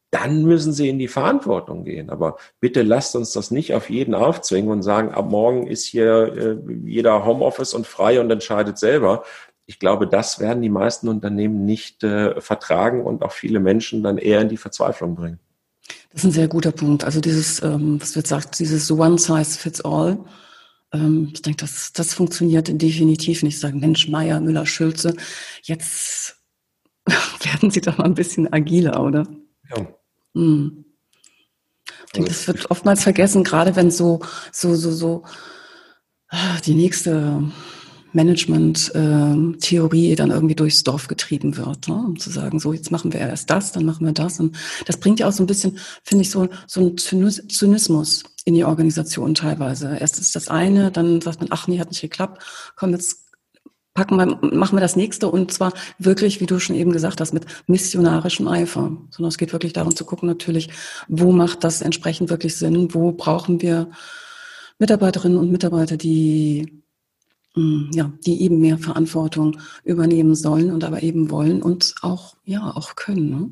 dann 0.10 0.42
müssen 0.44 0.74
sie 0.74 0.90
in 0.90 0.98
die 0.98 1.08
Verantwortung 1.08 1.84
gehen. 1.84 2.10
Aber 2.10 2.38
bitte 2.60 2.82
lasst 2.82 3.16
uns 3.16 3.34
das 3.34 3.52
nicht 3.52 3.76
auf 3.76 3.92
jeden 3.92 4.16
aufzwingen 4.16 4.72
und 4.72 4.82
sagen, 4.82 5.12
ab 5.12 5.30
morgen 5.30 5.68
ist 5.68 5.86
hier 5.86 6.34
äh, 6.36 6.74
jeder 6.86 7.24
Homeoffice 7.24 7.76
und 7.76 7.86
frei 7.86 8.20
und 8.20 8.32
entscheidet 8.32 8.80
selber. 8.80 9.24
Ich 9.68 9.78
glaube, 9.78 10.08
das 10.08 10.40
werden 10.40 10.64
die 10.64 10.70
meisten 10.70 11.08
Unternehmen 11.08 11.66
nicht 11.66 12.04
äh, 12.04 12.42
vertragen 12.42 13.06
und 13.06 13.22
auch 13.22 13.32
viele 13.32 13.60
Menschen 13.60 14.02
dann 14.02 14.18
eher 14.18 14.42
in 14.42 14.50
die 14.50 14.58
Verzweiflung 14.58 15.14
bringen. 15.14 15.40
Das 16.12 16.24
ist 16.24 16.30
ein 16.30 16.32
sehr 16.32 16.48
guter 16.48 16.72
Punkt. 16.72 17.04
Also 17.04 17.22
dieses, 17.22 17.62
ähm, 17.62 18.02
was 18.02 18.16
wird 18.16 18.26
sagt, 18.26 18.58
dieses 18.58 18.90
One 18.90 19.20
Size 19.20 19.60
Fits 19.60 19.86
All 19.86 20.18
ähm, 20.94 21.32
ich 21.34 21.42
denke, 21.42 21.62
das, 21.62 21.92
das 21.94 22.14
funktioniert 22.14 22.82
definitiv 22.82 23.44
nicht. 23.44 23.60
Sagen, 23.60 23.80
Mensch, 23.80 24.08
Meier, 24.08 24.40
Müller, 24.40 24.66
Schulze, 24.66 25.16
jetzt 25.64 26.38
werden 27.06 27.72
sie 27.72 27.82
doch 27.82 27.98
mal 27.98 28.06
ein 28.06 28.14
bisschen 28.14 28.52
agiler, 28.52 29.04
oder? 29.04 29.28
Ja. 29.70 29.88
Hm. 30.34 30.86
Ich 32.06 32.12
denke, 32.14 32.30
das 32.30 32.48
wird 32.48 32.72
oftmals 32.72 33.04
vergessen, 33.04 33.44
gerade 33.44 33.76
wenn 33.76 33.92
so, 33.92 34.22
so, 34.52 34.76
so, 34.76 34.92
so 34.92 35.24
die 36.66 36.74
nächste 36.74 37.52
Management-Theorie 38.18 40.16
dann 40.16 40.32
irgendwie 40.32 40.56
durchs 40.56 40.84
Dorf 40.84 41.08
getrieben 41.08 41.56
wird, 41.56 41.88
ne? 41.88 41.96
um 41.96 42.20
zu 42.20 42.30
sagen, 42.30 42.60
so 42.60 42.74
jetzt 42.74 42.92
machen 42.92 43.14
wir 43.14 43.22
erst 43.22 43.50
das, 43.50 43.72
dann 43.72 43.86
machen 43.86 44.06
wir 44.06 44.14
das. 44.14 44.40
Und 44.40 44.58
das 44.86 44.98
bringt 44.98 45.20
ja 45.20 45.28
auch 45.28 45.32
so 45.32 45.44
ein 45.44 45.48
bisschen, 45.48 45.78
finde 46.04 46.24
ich, 46.24 46.32
so, 46.32 46.50
so 46.68 46.82
einen 46.82 46.98
Zynismus 46.98 48.24
in 48.44 48.56
die 48.56 48.66
Organisation 48.66 49.36
teilweise. 49.36 49.98
Erst 49.98 50.20
ist 50.20 50.36
das 50.36 50.48
eine, 50.50 50.92
dann 50.92 51.22
sagt 51.22 51.40
man, 51.40 51.50
ach 51.52 51.68
nee, 51.68 51.80
hat 51.80 51.90
nicht 51.90 52.02
geklappt, 52.02 52.44
komm, 52.76 52.92
jetzt 52.92 53.28
packen 53.94 54.18
wir, 54.18 54.26
machen 54.56 54.76
wir 54.78 54.82
das 54.82 54.96
nächste 54.96 55.30
und 55.30 55.52
zwar 55.52 55.74
wirklich, 55.98 56.40
wie 56.40 56.46
du 56.46 56.60
schon 56.60 56.76
eben 56.76 56.92
gesagt 56.92 57.20
hast, 57.20 57.34
mit 57.34 57.46
missionarischem 57.66 58.48
Eifer. 58.48 58.96
Sondern 59.10 59.30
es 59.30 59.38
geht 59.38 59.54
wirklich 59.54 59.74
darum 59.74 59.96
zu 59.96 60.06
gucken 60.06 60.28
natürlich, 60.30 60.70
wo 61.08 61.32
macht 61.32 61.64
das 61.64 61.82
entsprechend 61.82 62.30
wirklich 62.30 62.56
Sinn, 62.56 62.94
wo 62.94 63.12
brauchen 63.12 63.62
wir 63.62 63.90
Mitarbeiterinnen 64.80 65.38
und 65.40 65.52
Mitarbeiter, 65.52 65.98
die 65.98 66.84
ja, 67.92 68.12
die 68.26 68.42
eben 68.42 68.60
mehr 68.60 68.78
Verantwortung 68.78 69.60
übernehmen 69.84 70.36
sollen 70.36 70.72
und 70.72 70.84
aber 70.84 71.04
eben 71.04 71.30
wollen 71.32 71.62
und 71.62 71.96
auch, 72.02 72.36
ja, 72.46 72.72
auch 72.76 72.96
können. 72.96 73.30
Ne? 73.30 73.50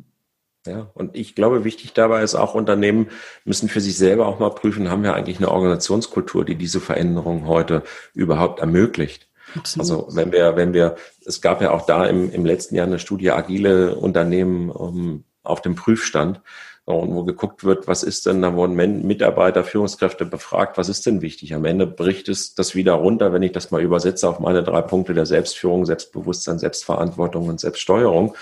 Ja, 0.67 0.91
und 0.93 1.15
ich 1.15 1.35
glaube, 1.35 1.63
wichtig 1.63 1.93
dabei 1.93 2.23
ist 2.23 2.35
auch, 2.35 2.55
Unternehmen 2.55 3.07
müssen 3.43 3.69
für 3.69 3.81
sich 3.81 3.97
selber 3.97 4.27
auch 4.27 4.39
mal 4.39 4.49
prüfen, 4.49 4.89
haben 4.89 5.03
wir 5.03 5.13
eigentlich 5.13 5.37
eine 5.37 5.51
Organisationskultur, 5.51 6.43
die 6.45 6.55
diese 6.55 6.79
Veränderung 6.79 7.47
heute 7.47 7.83
überhaupt 8.13 8.59
ermöglicht. 8.59 9.27
Absolut. 9.56 9.81
Also 9.81 10.15
wenn 10.15 10.31
wir, 10.31 10.56
wenn 10.56 10.73
wir, 10.73 10.95
es 11.25 11.41
gab 11.41 11.62
ja 11.62 11.71
auch 11.71 11.85
da 11.85 12.06
im, 12.06 12.31
im 12.31 12.45
letzten 12.45 12.75
Jahr 12.75 12.87
eine 12.87 12.99
Studie 12.99 13.31
agile 13.31 13.95
Unternehmen 13.95 14.69
um, 14.69 15.23
auf 15.43 15.62
dem 15.62 15.75
Prüfstand. 15.75 16.41
Und 16.86 17.15
wo 17.15 17.23
geguckt 17.23 17.63
wird, 17.63 17.88
was 17.88 18.04
ist 18.04 18.27
denn, 18.27 18.44
da 18.44 18.54
wurden 18.54 18.75
Mitarbeiter, 19.08 19.63
Führungskräfte 19.63 20.23
befragt, 20.23 20.77
was 20.77 20.88
ist 20.88 21.06
denn 21.08 21.21
wichtig? 21.21 21.56
Am 21.56 21.65
Ende 21.65 21.88
bricht 21.88 22.29
es 22.29 22.54
das 22.54 22.75
wieder 22.75 22.94
runter, 22.94 23.33
wenn 23.33 23.42
ich 23.42 23.52
das 23.52 23.71
mal 23.71 23.81
übersetze 23.81 24.29
auf 24.29 24.40
meine 24.40 24.62
drei 24.62 24.81
Punkte 24.81 25.15
der 25.15 25.25
Selbstführung, 25.25 25.86
Selbstbewusstsein, 25.86 26.60
Selbstverantwortung 26.60 27.48
und 27.48 27.60
Selbststeuerung. 27.60 28.36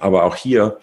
Aber 0.00 0.24
auch 0.24 0.34
hier, 0.34 0.78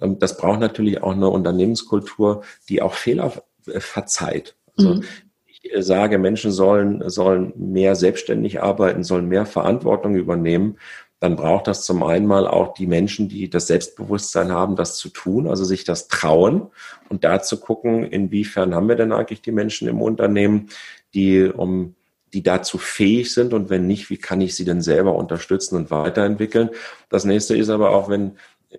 ähm, 0.00 0.18
das 0.18 0.36
braucht 0.36 0.60
natürlich 0.60 1.02
auch 1.02 1.12
eine 1.12 1.28
Unternehmenskultur, 1.28 2.42
die 2.68 2.80
auch 2.80 2.94
Fehler 2.94 3.32
äh, 3.66 3.80
verzeiht. 3.80 4.56
Also 4.76 4.94
mhm. 4.94 5.04
ich 5.46 5.72
äh, 5.72 5.82
sage, 5.82 6.18
Menschen 6.18 6.50
sollen, 6.50 7.08
sollen 7.10 7.52
mehr 7.56 7.94
selbstständig 7.94 8.62
arbeiten, 8.62 9.04
sollen 9.04 9.28
mehr 9.28 9.44
Verantwortung 9.44 10.16
übernehmen 10.16 10.78
dann 11.22 11.36
braucht 11.36 11.68
das 11.68 11.84
zum 11.84 12.02
einen 12.02 12.26
mal 12.26 12.48
auch 12.48 12.74
die 12.74 12.88
Menschen, 12.88 13.28
die 13.28 13.48
das 13.48 13.68
Selbstbewusstsein 13.68 14.50
haben, 14.50 14.74
das 14.74 14.96
zu 14.96 15.08
tun, 15.08 15.46
also 15.46 15.62
sich 15.62 15.84
das 15.84 16.08
trauen 16.08 16.66
und 17.10 17.22
da 17.22 17.40
zu 17.40 17.60
gucken, 17.60 18.02
inwiefern 18.02 18.74
haben 18.74 18.88
wir 18.88 18.96
denn 18.96 19.12
eigentlich 19.12 19.40
die 19.40 19.52
Menschen 19.52 19.86
im 19.86 20.02
Unternehmen, 20.02 20.70
die 21.14 21.44
um 21.44 21.94
die 22.34 22.42
dazu 22.42 22.76
fähig 22.76 23.32
sind 23.32 23.54
und 23.54 23.70
wenn 23.70 23.86
nicht, 23.86 24.10
wie 24.10 24.16
kann 24.16 24.40
ich 24.40 24.56
sie 24.56 24.64
denn 24.64 24.80
selber 24.80 25.14
unterstützen 25.14 25.76
und 25.76 25.92
weiterentwickeln? 25.92 26.70
Das 27.08 27.24
nächste 27.24 27.56
ist 27.56 27.68
aber 27.68 27.90
auch, 27.90 28.08
wenn 28.08 28.32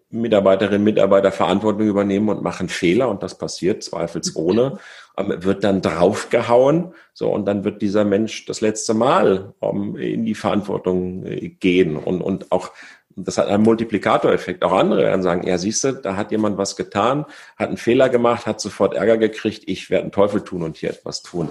Mitarbeiterinnen 0.10 0.82
und 0.82 0.86
Mitarbeiter 0.86 1.32
Verantwortung 1.32 1.88
übernehmen 1.88 2.28
und 2.28 2.44
machen 2.44 2.68
Fehler 2.68 3.08
und 3.08 3.24
das 3.24 3.38
passiert 3.38 3.84
zweifelsohne, 3.84 4.80
ähm, 5.18 5.43
wird 5.43 5.64
dann 5.64 5.82
draufgehauen, 5.82 6.93
so 7.14 7.32
und 7.32 7.45
dann 7.45 7.64
wird 7.64 7.82
dieser 7.82 8.03
Mensch 8.03 8.45
das 8.45 8.61
letzte 8.61 8.93
Mal 8.93 9.53
um, 9.59 9.95
in 9.95 10.26
die 10.26 10.36
Verantwortung 10.36 11.26
äh, 11.26 11.49
gehen 11.49 11.95
und, 11.95 12.22
und 12.22 12.51
auch 12.51 12.72
das 13.16 13.38
hat 13.38 13.47
einen 13.47 13.64
Multiplikatoreffekt. 13.64 14.64
Auch 14.64 14.72
andere 14.72 15.03
werden 15.03 15.22
sagen, 15.22 15.45
ja, 15.45 15.57
siehst 15.57 15.84
du, 15.84 15.91
da 15.93 16.16
hat 16.16 16.32
jemand 16.32 16.57
was 16.57 16.76
getan, 16.76 17.26
hat 17.57 17.68
einen 17.68 17.78
Fehler 17.78 18.09
gemacht, 18.09 18.47
hat 18.47 18.59
sofort 18.59 18.95
Ärger 18.95 19.18
gekriegt, 19.18 19.64
ich 19.68 19.89
werde 19.89 20.03
einen 20.03 20.11
Teufel 20.11 20.43
tun 20.43 20.64
und 20.64 20.78
hier 20.78 20.89
etwas 20.89 21.22
tun. 21.22 21.49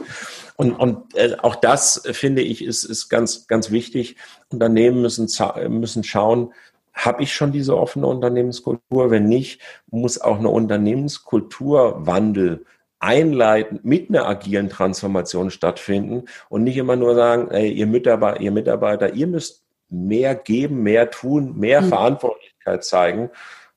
Und, 0.56 0.72
und 0.72 1.14
äh, 1.14 1.36
auch 1.40 1.54
das, 1.54 2.02
finde 2.12 2.42
ich, 2.42 2.64
ist, 2.64 2.84
ist 2.84 3.08
ganz, 3.08 3.46
ganz 3.46 3.70
wichtig. 3.70 4.16
Unternehmen 4.50 5.02
müssen, 5.02 5.28
müssen 5.68 6.04
schauen, 6.04 6.52
habe 6.92 7.22
ich 7.22 7.32
schon 7.32 7.52
diese 7.52 7.76
offene 7.76 8.06
Unternehmenskultur? 8.06 9.10
Wenn 9.10 9.28
nicht, 9.28 9.60
muss 9.90 10.20
auch 10.20 10.38
eine 10.38 10.50
Unternehmenskulturwandel 10.50 12.66
einleiten 13.02 13.80
mit 13.82 14.08
einer 14.08 14.26
agilen 14.26 14.68
Transformation 14.68 15.50
stattfinden 15.50 16.24
und 16.48 16.62
nicht 16.62 16.76
immer 16.76 16.96
nur 16.96 17.14
sagen, 17.14 17.50
ey, 17.50 17.70
ihr 17.70 17.86
Mitarbeiter, 17.86 18.40
ihr 18.40 18.52
Mitarbeiter, 18.52 19.12
ihr 19.12 19.26
müsst 19.26 19.64
mehr 19.88 20.34
geben, 20.34 20.82
mehr 20.82 21.10
tun, 21.10 21.58
mehr 21.58 21.82
mhm. 21.82 21.88
Verantwortlichkeit 21.88 22.84
zeigen. 22.84 23.30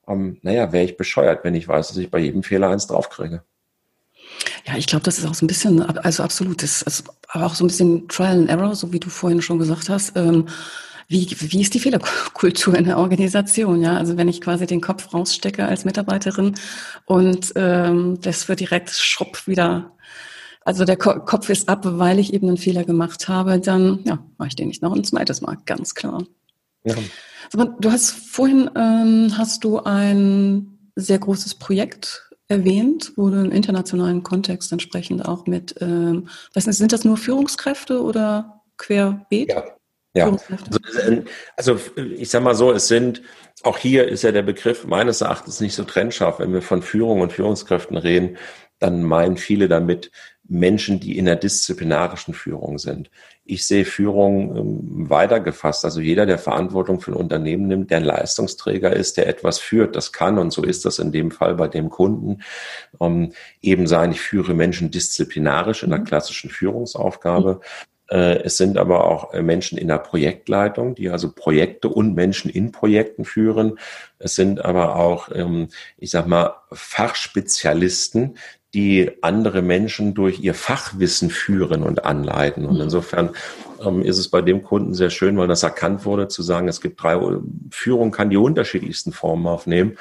Um, 0.06 0.38
naja, 0.42 0.70
wäre 0.70 0.84
ich 0.84 0.96
bescheuert, 0.96 1.42
wenn 1.42 1.56
ich 1.56 1.66
weiß, 1.66 1.88
dass 1.88 1.96
ich 1.96 2.10
bei 2.10 2.20
jedem 2.20 2.44
Fehler 2.44 2.70
eins 2.70 2.86
draufkriege. 2.86 3.42
Ja, 4.64 4.76
ich 4.76 4.86
glaube, 4.86 5.02
das 5.02 5.18
ist 5.18 5.26
auch 5.26 5.34
so 5.34 5.44
ein 5.44 5.48
bisschen, 5.48 5.82
also 5.82 6.22
absolut, 6.22 6.62
das 6.62 6.82
ist 6.82 7.04
aber 7.28 7.46
auch 7.46 7.54
so 7.56 7.64
ein 7.64 7.68
bisschen 7.68 8.06
Trial 8.06 8.38
and 8.38 8.48
Error, 8.48 8.76
so 8.76 8.92
wie 8.92 9.00
du 9.00 9.08
vorhin 9.08 9.42
schon 9.42 9.58
gesagt 9.58 9.88
hast. 9.88 10.16
Ähm, 10.16 10.46
wie, 11.08 11.28
wie 11.38 11.60
ist 11.60 11.74
die 11.74 11.80
Fehlerkultur 11.80 12.74
in 12.74 12.84
der 12.84 12.98
Organisation? 12.98 13.80
Ja, 13.80 13.96
also 13.96 14.16
wenn 14.16 14.28
ich 14.28 14.40
quasi 14.40 14.66
den 14.66 14.80
Kopf 14.80 15.12
rausstecke 15.14 15.64
als 15.66 15.84
Mitarbeiterin 15.84 16.54
und 17.04 17.52
ähm, 17.56 18.18
das 18.20 18.48
wird 18.48 18.60
direkt 18.60 18.90
schrupp 18.90 19.46
wieder 19.46 19.92
also 20.66 20.84
der 20.84 20.96
Kopf 20.96 21.48
ist 21.48 21.68
ab, 21.68 21.82
weil 21.84 22.18
ich 22.18 22.34
eben 22.34 22.48
einen 22.48 22.56
Fehler 22.56 22.82
gemacht 22.82 23.28
habe, 23.28 23.60
dann 23.60 24.00
ja, 24.02 24.18
mache 24.36 24.48
ich 24.48 24.56
den 24.56 24.66
nicht 24.66 24.82
noch 24.82 24.96
ein 24.96 25.04
zweites 25.04 25.40
Mal, 25.40 25.58
ganz 25.64 25.94
klar. 25.94 26.24
Ja. 26.82 26.96
Du 27.78 27.92
hast 27.92 28.10
vorhin 28.10 28.68
ähm, 28.74 29.32
hast 29.38 29.62
du 29.62 29.78
ein 29.78 30.90
sehr 30.96 31.20
großes 31.20 31.54
Projekt 31.54 32.32
erwähnt, 32.48 33.12
wo 33.14 33.30
du 33.30 33.44
im 33.44 33.52
internationalen 33.52 34.24
Kontext 34.24 34.72
entsprechend 34.72 35.24
auch 35.24 35.46
mit, 35.46 35.76
ähm, 35.80 36.28
weiß 36.54 36.66
nicht, 36.66 36.78
sind 36.78 36.92
das 36.92 37.04
nur 37.04 37.16
Führungskräfte 37.16 38.02
oder 38.02 38.62
querbeet? 38.76 39.50
Ja, 39.50 39.62
ja, 40.16 40.36
also, 41.56 41.76
also 41.76 41.78
ich 42.16 42.30
sag 42.30 42.42
mal 42.42 42.54
so, 42.54 42.72
es 42.72 42.88
sind, 42.88 43.22
auch 43.62 43.78
hier 43.78 44.08
ist 44.08 44.22
ja 44.22 44.32
der 44.32 44.42
Begriff 44.42 44.86
meines 44.86 45.20
Erachtens 45.20 45.60
nicht 45.60 45.74
so 45.74 45.84
trennscharf. 45.84 46.38
Wenn 46.38 46.52
wir 46.52 46.62
von 46.62 46.82
Führung 46.82 47.20
und 47.20 47.32
Führungskräften 47.32 47.96
reden, 47.96 48.38
dann 48.78 49.02
meinen 49.02 49.36
viele 49.36 49.68
damit 49.68 50.10
Menschen, 50.48 51.00
die 51.00 51.18
in 51.18 51.24
der 51.24 51.36
disziplinarischen 51.36 52.34
Führung 52.34 52.78
sind. 52.78 53.10
Ich 53.44 53.66
sehe 53.66 53.84
Führung 53.84 54.56
ähm, 54.56 55.10
weitergefasst. 55.10 55.84
Also 55.84 56.00
jeder, 56.00 56.26
der 56.26 56.38
Verantwortung 56.38 57.00
für 57.00 57.12
ein 57.12 57.16
Unternehmen 57.16 57.66
nimmt, 57.66 57.90
der 57.90 57.98
ein 57.98 58.04
Leistungsträger 58.04 58.94
ist, 58.94 59.16
der 59.16 59.26
etwas 59.28 59.58
führt, 59.58 59.96
das 59.96 60.12
kann, 60.12 60.38
und 60.38 60.52
so 60.52 60.62
ist 60.62 60.84
das 60.84 60.98
in 60.98 61.12
dem 61.12 61.30
Fall 61.30 61.54
bei 61.54 61.68
dem 61.68 61.90
Kunden, 61.90 62.42
ähm, 63.00 63.32
eben 63.60 63.86
sein, 63.86 64.12
ich 64.12 64.20
führe 64.20 64.54
Menschen 64.54 64.90
disziplinarisch 64.90 65.82
in 65.82 65.90
der 65.90 66.00
mhm. 66.00 66.04
klassischen 66.04 66.50
Führungsaufgabe. 66.50 67.60
Äh, 67.62 67.95
es 68.42 68.56
sind 68.56 68.78
aber 68.78 69.04
auch 69.04 69.32
äh, 69.34 69.42
Menschen 69.42 69.78
in 69.78 69.88
der 69.88 69.98
Projektleitung, 69.98 70.94
die 70.94 71.10
also 71.10 71.32
Projekte 71.32 71.88
und 71.88 72.14
Menschen 72.14 72.50
in 72.50 72.70
Projekten 72.70 73.24
führen. 73.24 73.78
Es 74.18 74.36
sind 74.36 74.64
aber 74.64 74.96
auch, 74.96 75.28
ähm, 75.34 75.68
ich 75.98 76.10
sag 76.10 76.26
mal, 76.26 76.54
Fachspezialisten, 76.72 78.36
die 78.74 79.10
andere 79.22 79.62
Menschen 79.62 80.14
durch 80.14 80.40
ihr 80.40 80.54
Fachwissen 80.54 81.30
führen 81.30 81.82
und 81.82 82.04
anleiten. 82.04 82.66
Und 82.66 82.76
mhm. 82.76 82.82
insofern 82.82 83.30
ähm, 83.84 84.02
ist 84.02 84.18
es 84.18 84.28
bei 84.28 84.42
dem 84.42 84.62
Kunden 84.62 84.94
sehr 84.94 85.10
schön, 85.10 85.36
weil 85.38 85.48
das 85.48 85.62
erkannt 85.62 86.04
wurde, 86.04 86.28
zu 86.28 86.42
sagen, 86.42 86.68
es 86.68 86.80
gibt 86.80 87.02
drei, 87.02 87.18
Führung 87.70 88.10
kann 88.10 88.30
die 88.30 88.36
unterschiedlichsten 88.36 89.12
Formen 89.12 89.46
aufnehmen. 89.46 89.96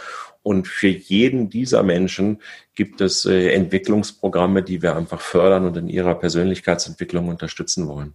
Und 0.46 0.68
für 0.68 0.90
jeden 0.90 1.50
dieser 1.50 1.82
Menschen 1.82 2.38
gibt 2.76 3.02
es 3.02 3.26
äh, 3.26 3.50
Entwicklungsprogramme, 3.50 4.62
die 4.62 4.84
wir 4.84 4.96
einfach 4.96 5.20
fördern 5.20 5.66
und 5.66 5.76
in 5.76 5.90
ihrer 5.90 6.14
Persönlichkeitsentwicklung 6.14 7.30
unterstützen 7.30 7.88
wollen. 7.88 8.14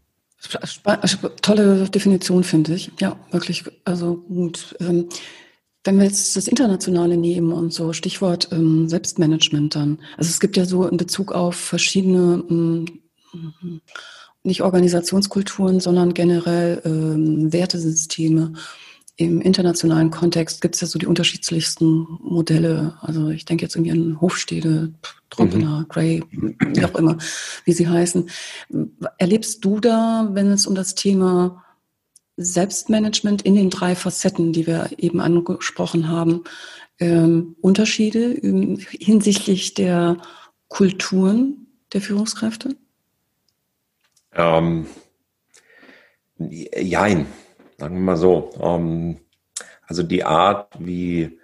Tolle 1.43 1.91
Definition, 1.91 2.45
finde 2.45 2.75
ich. 2.75 2.93
Ja, 3.01 3.19
wirklich. 3.33 3.65
Also 3.85 4.19
gut. 4.29 4.77
Ähm, 4.79 5.09
wenn 5.83 5.99
wir 5.99 6.05
jetzt 6.05 6.37
das 6.37 6.47
Internationale 6.47 7.17
nehmen 7.17 7.51
und 7.53 7.73
so 7.75 7.93
Stichwort 7.93 8.49
ähm, 8.53 8.89
Selbstmanagement 8.89 9.75
dann. 9.75 9.99
Also 10.17 10.31
es 10.31 10.39
gibt 10.39 10.57
ja 10.57 10.67
so 10.67 10.87
in 10.87 10.99
Bezug 10.99 11.33
auf 11.33 11.57
verschiedene, 11.57 12.45
ähm, 12.49 12.85
nicht 14.45 14.63
Organisationskulturen, 14.63 15.81
sondern 15.81 16.15
generell 16.15 16.81
ähm, 16.85 17.53
Wertesysteme 17.53 18.53
im 19.21 19.43
internationalen 19.43 20.11
Kontext 20.11 20.63
gibt 20.63 20.77
es 20.77 20.81
ja 20.81 20.87
so 20.87 20.99
die 20.99 21.07
unterschiedlichsten 21.07 22.07
Modelle. 22.23 22.97
Also 23.03 23.29
ich 23.29 23.45
denke 23.45 23.65
jetzt 23.65 23.77
irgendwie 23.77 23.93
an 23.93 24.19
Hofstede, 24.19 24.95
Trompener, 25.29 25.81
mhm. 25.81 25.89
Gray, 25.89 26.23
wie 26.31 26.85
auch 26.87 26.95
immer, 26.95 27.19
wie 27.67 27.73
sie 27.73 27.87
heißen. 27.87 28.31
Erlebst 29.19 29.63
du 29.63 29.79
da, 29.79 30.31
wenn 30.33 30.51
es 30.51 30.67
um 30.67 30.75
das 30.75 30.95
Thema 30.95 31.63
Selbstmanagement 32.39 33.43
in 33.43 33.57
den 33.57 33.69
drei 33.69 33.95
Facetten, 33.95 34.55
die 34.55 34.67
wir 34.67 34.89
eben 34.97 35.21
angesprochen 35.21 36.09
haben, 36.09 36.45
ähm, 36.99 37.57
Unterschiede 37.61 38.39
hinsichtlich 38.91 39.75
der 39.75 40.17
Kulturen 40.69 41.67
der 41.93 42.01
Führungskräfte? 42.01 42.75
Ähm, 44.33 44.87
jein. 46.39 47.27
Sagen 47.81 47.95
wir 47.95 48.03
mal 48.03 48.17
so. 48.19 48.51
Ähm, 48.61 49.21
also 49.87 50.03
die 50.03 50.25
Art, 50.25 50.69
wie, 50.79 51.39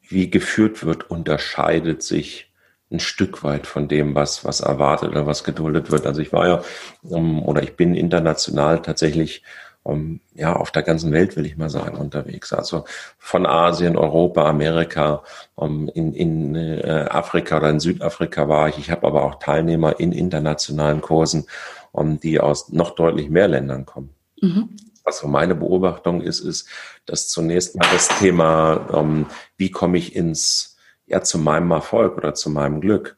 wie 0.00 0.30
geführt 0.30 0.86
wird, 0.86 1.10
unterscheidet 1.10 2.04
sich 2.04 2.52
ein 2.92 3.00
Stück 3.00 3.42
weit 3.42 3.66
von 3.66 3.88
dem, 3.88 4.14
was, 4.14 4.44
was 4.44 4.60
erwartet 4.60 5.10
oder 5.10 5.26
was 5.26 5.42
geduldet 5.42 5.90
wird. 5.90 6.06
Also 6.06 6.20
ich 6.20 6.32
war 6.32 6.46
ja, 6.46 6.62
ähm, 7.10 7.42
oder 7.42 7.64
ich 7.64 7.74
bin 7.74 7.96
international 7.96 8.80
tatsächlich 8.80 9.42
um, 9.82 10.20
ja, 10.34 10.54
auf 10.54 10.70
der 10.70 10.84
ganzen 10.84 11.10
Welt, 11.10 11.36
will 11.36 11.46
ich 11.46 11.56
mal 11.56 11.68
sagen, 11.68 11.96
unterwegs. 11.96 12.52
Also 12.52 12.84
von 13.18 13.44
Asien, 13.44 13.96
Europa, 13.96 14.48
Amerika, 14.48 15.24
um, 15.56 15.88
in, 15.88 16.14
in 16.14 16.54
äh, 16.54 17.08
Afrika 17.10 17.56
oder 17.56 17.70
in 17.70 17.80
Südafrika 17.80 18.48
war 18.48 18.68
ich. 18.68 18.78
Ich 18.78 18.92
habe 18.92 19.04
aber 19.08 19.24
auch 19.24 19.40
Teilnehmer 19.40 19.98
in 19.98 20.12
internationalen 20.12 21.00
Kursen, 21.00 21.46
um, 21.90 22.20
die 22.20 22.38
aus 22.38 22.68
noch 22.68 22.94
deutlich 22.94 23.28
mehr 23.28 23.48
Ländern 23.48 23.84
kommen. 23.84 24.10
Mhm 24.40 24.76
also 25.04 25.28
meine 25.28 25.54
Beobachtung 25.54 26.20
ist, 26.20 26.40
ist, 26.40 26.68
dass 27.06 27.28
zunächst 27.28 27.76
mal 27.76 27.88
das 27.92 28.08
Thema, 28.18 28.88
ähm, 28.92 29.26
wie 29.56 29.70
komme 29.70 29.98
ich 29.98 30.14
ins, 30.14 30.76
ja, 31.06 31.22
zu 31.22 31.38
meinem 31.38 31.70
Erfolg 31.70 32.16
oder 32.16 32.34
zu 32.34 32.50
meinem 32.50 32.80
Glück, 32.80 33.16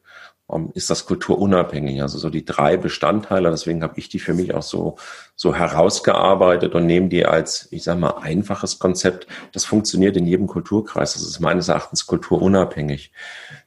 ähm, 0.51 0.71
ist 0.73 0.89
das 0.89 1.05
kulturunabhängig. 1.05 2.01
Also 2.01 2.17
so 2.17 2.29
die 2.29 2.45
drei 2.45 2.77
Bestandteile, 2.77 3.49
deswegen 3.49 3.81
habe 3.83 3.97
ich 3.97 4.09
die 4.09 4.19
für 4.19 4.33
mich 4.33 4.53
auch 4.53 4.63
so, 4.63 4.97
so 5.35 5.55
herausgearbeitet 5.55 6.75
und 6.75 6.85
nehme 6.85 7.09
die 7.09 7.25
als, 7.25 7.67
ich 7.71 7.83
sage 7.83 7.99
mal, 7.99 8.17
einfaches 8.21 8.79
Konzept. 8.79 9.27
Das 9.53 9.65
funktioniert 9.65 10.17
in 10.17 10.27
jedem 10.27 10.47
Kulturkreis. 10.47 11.13
Das 11.13 11.23
ist 11.23 11.39
meines 11.39 11.67
Erachtens 11.67 12.05
kulturunabhängig. 12.05 13.11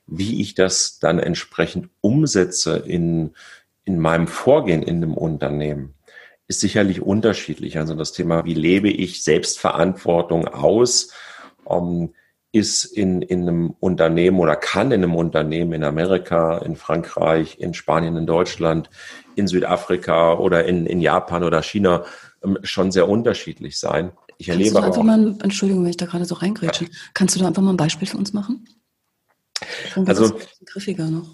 Wie 0.06 0.40
ich 0.40 0.54
das 0.54 0.98
dann 0.98 1.18
entsprechend 1.18 1.90
umsetze 2.00 2.76
in, 2.78 3.34
in 3.84 3.98
meinem 3.98 4.26
Vorgehen 4.26 4.82
in 4.82 5.00
dem 5.00 5.14
Unternehmen, 5.14 5.94
ist 6.48 6.60
sicherlich 6.60 7.02
unterschiedlich. 7.02 7.78
Also 7.78 7.94
das 7.94 8.12
Thema, 8.12 8.44
wie 8.44 8.54
lebe 8.54 8.90
ich 8.90 9.22
Selbstverantwortung 9.22 10.48
aus, 10.48 11.12
ähm, 11.68 12.14
ist 12.50 12.84
in, 12.84 13.20
in 13.20 13.42
einem 13.42 13.74
Unternehmen 13.78 14.40
oder 14.40 14.56
kann 14.56 14.90
in 14.90 15.02
einem 15.02 15.14
Unternehmen 15.14 15.74
in 15.74 15.84
Amerika, 15.84 16.58
in 16.58 16.76
Frankreich, 16.76 17.58
in 17.60 17.74
Spanien, 17.74 18.16
in 18.16 18.26
Deutschland, 18.26 18.88
in 19.34 19.46
Südafrika 19.46 20.34
oder 20.34 20.64
in, 20.64 20.86
in 20.86 21.02
Japan 21.02 21.44
oder 21.44 21.62
China 21.62 22.06
ähm, 22.42 22.58
schon 22.62 22.90
sehr 22.90 23.08
unterschiedlich 23.08 23.78
sein. 23.78 24.12
Ich 24.38 24.46
Kannst 24.46 24.60
erlebe 24.60 24.74
du 24.76 24.80
da 24.80 24.86
einfach 24.86 25.02
mal, 25.02 25.36
Entschuldigung, 25.42 25.84
wenn 25.84 25.90
ich 25.90 25.98
da 25.98 26.06
gerade 26.06 26.24
so 26.24 26.36
reingrätsche. 26.36 26.84
Ja. 26.84 26.90
Kannst 27.12 27.36
du 27.36 27.40
da 27.40 27.48
einfach 27.48 27.62
mal 27.62 27.74
ein 27.74 27.76
Beispiel 27.76 28.08
für 28.08 28.16
uns 28.16 28.32
machen? 28.32 28.66
Also 30.06 30.38
griffiger 30.64 31.10
noch. 31.10 31.28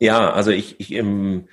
Ja, 0.00 0.32
also 0.32 0.50
ich, 0.50 0.80
ich 0.80 0.92
im, 0.92 1.48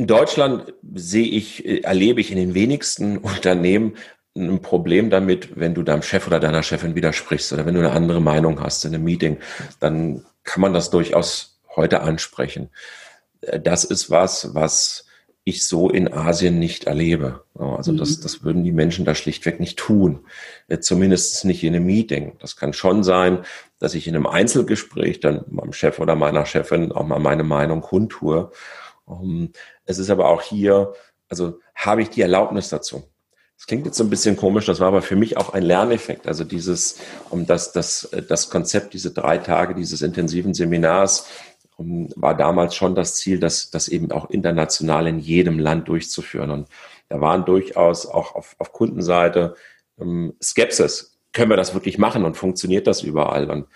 in 0.00 0.06
Deutschland 0.06 0.72
sehe 0.94 1.26
ich, 1.26 1.62
äh, 1.66 1.80
erlebe 1.80 2.22
ich 2.22 2.30
in 2.30 2.38
den 2.38 2.54
wenigsten 2.54 3.18
Unternehmen 3.32 3.96
ein 4.34 4.62
Problem 4.62 5.10
damit, 5.10 5.60
wenn 5.60 5.74
du 5.74 5.82
deinem 5.82 6.02
Chef 6.02 6.26
oder 6.26 6.40
deiner 6.40 6.62
Chefin 6.62 6.94
widersprichst 6.94 7.52
oder 7.52 7.66
wenn 7.66 7.74
du 7.74 7.80
eine 7.80 7.92
andere 7.92 8.22
Meinung 8.22 8.62
hast 8.62 8.82
in 8.86 8.94
einem 8.94 9.04
Meeting, 9.04 9.36
dann 9.78 10.24
kann 10.42 10.62
man 10.62 10.72
das 10.72 10.88
durchaus 10.88 11.60
heute 11.76 12.00
ansprechen. 12.00 12.70
Äh, 13.42 13.60
das 13.60 13.84
ist 13.84 14.10
was, 14.10 14.54
was 14.54 15.04
ich 15.44 15.66
so 15.68 15.90
in 15.90 16.10
Asien 16.10 16.58
nicht 16.58 16.84
erlebe. 16.84 17.44
Also 17.54 17.92
das, 17.92 18.16
mhm. 18.16 18.22
das 18.22 18.42
würden 18.42 18.64
die 18.64 18.72
Menschen 18.72 19.04
da 19.04 19.14
schlichtweg 19.14 19.60
nicht 19.60 19.78
tun. 19.78 20.20
Äh, 20.68 20.78
zumindest 20.78 21.44
nicht 21.44 21.62
in 21.62 21.76
einem 21.76 21.84
Meeting. 21.84 22.38
Das 22.40 22.56
kann 22.56 22.72
schon 22.72 23.02
sein, 23.02 23.40
dass 23.78 23.92
ich 23.92 24.06
in 24.06 24.14
einem 24.14 24.26
Einzelgespräch 24.26 25.20
dann 25.20 25.44
meinem 25.50 25.74
Chef 25.74 25.98
oder 25.98 26.14
meiner 26.14 26.46
Chefin 26.46 26.90
auch 26.90 27.06
mal 27.06 27.18
meine 27.18 27.44
Meinung 27.44 27.82
kundtue. 27.82 28.50
Ähm, 29.10 29.52
es 29.84 29.98
ist 29.98 30.10
aber 30.10 30.28
auch 30.28 30.42
hier, 30.42 30.92
also 31.28 31.58
habe 31.74 32.02
ich 32.02 32.10
die 32.10 32.22
Erlaubnis 32.22 32.68
dazu. 32.68 33.04
Das 33.56 33.66
klingt 33.66 33.84
jetzt 33.84 33.98
so 33.98 34.04
ein 34.04 34.10
bisschen 34.10 34.36
komisch, 34.36 34.64
das 34.64 34.80
war 34.80 34.88
aber 34.88 35.02
für 35.02 35.16
mich 35.16 35.36
auch 35.36 35.52
ein 35.52 35.62
Lerneffekt. 35.62 36.26
Also 36.26 36.44
dieses, 36.44 36.98
um 37.28 37.46
das, 37.46 37.72
das, 37.72 38.08
das 38.26 38.48
Konzept, 38.48 38.94
diese 38.94 39.10
drei 39.10 39.36
Tage 39.36 39.74
dieses 39.74 40.00
intensiven 40.00 40.54
Seminars, 40.54 41.28
um, 41.76 42.08
war 42.16 42.34
damals 42.34 42.74
schon 42.74 42.94
das 42.94 43.16
Ziel, 43.16 43.38
das, 43.38 43.70
das 43.70 43.88
eben 43.88 44.12
auch 44.12 44.30
international 44.30 45.06
in 45.06 45.18
jedem 45.18 45.58
Land 45.58 45.88
durchzuführen. 45.88 46.50
Und 46.50 46.68
da 47.10 47.20
waren 47.20 47.44
durchaus 47.44 48.06
auch 48.06 48.34
auf, 48.34 48.56
auf 48.58 48.72
Kundenseite 48.72 49.56
ähm, 50.00 50.34
Skepsis. 50.42 51.18
Können 51.32 51.50
wir 51.50 51.56
das 51.56 51.74
wirklich 51.74 51.98
machen 51.98 52.24
und 52.24 52.38
funktioniert 52.38 52.86
das 52.86 53.02
überall? 53.02 53.50
Und 53.50 53.66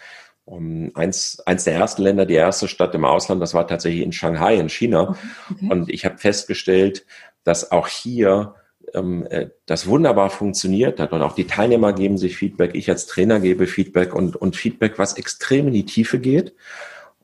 um, 0.45 0.91
eins, 0.95 1.41
eins 1.47 1.65
der 1.65 1.75
ersten 1.75 2.03
Länder, 2.03 2.27
die 2.27 2.35
erste 2.35 2.69
Stadt 2.69 2.95
im 2.95 3.05
Ausland, 3.05 3.41
das 3.41 3.55
war 3.55 3.67
tatsächlich 3.67 4.03
in 4.03 4.13
Shanghai 4.13 4.57
in 4.57 4.69
China. 4.69 5.17
Okay. 5.51 5.69
Und 5.71 5.91
ich 5.91 6.05
habe 6.05 6.19
festgestellt, 6.19 7.07
dass 7.45 7.73
auch 7.73 7.89
hier 7.89 8.55
ähm, 8.93 9.27
äh, 9.31 9.49
das 9.67 9.87
wunderbar 9.87 10.31
funktioniert 10.31 11.01
hat 11.01 11.13
und 11.13 11.23
auch 11.23 11.35
die 11.35 11.47
Teilnehmer 11.47 11.93
geben 11.93 12.19
sich 12.19 12.37
Feedback, 12.37 12.75
ich 12.75 12.91
als 12.91 13.07
Trainer 13.07 13.41
gebe 13.41 13.67
Feedback 13.67 14.15
und, 14.15 14.37
und 14.37 14.57
Feedback, 14.57 14.99
was 14.99 15.15
extrem 15.15 15.69
in 15.69 15.75
die 15.75 15.87
Tiefe 15.87 16.19
geht. 16.19 16.55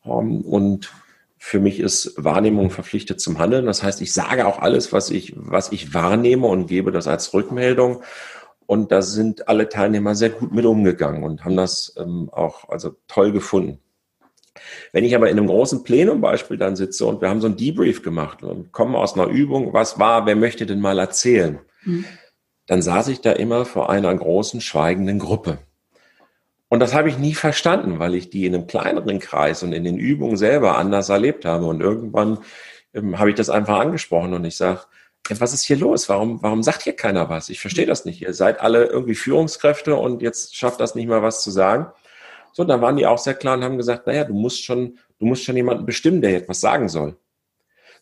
Ähm, 0.04 0.40
und 0.40 0.90
für 1.42 1.58
mich 1.58 1.80
ist 1.80 2.14
Wahrnehmung 2.16 2.70
verpflichtet 2.70 3.20
zum 3.20 3.38
Handeln. 3.38 3.64
Das 3.64 3.82
heißt, 3.82 4.02
ich 4.02 4.12
sage 4.12 4.46
auch 4.46 4.58
alles, 4.58 4.92
was 4.92 5.10
ich, 5.10 5.32
was 5.36 5.72
ich 5.72 5.94
wahrnehme 5.94 6.46
und 6.46 6.66
gebe 6.66 6.92
das 6.92 7.08
als 7.08 7.32
Rückmeldung. 7.32 8.02
Und 8.70 8.92
da 8.92 9.02
sind 9.02 9.48
alle 9.48 9.68
Teilnehmer 9.68 10.14
sehr 10.14 10.30
gut 10.30 10.52
mit 10.52 10.64
umgegangen 10.64 11.24
und 11.24 11.44
haben 11.44 11.56
das 11.56 11.92
ähm, 11.98 12.30
auch 12.30 12.68
also 12.68 12.94
toll 13.08 13.32
gefunden. 13.32 13.80
Wenn 14.92 15.02
ich 15.02 15.16
aber 15.16 15.28
in 15.28 15.36
einem 15.36 15.48
großen 15.48 15.82
Plenum 15.82 16.20
Beispiel 16.20 16.56
dann 16.56 16.76
sitze 16.76 17.04
und 17.04 17.20
wir 17.20 17.28
haben 17.28 17.40
so 17.40 17.48
ein 17.48 17.56
Debrief 17.56 18.04
gemacht 18.04 18.44
und 18.44 18.70
kommen 18.70 18.94
aus 18.94 19.14
einer 19.14 19.26
Übung, 19.26 19.72
was 19.72 19.98
war, 19.98 20.24
wer 20.24 20.36
möchte 20.36 20.66
denn 20.66 20.78
mal 20.78 21.00
erzählen? 21.00 21.58
Mhm. 21.82 22.04
Dann 22.68 22.80
saß 22.80 23.08
ich 23.08 23.20
da 23.20 23.32
immer 23.32 23.64
vor 23.64 23.90
einer 23.90 24.14
großen 24.14 24.60
schweigenden 24.60 25.18
Gruppe. 25.18 25.58
Und 26.68 26.78
das 26.78 26.94
habe 26.94 27.08
ich 27.08 27.18
nie 27.18 27.34
verstanden, 27.34 27.98
weil 27.98 28.14
ich 28.14 28.30
die 28.30 28.46
in 28.46 28.54
einem 28.54 28.68
kleineren 28.68 29.18
Kreis 29.18 29.64
und 29.64 29.72
in 29.72 29.82
den 29.82 29.98
Übungen 29.98 30.36
selber 30.36 30.78
anders 30.78 31.08
erlebt 31.08 31.44
habe. 31.44 31.64
Und 31.64 31.80
irgendwann 31.80 32.38
ähm, 32.94 33.18
habe 33.18 33.30
ich 33.30 33.34
das 33.34 33.50
einfach 33.50 33.80
angesprochen 33.80 34.32
und 34.32 34.44
ich 34.44 34.54
sage, 34.54 34.82
was 35.38 35.52
ist 35.52 35.64
hier 35.64 35.76
los? 35.76 36.08
Warum, 36.08 36.42
warum 36.42 36.62
sagt 36.62 36.82
hier 36.82 36.94
keiner 36.94 37.28
was? 37.28 37.50
Ich 37.50 37.60
verstehe 37.60 37.86
das 37.86 38.04
nicht. 38.04 38.22
Ihr 38.22 38.34
seid 38.34 38.60
alle 38.60 38.86
irgendwie 38.86 39.14
Führungskräfte 39.14 39.94
und 39.94 40.22
jetzt 40.22 40.56
schafft 40.56 40.80
das 40.80 40.94
nicht 40.94 41.08
mal 41.08 41.22
was 41.22 41.42
zu 41.42 41.50
sagen. 41.50 41.86
So, 42.52 42.64
dann 42.64 42.80
waren 42.80 42.96
die 42.96 43.06
auch 43.06 43.18
sehr 43.18 43.34
klar 43.34 43.56
und 43.56 43.64
haben 43.64 43.76
gesagt, 43.76 44.06
naja, 44.06 44.24
du 44.24 44.34
musst 44.34 44.64
schon, 44.64 44.98
du 45.18 45.26
musst 45.26 45.44
schon 45.44 45.56
jemanden 45.56 45.86
bestimmen, 45.86 46.20
der 46.22 46.36
etwas 46.36 46.60
sagen 46.60 46.88
soll. 46.88 47.16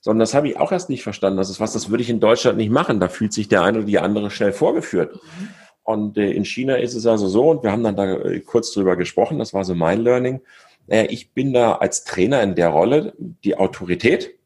Sondern 0.01 0.21
das 0.21 0.35
habe 0.35 0.49
ich 0.49 0.57
auch 0.57 0.71
erst 0.71 0.91
nicht 0.91 1.03
verstanden. 1.03 1.39
Das 1.39 1.51
ist 1.51 1.61
was, 1.61 1.73
das 1.73 1.91
würde 1.91 2.03
ich 2.03 2.11
in 2.11 2.21
Deutschland 2.21 2.57
nicht 2.57 2.71
machen. 2.71 3.01
Da 3.01 3.09
fühlt 3.09 3.33
sich 3.33 3.49
der 3.49 3.63
eine 3.63 3.79
oder 3.79 3.87
die 3.87 3.99
andere 3.99 4.31
schnell 4.31 4.53
vorgeführt. 4.53 5.15
Mhm. 5.15 5.49
Und 5.83 6.19
äh, 6.19 6.31
in 6.33 6.45
China 6.45 6.77
ist 6.77 6.95
es 6.95 7.07
also 7.07 7.29
so, 7.29 7.51
und 7.51 7.63
wir 7.63 7.73
haben 7.73 7.83
dann 7.83 7.97
da 7.97 8.13
äh, 8.17 8.41
kurz 8.41 8.73
drüber 8.73 8.95
gesprochen, 8.95 9.39
das 9.39 9.55
war 9.55 9.65
so 9.65 9.75
mein 9.75 10.03
Learning. 10.03 10.43
Naja, 10.87 11.07
ich 11.09 11.33
bin 11.33 11.53
da 11.53 11.77
als 11.77 12.05
Trainer 12.05 12.43
in 12.43 12.55
der 12.55 12.69
Rolle 12.69 13.15
die 13.19 13.57
Autorität. 13.57 14.38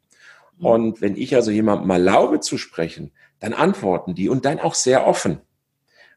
Mhm. 0.62 0.66
Und 0.66 1.00
wenn 1.00 1.16
ich 1.16 1.34
also 1.34 1.50
jemandem 1.50 1.90
erlaube 1.90 2.40
zu 2.40 2.56
sprechen, 2.56 3.12
dann 3.40 3.52
antworten 3.52 4.14
die 4.14 4.28
und 4.28 4.44
dann 4.44 4.60
auch 4.60 4.74
sehr 4.74 5.06
offen. 5.06 5.40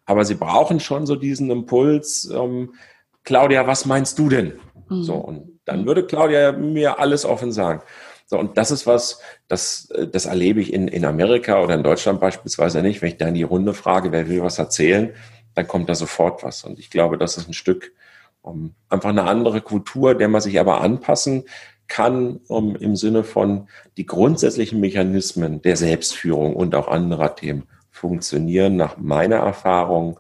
Aber 0.06 0.24
sie 0.24 0.36
brauchen 0.36 0.80
schon 0.80 1.08
so 1.08 1.16
diesen 1.16 1.50
Impuls, 1.50 2.30
ähm, 2.32 2.76
Claudia, 3.24 3.66
was 3.66 3.88
meinst 3.88 4.20
du 4.20 4.30
denn? 4.30 4.60
Mhm. 4.88 5.04
So, 5.04 5.16
und 5.16 5.60
dann 5.66 5.88
würde 5.88 6.06
Claudia 6.06 6.52
mir 6.52 7.00
alles 7.00 7.26
offen 7.26 7.52
sagen. 7.52 7.82
So, 8.28 8.40
und 8.40 8.58
das 8.58 8.72
ist 8.72 8.88
was, 8.88 9.20
das, 9.48 9.90
das 10.12 10.26
erlebe 10.26 10.62
ich 10.62 10.74
in, 10.74 10.88
in 10.88 11.06
Amerika 11.06 11.62
oder 11.62 11.76
in 11.76 11.84
Deutschland 11.84 12.20
beispielsweise 12.20 12.82
nicht. 12.82 13.02
Wenn 13.02 13.10
ich 13.10 13.18
da 13.18 13.28
in 13.28 13.34
die 13.34 13.44
Runde 13.44 13.74
frage, 13.74 14.12
wer 14.12 14.30
will 14.30 14.42
was 14.42 14.60
erzählen, 14.60 15.14
dann 15.56 15.68
kommt 15.68 15.90
da 15.90 15.96
sofort 15.96 16.44
was. 16.44 16.64
Und 16.64 16.80
ich 16.80 16.90
glaube, 16.90 17.18
das 17.18 17.38
ist 17.38 17.48
ein 17.48 17.54
Stück 17.54 17.94
um, 18.42 18.76
einfach 18.90 19.10
eine 19.10 19.24
andere 19.24 19.62
Kultur, 19.62 20.14
der 20.16 20.28
man 20.28 20.42
sich 20.42 20.60
aber 20.60 20.82
anpassen 20.82 21.46
kann, 21.88 22.40
um, 22.48 22.76
im 22.76 22.96
Sinne 22.96 23.24
von 23.24 23.68
die 23.98 24.06
grundsätzlichen 24.06 24.80
Mechanismen 24.80 25.62
der 25.62 25.78
Selbstführung 25.78 26.56
und 26.56 26.76
auch 26.76 26.88
anderer 26.88 27.36
Themen 27.36 27.64
funktionieren 27.92 28.76
nach 28.76 28.98
meiner 28.98 29.38
Erfahrung 29.38 30.20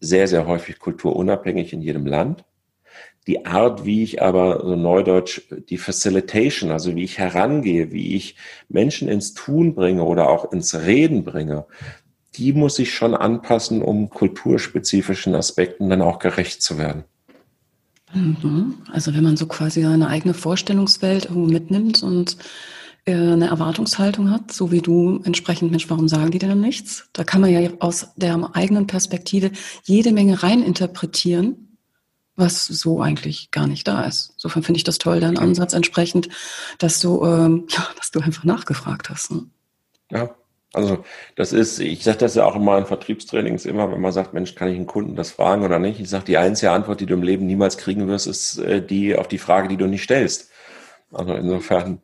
sehr, 0.00 0.28
sehr 0.28 0.46
häufig 0.46 0.78
kulturunabhängig 0.78 1.72
in 1.72 1.80
jedem 1.80 2.06
Land. 2.06 2.44
Die 3.28 3.46
Art, 3.46 3.84
wie 3.84 4.02
ich 4.02 4.20
aber 4.20 4.60
so 4.64 4.74
neudeutsch 4.74 5.42
die 5.68 5.78
Facilitation, 5.78 6.72
also 6.72 6.94
wie 6.96 7.04
ich 7.04 7.18
herangehe, 7.18 7.92
wie 7.92 8.16
ich 8.16 8.36
Menschen 8.68 9.08
ins 9.08 9.32
Tun 9.32 9.74
bringe 9.74 10.02
oder 10.02 10.28
auch 10.28 10.52
ins 10.52 10.74
Reden 10.74 11.22
bringe, 11.22 11.66
die 12.34 12.52
muss 12.52 12.78
ich 12.78 12.92
schon 12.92 13.14
anpassen, 13.14 13.80
um 13.80 14.10
kulturspezifischen 14.10 15.34
Aspekten 15.34 15.88
dann 15.88 16.02
auch 16.02 16.18
gerecht 16.18 16.62
zu 16.62 16.78
werden. 16.78 17.04
Mhm. 18.14 18.74
Also 18.90 19.14
wenn 19.14 19.24
man 19.24 19.36
so 19.36 19.46
quasi 19.46 19.84
eine 19.84 20.08
eigene 20.08 20.34
Vorstellungswelt 20.34 21.26
irgendwo 21.26 21.50
mitnimmt 21.50 22.02
und 22.02 22.36
äh, 23.04 23.14
eine 23.14 23.48
Erwartungshaltung 23.48 24.30
hat, 24.30 24.52
so 24.52 24.70
wie 24.70 24.80
du 24.80 25.20
entsprechend, 25.24 25.70
Mensch, 25.70 25.88
warum 25.90 26.08
sagen 26.08 26.30
die 26.30 26.38
denn 26.38 26.60
nichts? 26.60 27.08
Da 27.12 27.24
kann 27.24 27.40
man 27.40 27.50
ja 27.50 27.70
aus 27.80 28.08
der 28.16 28.50
eigenen 28.54 28.86
Perspektive 28.86 29.50
jede 29.84 30.12
Menge 30.12 30.42
reininterpretieren, 30.42 31.78
was 32.36 32.66
so 32.66 33.00
eigentlich 33.00 33.50
gar 33.50 33.66
nicht 33.66 33.88
da 33.88 34.04
ist. 34.04 34.32
Insofern 34.34 34.62
finde 34.62 34.78
ich 34.78 34.84
das 34.84 34.98
toll, 34.98 35.20
dein 35.20 35.38
Ansatz 35.38 35.72
entsprechend, 35.72 36.28
dass 36.78 37.00
du, 37.00 37.24
ähm, 37.24 37.66
ja, 37.70 37.86
dass 37.96 38.10
du 38.10 38.20
einfach 38.20 38.44
nachgefragt 38.44 39.10
hast. 39.10 39.32
Ne? 39.32 39.46
Ja, 40.10 40.34
also 40.72 41.04
das 41.36 41.52
ist, 41.52 41.78
ich 41.80 42.02
sage 42.02 42.18
das 42.18 42.34
ja 42.34 42.44
auch 42.44 42.56
immer 42.56 42.78
in 42.78 42.86
Vertriebstrainings 42.86 43.66
immer, 43.66 43.92
wenn 43.92 44.00
man 44.00 44.12
sagt, 44.12 44.32
Mensch, 44.32 44.54
kann 44.54 44.68
ich 44.68 44.76
einen 44.76 44.86
Kunden 44.86 45.16
das 45.16 45.30
fragen 45.30 45.64
oder 45.64 45.78
nicht? 45.78 46.00
Ich 46.00 46.08
sage, 46.08 46.24
die 46.24 46.38
einzige 46.38 46.72
Antwort, 46.72 47.00
die 47.00 47.06
du 47.06 47.14
im 47.14 47.22
Leben 47.22 47.46
niemals 47.46 47.76
kriegen 47.76 48.08
wirst, 48.08 48.26
ist 48.26 48.58
äh, 48.58 48.84
die 48.84 49.16
auf 49.16 49.28
die 49.28 49.38
Frage, 49.38 49.68
die 49.68 49.76
du 49.76 49.86
nicht 49.86 50.04
stellst. 50.04 50.50
Also 51.12 51.34
insofern 51.34 52.00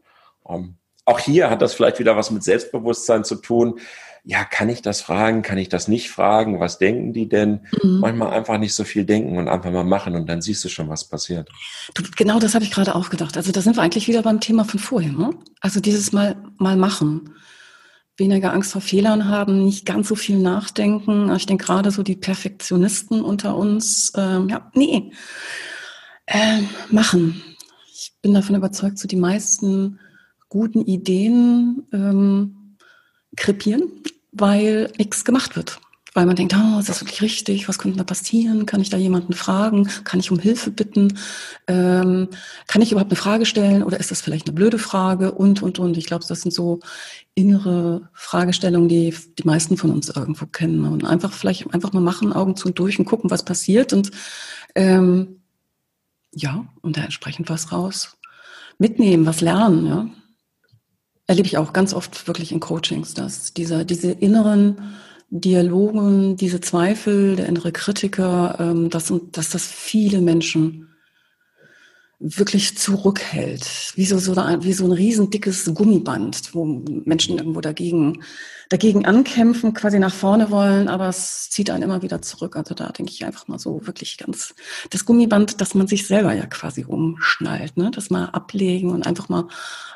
ähm, 0.48 0.74
auch 1.06 1.18
hier 1.18 1.48
hat 1.48 1.62
das 1.62 1.72
vielleicht 1.72 1.98
wieder 1.98 2.16
was 2.16 2.30
mit 2.30 2.44
Selbstbewusstsein 2.44 3.24
zu 3.24 3.36
tun. 3.36 3.80
Ja, 4.24 4.44
kann 4.44 4.68
ich 4.68 4.82
das 4.82 5.00
fragen? 5.00 5.40
Kann 5.40 5.56
ich 5.56 5.70
das 5.70 5.88
nicht 5.88 6.10
fragen? 6.10 6.60
Was 6.60 6.76
denken 6.76 7.14
die 7.14 7.30
denn? 7.30 7.66
Mhm. 7.82 8.00
Manchmal 8.00 8.32
einfach 8.32 8.58
nicht 8.58 8.74
so 8.74 8.84
viel 8.84 9.06
denken 9.06 9.38
und 9.38 9.48
einfach 9.48 9.70
mal 9.70 9.84
machen 9.84 10.14
und 10.14 10.28
dann 10.28 10.42
siehst 10.42 10.62
du 10.64 10.68
schon, 10.68 10.90
was 10.90 11.04
passiert. 11.04 11.48
Du, 11.94 12.02
genau 12.14 12.38
das 12.38 12.54
habe 12.54 12.64
ich 12.64 12.70
gerade 12.70 12.94
auch 12.94 13.08
gedacht. 13.08 13.38
Also 13.38 13.52
da 13.52 13.62
sind 13.62 13.76
wir 13.76 13.82
eigentlich 13.82 14.06
wieder 14.06 14.20
beim 14.20 14.40
Thema 14.40 14.66
von 14.66 14.78
vorhin. 14.78 15.16
Ne? 15.16 15.30
Also 15.62 15.80
dieses 15.80 16.12
Mal, 16.12 16.36
mal 16.58 16.76
machen. 16.76 17.34
Weniger 18.18 18.52
Angst 18.52 18.72
vor 18.72 18.80
Fehlern 18.80 19.28
haben, 19.28 19.64
nicht 19.64 19.86
ganz 19.86 20.08
so 20.08 20.16
viel 20.16 20.38
nachdenken. 20.38 21.34
Ich 21.36 21.46
denke 21.46 21.64
gerade 21.64 21.90
so 21.90 22.02
die 22.02 22.16
Perfektionisten 22.16 23.22
unter 23.22 23.56
uns, 23.56 24.12
ähm, 24.16 24.48
ja, 24.48 24.70
nee, 24.74 25.12
äh, 26.26 26.62
machen. 26.90 27.42
Ich 27.86 28.12
bin 28.20 28.34
davon 28.34 28.56
überzeugt, 28.56 28.98
so 28.98 29.06
die 29.08 29.16
meisten 29.16 30.00
guten 30.48 30.84
Ideen 30.84 31.86
ähm, 31.92 32.76
krepieren, 33.36 33.84
weil 34.32 34.92
nichts 34.98 35.24
gemacht 35.24 35.56
wird. 35.56 35.80
Weil 36.14 36.26
man 36.26 36.36
denkt, 36.36 36.54
oh, 36.56 36.78
ist 36.78 36.88
das 36.88 37.00
wirklich 37.02 37.22
richtig? 37.22 37.68
Was 37.68 37.78
könnte 37.78 37.98
da 37.98 38.04
passieren? 38.04 38.66
Kann 38.66 38.80
ich 38.80 38.90
da 38.90 38.96
jemanden 38.96 39.34
fragen? 39.34 39.88
Kann 40.04 40.20
ich 40.20 40.30
um 40.30 40.38
Hilfe 40.38 40.70
bitten? 40.70 41.18
Ähm, 41.66 42.28
kann 42.66 42.82
ich 42.82 42.92
überhaupt 42.92 43.10
eine 43.10 43.20
Frage 43.20 43.46
stellen 43.46 43.82
oder 43.82 44.00
ist 44.00 44.10
das 44.10 44.20
vielleicht 44.20 44.48
eine 44.48 44.54
blöde 44.54 44.78
Frage? 44.78 45.32
Und, 45.32 45.62
und, 45.62 45.78
und. 45.78 45.96
Ich 45.96 46.06
glaube, 46.06 46.24
das 46.26 46.40
sind 46.40 46.52
so 46.52 46.80
innere 47.34 48.08
Fragestellungen, 48.14 48.88
die 48.88 49.14
die 49.38 49.44
meisten 49.44 49.76
von 49.76 49.90
uns 49.90 50.08
irgendwo 50.08 50.46
kennen. 50.46 50.84
Und 50.86 51.04
einfach 51.04 51.32
vielleicht 51.32 51.72
einfach 51.74 51.92
mal 51.92 52.00
machen, 52.00 52.32
Augen 52.32 52.56
zu 52.56 52.68
und 52.68 52.78
durch 52.78 52.98
und 52.98 53.04
gucken, 53.04 53.30
was 53.30 53.44
passiert. 53.44 53.92
Und 53.92 54.10
Ähm, 54.74 55.40
ja, 56.34 56.66
und 56.82 56.96
da 56.96 57.02
entsprechend 57.02 57.48
was 57.48 57.72
raus 57.72 58.16
mitnehmen, 58.78 59.26
was 59.26 59.40
lernen, 59.40 59.86
ja. 59.86 60.06
Erlebe 61.26 61.46
ich 61.46 61.58
auch 61.58 61.72
ganz 61.72 61.92
oft 61.92 62.26
wirklich 62.26 62.52
in 62.52 62.60
Coachings, 62.60 63.12
dass 63.12 63.52
dieser, 63.52 63.84
diese 63.84 64.12
inneren 64.12 64.94
Dialogen, 65.30 66.36
diese 66.36 66.60
Zweifel, 66.60 67.36
der 67.36 67.46
innere 67.46 67.72
Kritiker, 67.72 68.56
ähm, 68.58 68.88
dass, 68.90 69.12
dass 69.32 69.50
das 69.50 69.66
viele 69.66 70.20
Menschen 70.20 70.88
wirklich 72.20 72.76
zurückhält, 72.76 73.92
wie 73.94 74.04
so, 74.04 74.18
so, 74.18 74.34
wie 74.34 74.72
so 74.72 74.84
ein 74.84 74.92
riesendickes 74.92 75.72
Gummiband, 75.72 76.52
wo 76.52 76.64
Menschen 76.64 77.38
irgendwo 77.38 77.60
dagegen, 77.60 78.24
dagegen 78.70 79.06
ankämpfen, 79.06 79.72
quasi 79.72 80.00
nach 80.00 80.12
vorne 80.12 80.50
wollen, 80.50 80.88
aber 80.88 81.08
es 81.08 81.48
zieht 81.50 81.70
einen 81.70 81.84
immer 81.84 82.02
wieder 82.02 82.20
zurück. 82.20 82.56
Also 82.56 82.74
da 82.74 82.88
denke 82.88 83.12
ich 83.12 83.24
einfach 83.24 83.46
mal 83.46 83.60
so 83.60 83.86
wirklich 83.86 84.18
ganz, 84.18 84.54
das 84.90 85.04
Gummiband, 85.04 85.60
dass 85.60 85.76
man 85.76 85.86
sich 85.86 86.08
selber 86.08 86.32
ja 86.32 86.46
quasi 86.46 86.84
umschnallt, 86.84 87.76
ne? 87.76 87.92
das 87.92 88.10
mal 88.10 88.24
ablegen 88.26 88.90
und 88.90 89.06
einfach 89.06 89.28
mal 89.28 89.46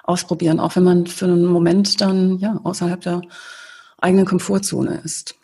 ausprobieren, 0.05 0.61
auch 0.61 0.77
wenn 0.77 0.85
man 0.85 1.07
für 1.09 1.25
einen 1.25 1.47
Moment 1.47 2.01
dann, 2.01 2.39
ja, 2.39 2.61
außerhalb 2.63 3.01
der 3.01 3.23
eigenen 4.03 4.27
Komfortzone 4.27 5.01
ist. 5.05 5.39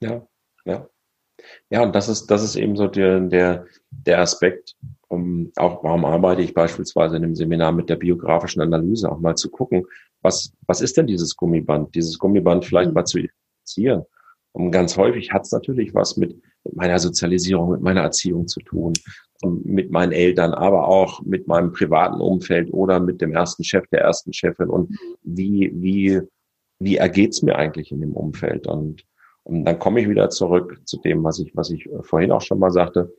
Ja, 0.00 0.26
ja. 0.64 0.88
Ja, 1.70 1.82
und 1.82 1.94
das 1.94 2.08
ist, 2.08 2.26
das 2.26 2.42
ist 2.42 2.56
eben 2.56 2.76
so 2.76 2.86
der, 2.86 3.20
der, 3.20 3.66
der 3.90 4.20
Aspekt, 4.20 4.76
um 5.08 5.52
auch, 5.56 5.84
warum 5.84 6.04
arbeite 6.04 6.42
ich 6.42 6.54
beispielsweise 6.54 7.16
in 7.16 7.22
dem 7.22 7.34
Seminar 7.34 7.72
mit 7.72 7.88
der 7.90 7.96
biografischen 7.96 8.62
Analyse, 8.62 9.10
auch 9.10 9.18
mal 9.18 9.36
zu 9.36 9.50
gucken, 9.50 9.84
was, 10.22 10.52
was 10.66 10.80
ist 10.80 10.96
denn 10.96 11.06
dieses 11.06 11.36
Gummiband? 11.36 11.94
Dieses 11.94 12.18
Gummiband 12.18 12.64
vielleicht 12.64 12.88
mhm. 12.88 12.94
mal 12.94 13.04
zu 13.04 13.18
identifizieren. 13.18 14.04
Und 14.52 14.70
ganz 14.70 14.96
häufig 14.96 15.32
hat 15.32 15.42
es 15.42 15.52
natürlich 15.52 15.94
was 15.94 16.16
mit 16.16 16.40
meiner 16.72 16.98
Sozialisierung, 16.98 17.72
mit 17.72 17.82
meiner 17.82 18.02
Erziehung 18.02 18.46
zu 18.46 18.60
tun, 18.60 18.94
mit 19.42 19.90
meinen 19.90 20.12
Eltern, 20.12 20.54
aber 20.54 20.88
auch 20.88 21.20
mit 21.22 21.46
meinem 21.46 21.72
privaten 21.72 22.20
Umfeld 22.20 22.72
oder 22.72 23.00
mit 23.00 23.20
dem 23.20 23.32
ersten 23.32 23.64
Chef, 23.64 23.84
der 23.88 24.00
ersten 24.00 24.32
Chefin 24.32 24.68
und 24.70 24.90
mhm. 24.90 24.96
wie, 25.22 25.72
wie, 25.74 26.20
wie 26.84 26.96
ergeht's 26.96 27.42
mir 27.42 27.56
eigentlich 27.56 27.90
in 27.90 28.00
dem 28.00 28.12
Umfeld? 28.12 28.66
Und, 28.66 29.04
und 29.42 29.64
dann 29.64 29.78
komme 29.78 30.00
ich 30.00 30.08
wieder 30.08 30.30
zurück 30.30 30.80
zu 30.84 30.98
dem, 30.98 31.24
was 31.24 31.38
ich, 31.38 31.56
was 31.56 31.70
ich 31.70 31.88
vorhin 32.02 32.32
auch 32.32 32.42
schon 32.42 32.58
mal 32.58 32.70
sagte 32.70 33.12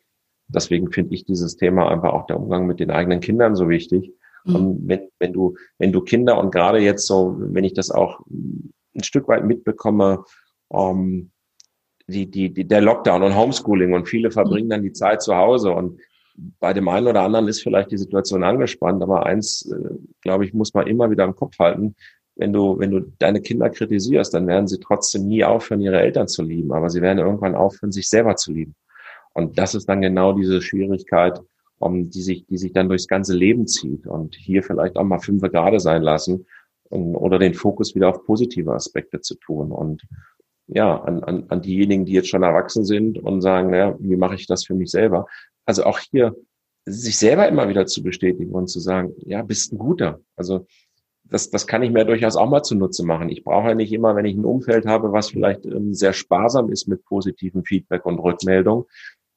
deswegen 0.47 0.91
finde 0.91 1.15
ich 1.15 1.25
dieses 1.25 1.57
Thema 1.57 1.89
einfach 1.89 2.13
auch 2.13 2.27
der 2.27 2.39
Umgang 2.39 2.67
mit 2.67 2.79
den 2.79 2.91
eigenen 2.91 3.19
Kindern 3.19 3.55
so 3.55 3.69
wichtig. 3.69 4.13
Mhm. 4.45 4.55
Und 4.55 4.87
wenn, 4.87 5.09
wenn 5.19 5.33
du, 5.33 5.55
wenn 5.77 5.91
du 5.91 6.01
Kinder 6.01 6.37
und 6.37 6.51
gerade 6.51 6.79
jetzt 6.79 7.07
so, 7.07 7.35
wenn 7.37 7.63
ich 7.63 7.73
das 7.73 7.91
auch 7.91 8.21
ein 8.29 9.03
Stück 9.03 9.27
weit 9.27 9.45
mitbekomme, 9.45 10.23
ähm, 10.71 11.31
die, 12.07 12.29
die, 12.29 12.53
die, 12.53 12.67
der 12.67 12.81
Lockdown 12.81 13.23
und 13.23 13.35
Homeschooling 13.35 13.93
und 13.93 14.07
viele 14.07 14.29
verbringen 14.29 14.69
dann 14.69 14.83
die 14.83 14.93
Zeit 14.93 15.23
zu 15.23 15.35
Hause 15.35 15.71
und 15.71 15.99
bei 16.59 16.73
dem 16.73 16.87
einen 16.89 17.07
oder 17.07 17.21
anderen 17.21 17.47
ist 17.47 17.63
vielleicht 17.63 17.91
die 17.91 17.97
Situation 17.97 18.43
angespannt, 18.43 19.01
aber 19.01 19.25
eins, 19.25 19.71
äh, 19.71 19.95
glaube 20.21 20.45
ich, 20.45 20.53
muss 20.53 20.73
man 20.73 20.85
immer 20.85 21.09
wieder 21.09 21.23
im 21.23 21.35
Kopf 21.35 21.57
halten. 21.57 21.95
Wenn 22.35 22.51
du, 22.51 22.77
wenn 22.79 22.91
du 22.91 22.99
deine 23.19 23.41
Kinder 23.41 23.69
kritisierst, 23.69 24.33
dann 24.33 24.47
werden 24.47 24.67
sie 24.67 24.79
trotzdem 24.79 25.27
nie 25.27 25.43
aufhören, 25.43 25.81
ihre 25.81 26.01
Eltern 26.01 26.27
zu 26.27 26.43
lieben, 26.43 26.73
aber 26.73 26.89
sie 26.89 27.01
werden 27.01 27.19
irgendwann 27.19 27.55
aufhören, 27.55 27.91
sich 27.91 28.09
selber 28.09 28.35
zu 28.35 28.51
lieben. 28.51 28.75
Und 29.33 29.57
das 29.57 29.75
ist 29.75 29.87
dann 29.87 30.01
genau 30.01 30.33
diese 30.33 30.61
Schwierigkeit, 30.61 31.39
um, 31.79 32.09
die 32.09 32.21
sich, 32.21 32.45
die 32.47 32.57
sich 32.57 32.73
dann 32.73 32.89
durchs 32.89 33.07
ganze 33.07 33.35
Leben 33.35 33.67
zieht 33.67 34.07
und 34.07 34.35
hier 34.35 34.63
vielleicht 34.63 34.95
auch 34.95 35.03
mal 35.03 35.19
fünf 35.19 35.41
gerade 35.43 35.79
sein 35.79 36.01
lassen 36.01 36.45
um, 36.89 37.15
oder 37.15 37.39
den 37.39 37.53
Fokus 37.53 37.95
wieder 37.95 38.09
auf 38.09 38.25
positive 38.25 38.73
Aspekte 38.73 39.21
zu 39.21 39.35
tun. 39.35 39.71
Und 39.71 40.03
ja, 40.67 40.99
an, 41.01 41.23
an, 41.23 41.45
an 41.49 41.61
diejenigen, 41.61 42.05
die 42.05 42.13
jetzt 42.13 42.29
schon 42.29 42.43
erwachsen 42.43 42.85
sind 42.85 43.19
und 43.19 43.41
sagen, 43.41 43.71
naja, 43.71 43.95
wie 43.99 44.15
mache 44.15 44.35
ich 44.35 44.47
das 44.47 44.65
für 44.65 44.73
mich 44.73 44.91
selber? 44.91 45.27
Also 45.65 45.83
auch 45.83 45.99
hier 45.99 46.35
sich 46.85 47.17
selber 47.17 47.47
immer 47.47 47.67
wieder 47.67 47.85
zu 47.87 48.03
bestätigen 48.03 48.53
und 48.53 48.67
zu 48.67 48.79
sagen, 48.79 49.13
ja, 49.25 49.41
bist 49.41 49.73
ein 49.73 49.77
guter. 49.77 50.21
Also 50.35 50.67
das, 51.29 51.49
das 51.49 51.67
kann 51.67 51.83
ich 51.83 51.91
mir 51.91 52.05
durchaus 52.05 52.35
auch 52.35 52.49
mal 52.49 52.63
zunutze 52.63 53.05
machen. 53.05 53.29
Ich 53.29 53.43
brauche 53.43 53.69
ja 53.69 53.75
nicht 53.75 53.91
immer, 53.91 54.15
wenn 54.15 54.25
ich 54.25 54.35
ein 54.35 54.45
Umfeld 54.45 54.85
habe, 54.85 55.11
was 55.11 55.29
vielleicht 55.29 55.65
ähm, 55.65 55.93
sehr 55.93 56.13
sparsam 56.13 56.69
ist 56.69 56.87
mit 56.87 57.03
positiven 57.05 57.63
Feedback 57.63 58.05
und 58.05 58.19
Rückmeldung, 58.19 58.85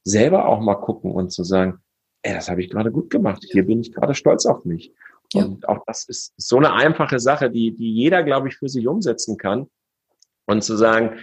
selber 0.04 0.46
auch 0.46 0.60
mal 0.60 0.76
gucken 0.76 1.12
und 1.12 1.30
zu 1.30 1.44
sagen, 1.44 1.78
ey, 2.22 2.34
das 2.34 2.50
habe 2.50 2.62
ich 2.62 2.70
gerade 2.70 2.92
gut 2.92 3.10
gemacht. 3.10 3.44
Hier 3.50 3.64
bin 3.64 3.80
ich 3.80 3.92
gerade 3.92 4.14
stolz 4.14 4.46
auf 4.46 4.64
mich. 4.64 4.92
Ja. 5.32 5.44
Und 5.44 5.68
auch 5.68 5.82
das 5.86 6.08
ist 6.08 6.34
so 6.36 6.56
eine 6.56 6.72
einfache 6.72 7.18
Sache, 7.18 7.50
die, 7.50 7.74
die 7.74 7.92
jeder, 7.92 8.22
glaube 8.22 8.48
ich, 8.48 8.56
für 8.56 8.68
sich 8.68 8.86
umsetzen 8.86 9.36
kann. 9.36 9.68
Und 10.46 10.62
zu 10.62 10.76
sagen, 10.76 11.18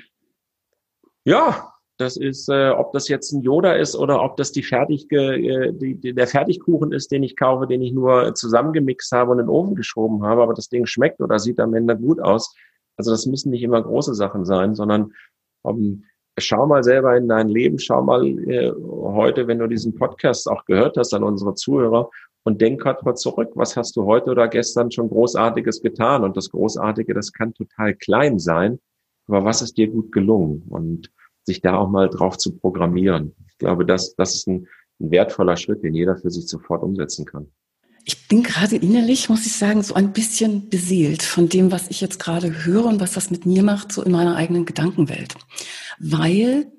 ja, 1.24 1.74
das 1.98 2.18
ist, 2.18 2.50
äh, 2.50 2.70
ob 2.70 2.91
das 2.91 3.08
jetzt 3.08 3.32
ein 3.32 3.41
Yoda 3.41 3.74
ist 3.74 3.96
oder 3.96 4.22
ob 4.22 4.36
das 4.38 4.52
die 4.52 4.64
fertig 4.64 5.10
äh, 5.12 5.72
die, 5.72 5.96
die, 5.96 6.14
der 6.14 6.28
Fertigkuchen 6.28 6.91
ist, 6.91 7.12
den 7.12 7.24
ich 7.24 7.36
kaufe, 7.36 7.68
den 7.68 7.82
ich 7.82 7.93
nur 7.93 8.36
zusammengemixt 8.36 9.12
habe 9.12 9.32
und 9.32 9.39
in 9.39 9.46
den 9.46 9.50
Ofen 9.50 9.76
geschoben 9.76 10.24
habe, 10.24 10.43
aber 10.43 10.54
das 10.54 10.70
Ding 10.70 10.86
schmeckt 10.86 11.22
oder 11.22 11.39
sieht 11.39 11.60
am 11.60 11.74
Ende 11.74 11.98
gut 11.98 12.20
aus. 12.20 12.54
Also 12.98 13.12
das 13.12 13.26
müssen 13.26 13.52
nicht 13.52 13.64
immer 13.64 13.82
große 13.82 14.14
Sachen 14.14 14.46
sein, 14.46 14.76
sondern 14.76 15.14
um, 15.62 15.78
ähm, 15.78 16.04
schau 16.38 16.66
mal 16.66 16.84
selber 16.84 17.16
in 17.16 17.28
dein 17.30 17.48
Leben, 17.48 17.80
schau 17.80 18.04
mal 18.04 18.26
äh, 18.26 18.72
heute, 18.74 19.48
wenn 19.48 19.60
du 19.60 19.68
diesen 19.68 19.96
Podcast 19.96 20.50
auch 20.50 20.66
gehört 20.66 20.98
hast 20.98 21.14
an 21.14 21.24
unsere 21.24 21.54
Zuhörer 21.56 22.10
und 22.43 22.62
denk 22.62 22.82
gerade 22.82 23.04
mal 23.06 23.16
zurück, 23.16 23.52
was 23.56 23.78
hast 23.78 23.96
du 23.96 24.06
heute 24.06 24.32
oder 24.32 24.50
gestern 24.50 24.91
schon 24.91 25.10
Großartiges 25.10 25.82
getan? 25.82 26.24
Und 26.24 26.36
das 26.36 26.50
Großartige, 26.50 27.14
das 27.14 27.32
kann 27.32 27.54
total 27.54 27.96
klein 27.96 28.38
sein, 28.38 28.80
aber 29.28 29.46
was 29.46 29.62
ist 29.62 29.78
dir 29.78 29.88
gut 29.88 30.12
gelungen? 30.12 30.64
Und 30.70 31.10
sich 31.46 31.62
da 31.62 31.78
auch 31.78 31.89
mal 31.89 32.10
drauf 32.10 32.38
zu 32.38 32.58
programmieren. 32.58 33.36
Ich 33.48 33.58
glaube, 33.58 33.86
das, 33.86 34.16
das 34.16 34.36
ist 34.36 34.48
ein, 34.48 34.68
ein 35.00 35.12
wertvoller 35.12 35.58
Schritt, 35.58 35.84
den 35.84 35.93
jeder 35.93 36.18
für 36.18 36.30
sich 36.30 36.48
sofort 36.48 36.84
umsetzen 36.84 37.26
kann. 37.26 37.48
Ich 38.08 38.28
bin 38.28 38.43
gerade 38.43 38.76
innerlich, 38.76 39.30
muss 39.30 39.48
ich 39.48 39.54
sagen, 39.54 39.82
so 39.82 39.96
ein 39.96 40.14
bisschen 40.14 40.70
beseelt 40.70 41.24
von 41.24 41.50
dem, 41.50 41.72
was 41.72 41.89
ich 41.89 42.02
jetzt 42.02 42.20
gerade 42.20 42.64
höre 42.64 42.86
und 42.86 43.00
was 43.00 43.14
das 43.14 43.32
mit 43.32 43.48
mir 43.48 43.64
macht, 43.64 43.91
so 43.91 44.04
in 44.04 44.12
meiner 44.12 44.36
eigenen 44.36 44.66
Gedankenwelt. 44.66 45.36
Weil, 46.00 46.72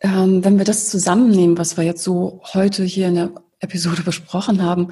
ähm, 0.00 0.44
wenn 0.44 0.56
wir 0.56 0.64
das 0.64 0.88
zusammennehmen, 0.88 1.58
was 1.58 1.76
wir 1.76 1.84
jetzt 1.84 2.02
so 2.02 2.40
heute 2.54 2.84
hier 2.84 3.08
in 3.08 3.16
der 3.16 3.32
Episode 3.60 4.02
besprochen 4.02 4.62
haben, 4.62 4.88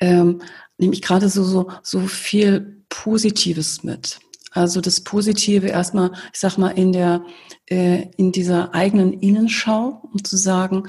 ähm, 0.00 0.42
nehme 0.78 0.92
ich 0.92 1.02
gerade 1.02 1.28
so, 1.28 1.44
so, 1.44 1.70
so 1.82 2.00
viel 2.00 2.84
Positives 2.88 3.84
mit. 3.84 4.18
Also 4.56 4.80
das 4.80 5.00
Positive 5.00 5.66
erstmal, 5.66 6.12
ich 6.32 6.40
sag 6.40 6.56
mal, 6.56 6.70
in 6.70 6.92
der, 6.92 7.24
äh, 7.66 8.06
in 8.16 8.32
dieser 8.32 8.74
eigenen 8.74 9.12
Innenschau, 9.12 10.02
um 10.12 10.24
zu 10.24 10.36
sagen, 10.36 10.88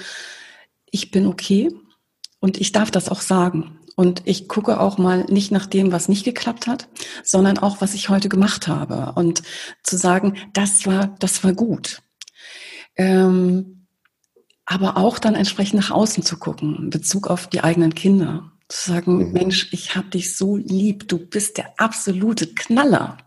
ich 0.90 1.12
bin 1.12 1.28
okay 1.28 1.72
und 2.40 2.60
ich 2.62 2.72
darf 2.72 2.92
das 2.92 3.10
auch 3.10 3.22
sagen. 3.22 3.80
Und 3.96 4.22
ich 4.26 4.48
gucke 4.48 4.80
auch 4.80 4.98
mal 4.98 5.26
nicht 5.26 5.52
nach 5.52 5.66
dem, 5.66 5.92
was 5.92 6.08
nicht 6.08 6.24
geklappt 6.24 6.68
hat, 6.68 6.88
sondern 7.24 7.58
auch, 7.58 7.82
was 7.82 7.96
ich 7.96 8.10
heute 8.10 8.30
gemacht 8.30 8.68
habe. 8.68 9.14
Und 9.16 9.42
zu 9.84 9.98
sagen, 9.98 10.36
das 10.54 10.86
war, 10.86 11.16
das 11.20 11.44
war 11.44 11.54
gut. 11.54 12.04
Ähm, 12.96 13.88
aber 14.66 14.98
auch 14.98 15.18
dann 15.18 15.36
entsprechend 15.36 15.80
nach 15.80 15.92
außen 15.92 16.24
zu 16.24 16.38
gucken, 16.38 16.76
in 16.76 16.90
Bezug 16.90 17.28
auf 17.28 17.48
die 17.48 17.62
eigenen 17.62 17.96
Kinder. 17.96 18.52
Zu 18.70 18.92
sagen, 18.92 19.18
mhm. 19.18 19.32
Mensch, 19.32 19.70
ich 19.72 19.96
hab 19.96 20.12
dich 20.12 20.36
so 20.36 20.58
lieb, 20.58 21.08
du 21.08 21.18
bist 21.20 21.58
der 21.58 21.80
absolute 21.80 22.48
Knaller. 22.48 23.18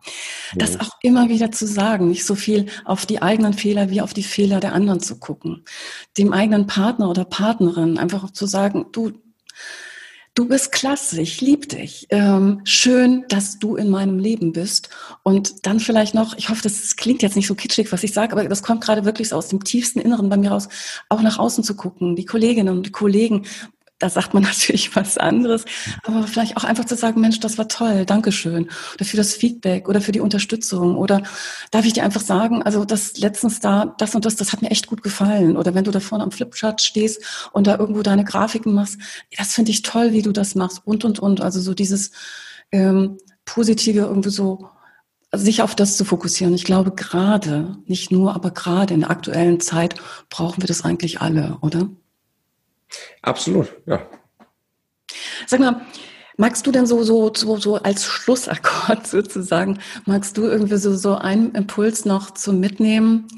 Mhm. 0.54 0.58
Das 0.58 0.78
auch 0.80 0.98
immer 1.02 1.28
wieder 1.28 1.50
zu 1.50 1.66
sagen, 1.66 2.08
nicht 2.08 2.26
so 2.26 2.34
viel 2.34 2.66
auf 2.84 3.06
die 3.06 3.22
eigenen 3.22 3.54
Fehler 3.54 3.90
wie 3.90 4.02
auf 4.02 4.12
die 4.12 4.22
Fehler 4.22 4.60
der 4.60 4.74
anderen 4.74 5.00
zu 5.00 5.18
gucken. 5.18 5.64
Dem 6.18 6.32
eigenen 6.32 6.66
Partner 6.66 7.08
oder 7.08 7.24
Partnerin 7.24 7.98
einfach 7.98 8.30
zu 8.30 8.46
sagen, 8.46 8.86
du, 8.92 9.12
Du 10.34 10.46
bist 10.46 10.70
klasse, 10.70 11.20
ich 11.20 11.40
liebe 11.40 11.66
dich. 11.66 12.06
Ähm, 12.10 12.60
schön, 12.62 13.24
dass 13.28 13.58
du 13.58 13.74
in 13.74 13.90
meinem 13.90 14.18
Leben 14.18 14.52
bist. 14.52 14.88
Und 15.24 15.66
dann 15.66 15.80
vielleicht 15.80 16.14
noch, 16.14 16.38
ich 16.38 16.48
hoffe, 16.48 16.62
das 16.62 16.94
klingt 16.94 17.22
jetzt 17.22 17.34
nicht 17.34 17.48
so 17.48 17.56
kitschig, 17.56 17.90
was 17.90 18.04
ich 18.04 18.12
sage, 18.12 18.32
aber 18.32 18.48
das 18.48 18.62
kommt 18.62 18.82
gerade 18.82 19.04
wirklich 19.04 19.30
so 19.30 19.36
aus 19.36 19.48
dem 19.48 19.64
tiefsten 19.64 19.98
Inneren 19.98 20.28
bei 20.28 20.36
mir 20.36 20.52
raus, 20.52 20.68
auch 21.08 21.20
nach 21.20 21.38
außen 21.38 21.64
zu 21.64 21.74
gucken, 21.74 22.14
die 22.14 22.26
Kolleginnen 22.26 22.76
und 22.76 22.86
die 22.86 22.92
Kollegen 22.92 23.44
da 24.00 24.08
sagt 24.08 24.34
man 24.34 24.42
natürlich 24.42 24.96
was 24.96 25.16
anderes, 25.16 25.64
aber 26.02 26.26
vielleicht 26.26 26.56
auch 26.56 26.64
einfach 26.64 26.84
zu 26.84 26.96
sagen, 26.96 27.20
Mensch, 27.20 27.38
das 27.38 27.58
war 27.58 27.68
toll, 27.68 28.04
Dankeschön. 28.04 28.68
Oder 28.94 29.04
für 29.04 29.16
das 29.16 29.34
Feedback 29.34 29.88
oder 29.88 30.00
für 30.00 30.10
die 30.10 30.20
Unterstützung. 30.20 30.96
Oder 30.96 31.22
darf 31.70 31.84
ich 31.84 31.92
dir 31.92 32.02
einfach 32.02 32.20
sagen, 32.20 32.62
also 32.64 32.84
das 32.84 33.18
letztens 33.18 33.60
da, 33.60 33.94
das 33.98 34.14
und 34.16 34.24
das, 34.24 34.34
das 34.34 34.52
hat 34.52 34.62
mir 34.62 34.70
echt 34.70 34.88
gut 34.88 35.04
gefallen. 35.04 35.56
Oder 35.56 35.74
wenn 35.74 35.84
du 35.84 35.92
da 35.92 36.00
vorne 36.00 36.24
am 36.24 36.32
Flipchart 36.32 36.80
stehst 36.80 37.22
und 37.52 37.68
da 37.68 37.78
irgendwo 37.78 38.02
deine 38.02 38.24
Grafiken 38.24 38.74
machst, 38.74 38.98
das 39.36 39.54
finde 39.54 39.70
ich 39.70 39.82
toll, 39.82 40.12
wie 40.12 40.22
du 40.22 40.32
das 40.32 40.56
machst 40.56 40.80
und 40.84 41.04
und 41.04 41.20
und. 41.20 41.40
Also 41.40 41.60
so 41.60 41.74
dieses 41.74 42.10
ähm, 42.72 43.18
Positive 43.44 44.00
irgendwie 44.00 44.30
so 44.30 44.68
also 45.32 45.44
sich 45.44 45.62
auf 45.62 45.76
das 45.76 45.96
zu 45.96 46.04
fokussieren. 46.04 46.54
Ich 46.54 46.64
glaube, 46.64 46.90
gerade, 46.90 47.76
nicht 47.86 48.10
nur, 48.10 48.34
aber 48.34 48.50
gerade 48.50 48.94
in 48.94 49.00
der 49.00 49.10
aktuellen 49.10 49.60
Zeit 49.60 49.94
brauchen 50.28 50.60
wir 50.60 50.66
das 50.66 50.84
eigentlich 50.84 51.20
alle, 51.20 51.58
oder? 51.60 51.88
Absolut, 53.22 53.68
ja. 53.86 54.08
Sag 55.46 55.60
mal, 55.60 55.86
magst 56.36 56.66
du 56.66 56.72
denn 56.72 56.86
so, 56.86 57.02
so, 57.02 57.32
so, 57.34 57.56
so 57.58 57.76
als 57.76 58.04
Schlussakkord 58.04 59.06
sozusagen, 59.06 59.78
magst 60.06 60.36
du 60.36 60.42
irgendwie 60.42 60.76
so, 60.76 60.96
so 60.96 61.14
einen 61.16 61.52
Impuls 61.52 62.04
noch 62.04 62.32
zum 62.32 62.60
Mitnehmen, 62.60 63.28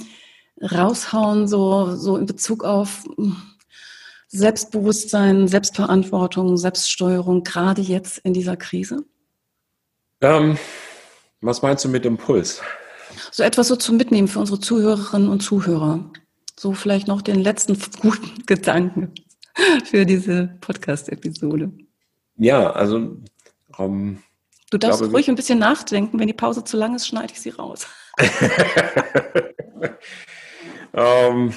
raushauen, 0.61 1.49
so, 1.49 1.97
so 1.97 2.17
in 2.17 2.27
Bezug 2.27 2.65
auf 2.65 3.05
Selbstbewusstsein, 4.29 5.49
Selbstverantwortung, 5.49 6.57
Selbststeuerung, 6.57 7.43
gerade 7.43 7.83
jetzt 7.83 8.19
in 8.19 8.33
dieser 8.33 8.57
Krise? 8.57 9.05
Ähm, 10.21 10.57
was 11.41 11.61
meinst 11.63 11.85
du 11.85 11.89
mit 11.89 12.07
Impuls? 12.07 12.63
So 13.31 13.43
etwas 13.43 13.69
so 13.69 13.77
zum 13.77 13.97
Mitnehmen 13.97 14.29
für 14.29 14.39
unsere 14.39 14.61
Zuhörerinnen 14.61 15.29
und 15.29 15.41
Zuhörer. 15.41 16.11
So 16.59 16.73
vielleicht 16.73 17.09
noch 17.09 17.21
den 17.21 17.43
letzten 17.43 17.77
guten 18.01 18.47
Gedanken 18.47 19.13
für 19.85 20.05
diese 20.07 20.57
Podcast-Episode. 20.61 21.73
Ja, 22.37 22.71
also. 22.73 23.17
Ähm, 23.79 24.23
du 24.71 24.79
darfst 24.79 25.01
glaube, 25.01 25.15
ruhig 25.15 25.29
ein 25.29 25.37
bisschen 25.37 25.59
nachdenken. 25.59 26.19
Wenn 26.19 26.27
die 26.27 26.33
Pause 26.33 26.65
zu 26.65 26.77
lang 26.77 26.95
ist, 26.95 27.07
schneide 27.07 27.33
ich 27.33 27.41
sie 27.41 27.51
raus. 27.51 27.87
ähm, 30.95 31.55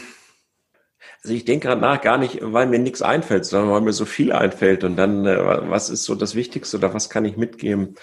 also 1.24 1.34
ich 1.34 1.44
denke 1.44 1.68
gerade 1.68 1.82
nach 1.82 2.02
gar 2.02 2.18
nicht, 2.18 2.40
weil 2.42 2.68
mir 2.68 2.80
nichts 2.80 3.02
einfällt, 3.02 3.46
sondern 3.46 3.72
weil 3.72 3.82
mir 3.82 3.94
so 3.94 4.06
viel 4.06 4.32
einfällt. 4.32 4.84
Und 4.84 4.96
dann, 4.96 5.26
äh, 5.26 5.70
was 5.70 5.90
ist 5.90 6.04
so 6.04 6.16
das 6.16 6.36
Wichtigste 6.36 6.78
oder 6.78 6.94
was 6.94 7.10
kann 7.10 7.26
ich 7.26 7.36
mitgeben? 7.36 7.96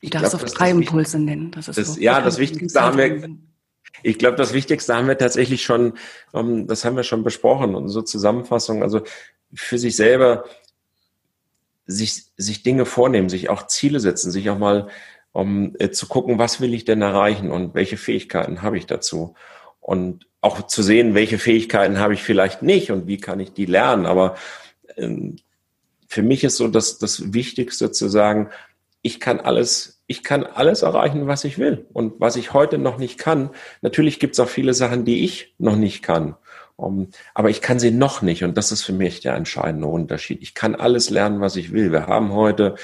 Ich 0.00 0.10
darf 0.10 0.22
es 0.24 0.34
auf 0.34 0.44
drei 0.44 0.70
Impulse 0.70 1.18
nennen. 1.18 1.50
Das 1.50 1.68
ist 1.68 1.78
das, 1.78 1.94
so. 1.94 2.00
Ja, 2.00 2.20
das 2.20 2.38
Wichtigste 2.38 2.80
haben 2.80 2.98
wir. 2.98 3.30
Ich 4.02 4.18
glaube, 4.18 4.36
das 4.36 4.52
Wichtigste 4.52 4.94
haben 4.94 5.08
wir 5.08 5.18
tatsächlich 5.18 5.62
schon, 5.62 5.94
ähm, 6.34 6.66
das 6.66 6.84
haben 6.84 6.96
wir 6.96 7.02
schon 7.02 7.24
besprochen 7.24 7.88
so 7.88 8.02
Zusammenfassung. 8.02 8.82
Also 8.82 9.02
für 9.52 9.78
sich 9.78 9.96
selber 9.96 10.44
sich, 11.86 12.26
sich 12.36 12.62
Dinge 12.62 12.84
vornehmen, 12.84 13.28
sich 13.28 13.48
auch 13.48 13.66
Ziele 13.66 13.98
setzen, 13.98 14.30
sich 14.30 14.50
auch 14.50 14.58
mal 14.58 14.88
um 15.32 15.74
äh, 15.78 15.90
zu 15.90 16.06
gucken, 16.06 16.38
was 16.38 16.60
will 16.60 16.74
ich 16.74 16.84
denn 16.84 17.02
erreichen 17.02 17.50
und 17.50 17.74
welche 17.74 17.96
Fähigkeiten 17.96 18.62
habe 18.62 18.76
ich 18.78 18.86
dazu. 18.86 19.34
Und 19.80 20.26
auch 20.40 20.66
zu 20.66 20.82
sehen, 20.82 21.14
welche 21.14 21.38
Fähigkeiten 21.38 21.98
habe 21.98 22.14
ich 22.14 22.22
vielleicht 22.22 22.62
nicht 22.62 22.90
und 22.90 23.06
wie 23.06 23.18
kann 23.18 23.40
ich 23.40 23.52
die 23.52 23.66
lernen. 23.66 24.06
Aber 24.06 24.36
ähm, 24.96 25.36
für 26.06 26.22
mich 26.22 26.44
ist 26.44 26.56
so 26.56 26.68
das, 26.68 26.98
das 26.98 27.32
Wichtigste 27.32 27.90
zu 27.90 28.08
sagen, 28.08 28.50
ich 29.02 29.20
kann 29.20 29.40
alles, 29.40 29.97
ich 30.08 30.24
kann 30.24 30.44
alles 30.44 30.82
erreichen, 30.82 31.28
was 31.28 31.44
ich 31.44 31.58
will. 31.58 31.86
Und 31.92 32.14
was 32.18 32.36
ich 32.36 32.54
heute 32.54 32.78
noch 32.78 32.96
nicht 32.96 33.18
kann, 33.18 33.50
natürlich 33.82 34.18
gibt 34.18 34.32
es 34.32 34.40
auch 34.40 34.48
viele 34.48 34.72
Sachen, 34.74 35.04
die 35.04 35.22
ich 35.24 35.54
noch 35.58 35.76
nicht 35.76 36.02
kann. 36.02 36.34
Um, 36.76 37.08
aber 37.34 37.50
ich 37.50 37.60
kann 37.60 37.80
sie 37.80 37.90
noch 37.90 38.22
nicht. 38.22 38.44
Und 38.44 38.56
das 38.56 38.72
ist 38.72 38.84
für 38.84 38.92
mich 38.92 39.20
der 39.20 39.34
entscheidende 39.34 39.88
Unterschied. 39.88 40.40
Ich 40.42 40.54
kann 40.54 40.76
alles 40.76 41.10
lernen, 41.10 41.40
was 41.40 41.56
ich 41.56 41.72
will. 41.72 41.92
Wir 41.92 42.06
haben 42.06 42.32
heute 42.32 42.76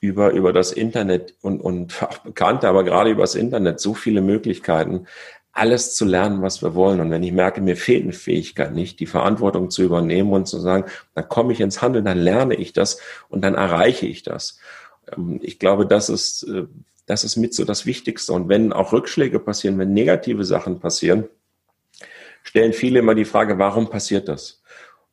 über, 0.00 0.30
über 0.30 0.52
das 0.52 0.72
Internet 0.72 1.34
und, 1.42 1.60
und 1.60 2.02
auch 2.02 2.18
Bekannte, 2.18 2.66
aber 2.68 2.82
gerade 2.82 3.10
über 3.10 3.22
das 3.22 3.34
Internet 3.34 3.78
so 3.78 3.94
viele 3.94 4.20
Möglichkeiten, 4.20 5.06
alles 5.52 5.94
zu 5.94 6.04
lernen, 6.06 6.42
was 6.42 6.62
wir 6.62 6.74
wollen. 6.74 7.00
Und 7.00 7.10
wenn 7.10 7.22
ich 7.22 7.32
merke, 7.32 7.60
mir 7.60 7.76
fehlt 7.76 8.04
eine 8.04 8.14
Fähigkeit 8.14 8.72
nicht, 8.72 8.98
die 9.00 9.06
Verantwortung 9.06 9.70
zu 9.70 9.82
übernehmen 9.82 10.32
und 10.32 10.46
zu 10.46 10.58
sagen, 10.58 10.86
dann 11.14 11.28
komme 11.28 11.52
ich 11.52 11.60
ins 11.60 11.82
Handeln, 11.82 12.06
dann 12.06 12.18
lerne 12.18 12.54
ich 12.54 12.72
das 12.72 12.98
und 13.28 13.44
dann 13.44 13.54
erreiche 13.54 14.06
ich 14.06 14.22
das. 14.22 14.58
Ähm, 15.16 15.40
ich 15.42 15.58
glaube, 15.58 15.86
das 15.86 16.08
ist, 16.08 16.44
äh, 16.44 16.64
das 17.06 17.24
ist 17.24 17.36
mit 17.36 17.54
so 17.54 17.64
das 17.64 17.86
Wichtigste. 17.86 18.32
Und 18.32 18.48
wenn 18.48 18.72
auch 18.72 18.92
Rückschläge 18.92 19.38
passieren, 19.38 19.78
wenn 19.78 19.92
negative 19.92 20.44
Sachen 20.44 20.80
passieren, 20.80 21.28
stellen 22.42 22.72
viele 22.72 23.00
immer 23.00 23.14
die 23.14 23.24
Frage, 23.24 23.58
warum 23.58 23.90
passiert 23.90 24.28
das? 24.28 24.62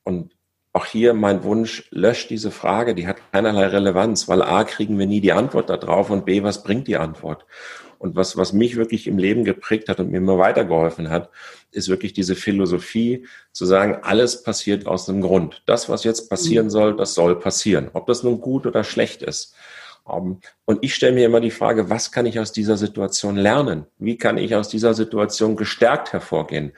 Und 0.03 0.31
auch 0.71 0.85
hier 0.85 1.13
mein 1.13 1.43
Wunsch, 1.43 1.87
löscht 1.91 2.29
diese 2.29 2.51
Frage, 2.51 2.93
die 2.93 3.07
hat 3.07 3.17
keinerlei 3.31 3.67
Relevanz, 3.67 4.27
weil 4.27 4.41
A, 4.41 4.63
kriegen 4.63 4.99
wir 4.99 5.07
nie 5.07 5.19
die 5.19 5.33
Antwort 5.33 5.69
darauf 5.69 6.09
und 6.09 6.25
B, 6.25 6.43
was 6.43 6.63
bringt 6.63 6.87
die 6.87 6.97
Antwort? 6.97 7.45
Und 7.97 8.15
was, 8.15 8.37
was 8.37 8.53
mich 8.53 8.77
wirklich 8.77 9.07
im 9.07 9.17
Leben 9.17 9.43
geprägt 9.43 9.89
hat 9.89 9.99
und 9.99 10.09
mir 10.09 10.17
immer 10.17 10.37
weitergeholfen 10.37 11.09
hat, 11.09 11.29
ist 11.71 11.89
wirklich 11.89 12.13
diese 12.13 12.35
Philosophie 12.35 13.25
zu 13.51 13.65
sagen, 13.65 13.97
alles 14.03 14.41
passiert 14.41 14.87
aus 14.87 15.09
einem 15.09 15.21
Grund. 15.21 15.63
Das, 15.65 15.89
was 15.89 16.05
jetzt 16.05 16.29
passieren 16.29 16.67
mhm. 16.67 16.71
soll, 16.71 16.95
das 16.95 17.13
soll 17.13 17.37
passieren. 17.37 17.89
Ob 17.93 18.07
das 18.07 18.23
nun 18.23 18.39
gut 18.39 18.65
oder 18.65 18.85
schlecht 18.85 19.21
ist. 19.21 19.53
Und 20.65 20.79
ich 20.81 20.95
stelle 20.95 21.13
mir 21.13 21.25
immer 21.25 21.41
die 21.41 21.51
Frage, 21.51 21.89
was 21.89 22.11
kann 22.11 22.25
ich 22.25 22.39
aus 22.39 22.51
dieser 22.51 22.77
Situation 22.77 23.35
lernen? 23.35 23.85
Wie 23.97 24.17
kann 24.17 24.37
ich 24.37 24.55
aus 24.55 24.69
dieser 24.69 24.93
Situation 24.93 25.55
gestärkt 25.55 26.13
hervorgehen? 26.13 26.73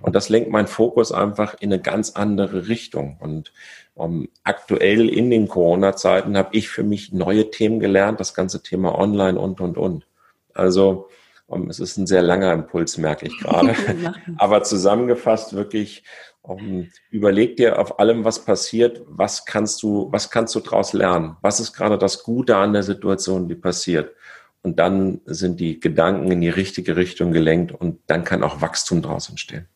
Und 0.00 0.14
das 0.14 0.28
lenkt 0.28 0.50
meinen 0.50 0.66
Fokus 0.66 1.12
einfach 1.12 1.54
in 1.60 1.72
eine 1.72 1.82
ganz 1.82 2.10
andere 2.10 2.68
Richtung. 2.68 3.16
Und 3.20 3.52
um, 3.94 4.28
aktuell 4.44 5.08
in 5.08 5.30
den 5.30 5.48
Corona-Zeiten 5.48 6.36
habe 6.36 6.50
ich 6.52 6.68
für 6.68 6.82
mich 6.82 7.12
neue 7.12 7.50
Themen 7.50 7.80
gelernt, 7.80 8.20
das 8.20 8.34
ganze 8.34 8.62
Thema 8.62 8.98
Online 8.98 9.38
und, 9.38 9.60
und, 9.60 9.78
und. 9.78 10.06
Also 10.54 11.08
um, 11.48 11.70
es 11.70 11.78
ist 11.78 11.96
ein 11.96 12.06
sehr 12.06 12.22
langer 12.22 12.52
Impuls, 12.52 12.98
merke 12.98 13.26
ich 13.26 13.38
gerade. 13.38 13.74
Aber 14.38 14.64
zusammengefasst 14.64 15.54
wirklich, 15.54 16.02
um, 16.48 16.88
überleg 17.10 17.56
dir 17.56 17.78
auf 17.78 17.98
allem, 17.98 18.24
was 18.24 18.44
passiert, 18.44 19.02
was 19.06 19.44
kannst 19.44 19.82
du, 19.82 20.08
was 20.10 20.30
kannst 20.30 20.54
du 20.54 20.60
daraus 20.60 20.92
lernen? 20.92 21.36
Was 21.42 21.60
ist 21.60 21.72
gerade 21.72 21.98
das 21.98 22.22
Gute 22.22 22.56
an 22.56 22.72
der 22.72 22.82
Situation, 22.82 23.48
die 23.48 23.54
passiert? 23.54 24.14
Und 24.62 24.78
dann 24.78 25.20
sind 25.26 25.60
die 25.60 25.78
Gedanken 25.78 26.30
in 26.32 26.40
die 26.40 26.48
richtige 26.48 26.96
Richtung 26.96 27.32
gelenkt 27.32 27.72
und 27.72 28.00
dann 28.08 28.24
kann 28.24 28.42
auch 28.42 28.60
Wachstum 28.60 29.02
daraus 29.02 29.28
entstehen. 29.28 29.66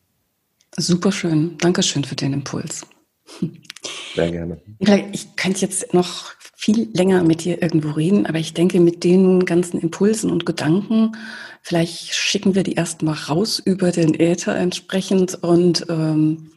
Super 0.77 1.11
schön. 1.11 1.57
Dankeschön 1.57 2.03
für 2.03 2.15
den 2.15 2.33
Impuls. 2.33 2.85
Sehr 4.15 4.31
gerne. 4.31 4.61
Ich 5.13 5.35
könnte 5.35 5.61
jetzt 5.61 5.93
noch 5.93 6.33
viel 6.55 6.89
länger 6.93 7.23
mit 7.23 7.43
dir 7.43 7.61
irgendwo 7.61 7.91
reden, 7.91 8.25
aber 8.25 8.37
ich 8.37 8.53
denke, 8.53 8.79
mit 8.79 9.03
den 9.03 9.45
ganzen 9.45 9.79
Impulsen 9.79 10.29
und 10.29 10.45
Gedanken, 10.45 11.13
vielleicht 11.61 12.13
schicken 12.13 12.53
wir 12.55 12.63
die 12.63 12.73
erstmal 12.73 13.15
raus 13.15 13.59
über 13.59 13.91
den 13.91 14.13
Äther 14.13 14.55
entsprechend 14.55 15.43
und 15.43 15.85
ähm, 15.89 16.50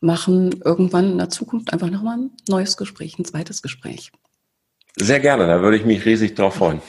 machen 0.00 0.60
irgendwann 0.64 1.12
in 1.12 1.18
der 1.18 1.28
Zukunft 1.28 1.72
einfach 1.72 1.90
nochmal 1.90 2.18
ein 2.18 2.30
neues 2.48 2.76
Gespräch, 2.76 3.18
ein 3.18 3.24
zweites 3.24 3.62
Gespräch. 3.62 4.12
Sehr 4.96 5.20
gerne, 5.20 5.46
da 5.46 5.62
würde 5.62 5.76
ich 5.76 5.84
mich 5.84 6.04
riesig 6.04 6.34
drauf 6.34 6.56
freuen. 6.56 6.80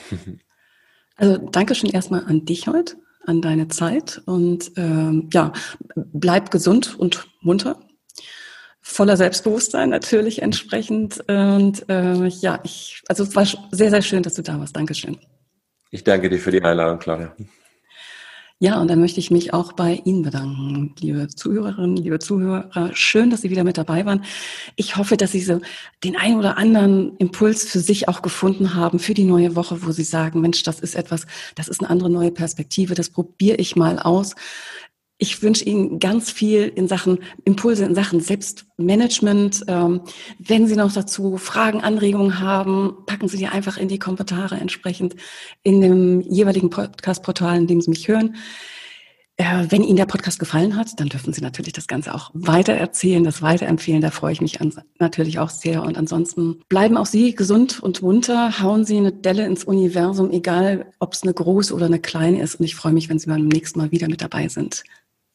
Also 1.16 1.36
danke 1.36 1.74
schon 1.74 1.90
erstmal 1.90 2.24
an 2.24 2.46
dich 2.46 2.66
heute, 2.66 2.96
an 3.26 3.42
deine 3.42 3.68
Zeit 3.68 4.22
und 4.24 4.72
ähm, 4.78 5.28
ja, 5.34 5.52
bleib 5.94 6.50
gesund 6.50 6.98
und 6.98 7.28
munter 7.42 7.78
voller 8.80 9.16
Selbstbewusstsein 9.16 9.90
natürlich 9.90 10.42
entsprechend. 10.42 11.22
Und 11.28 11.88
äh, 11.88 12.26
ja, 12.26 12.60
ich, 12.64 13.02
also 13.08 13.22
es 13.22 13.34
war 13.36 13.46
sehr, 13.70 13.90
sehr 13.90 14.02
schön, 14.02 14.22
dass 14.22 14.34
du 14.34 14.42
da 14.42 14.58
warst. 14.58 14.76
Dankeschön. 14.76 15.18
Ich 15.90 16.04
danke 16.04 16.28
dir 16.28 16.38
für 16.38 16.50
die 16.50 16.62
Einladung, 16.62 16.98
Claudia. 16.98 17.34
Ja, 18.62 18.78
und 18.78 18.88
dann 18.88 19.00
möchte 19.00 19.20
ich 19.20 19.30
mich 19.30 19.54
auch 19.54 19.72
bei 19.72 20.02
Ihnen 20.04 20.20
bedanken, 20.20 20.94
liebe 21.00 21.28
Zuhörerinnen, 21.28 21.96
liebe 21.96 22.18
Zuhörer. 22.18 22.90
Schön, 22.92 23.30
dass 23.30 23.40
Sie 23.40 23.48
wieder 23.48 23.64
mit 23.64 23.78
dabei 23.78 24.04
waren. 24.04 24.22
Ich 24.76 24.96
hoffe, 24.96 25.16
dass 25.16 25.32
Sie 25.32 25.40
so 25.40 25.62
den 26.04 26.14
einen 26.14 26.36
oder 26.36 26.58
anderen 26.58 27.16
Impuls 27.16 27.64
für 27.64 27.80
sich 27.80 28.08
auch 28.08 28.20
gefunden 28.20 28.74
haben 28.74 28.98
für 28.98 29.14
die 29.14 29.24
neue 29.24 29.56
Woche, 29.56 29.82
wo 29.82 29.92
Sie 29.92 30.04
sagen, 30.04 30.42
Mensch, 30.42 30.62
das 30.62 30.78
ist 30.80 30.94
etwas, 30.94 31.26
das 31.54 31.68
ist 31.68 31.80
eine 31.80 31.88
andere 31.88 32.10
neue 32.10 32.32
Perspektive, 32.32 32.94
das 32.94 33.08
probiere 33.08 33.56
ich 33.56 33.76
mal 33.76 33.98
aus. 33.98 34.34
Ich 35.22 35.42
wünsche 35.42 35.64
Ihnen 35.64 35.98
ganz 35.98 36.30
viel 36.30 36.72
in 36.74 36.88
Sachen 36.88 37.18
Impulse, 37.44 37.84
in 37.84 37.94
Sachen 37.94 38.20
Selbstmanagement. 38.20 39.64
Ähm, 39.68 40.00
wenn 40.38 40.66
Sie 40.66 40.76
noch 40.76 40.90
dazu 40.94 41.36
Fragen, 41.36 41.82
Anregungen 41.82 42.40
haben, 42.40 42.96
packen 43.04 43.28
Sie 43.28 43.36
die 43.36 43.46
einfach 43.46 43.76
in 43.76 43.88
die 43.88 43.98
Kommentare 43.98 44.56
entsprechend 44.56 45.16
in 45.62 45.82
dem 45.82 46.22
jeweiligen 46.22 46.70
Podcast-Portal, 46.70 47.58
in 47.58 47.66
dem 47.66 47.82
Sie 47.82 47.90
mich 47.90 48.08
hören. 48.08 48.36
Äh, 49.36 49.66
wenn 49.68 49.84
Ihnen 49.84 49.96
der 49.96 50.06
Podcast 50.06 50.38
gefallen 50.38 50.74
hat, 50.74 50.98
dann 50.98 51.10
dürfen 51.10 51.34
Sie 51.34 51.42
natürlich 51.42 51.74
das 51.74 51.86
Ganze 51.86 52.14
auch 52.14 52.30
weitererzählen, 52.32 53.22
das 53.22 53.42
weiterempfehlen. 53.42 54.00
Da 54.00 54.10
freue 54.10 54.32
ich 54.32 54.40
mich 54.40 54.58
natürlich 54.98 55.38
auch 55.38 55.50
sehr. 55.50 55.82
Und 55.82 55.98
ansonsten 55.98 56.62
bleiben 56.70 56.96
auch 56.96 57.04
Sie 57.04 57.34
gesund 57.34 57.82
und 57.82 58.00
munter. 58.00 58.62
Hauen 58.62 58.86
Sie 58.86 58.96
eine 58.96 59.12
Delle 59.12 59.44
ins 59.44 59.64
Universum, 59.64 60.30
egal 60.30 60.86
ob 60.98 61.12
es 61.12 61.24
eine 61.24 61.34
große 61.34 61.74
oder 61.74 61.86
eine 61.86 62.00
kleine 62.00 62.40
ist. 62.40 62.54
Und 62.54 62.64
ich 62.64 62.74
freue 62.74 62.92
mich, 62.94 63.10
wenn 63.10 63.18
Sie 63.18 63.28
beim 63.28 63.48
nächsten 63.48 63.78
Mal 63.78 63.90
wieder 63.90 64.08
mit 64.08 64.22
dabei 64.22 64.48
sind. 64.48 64.82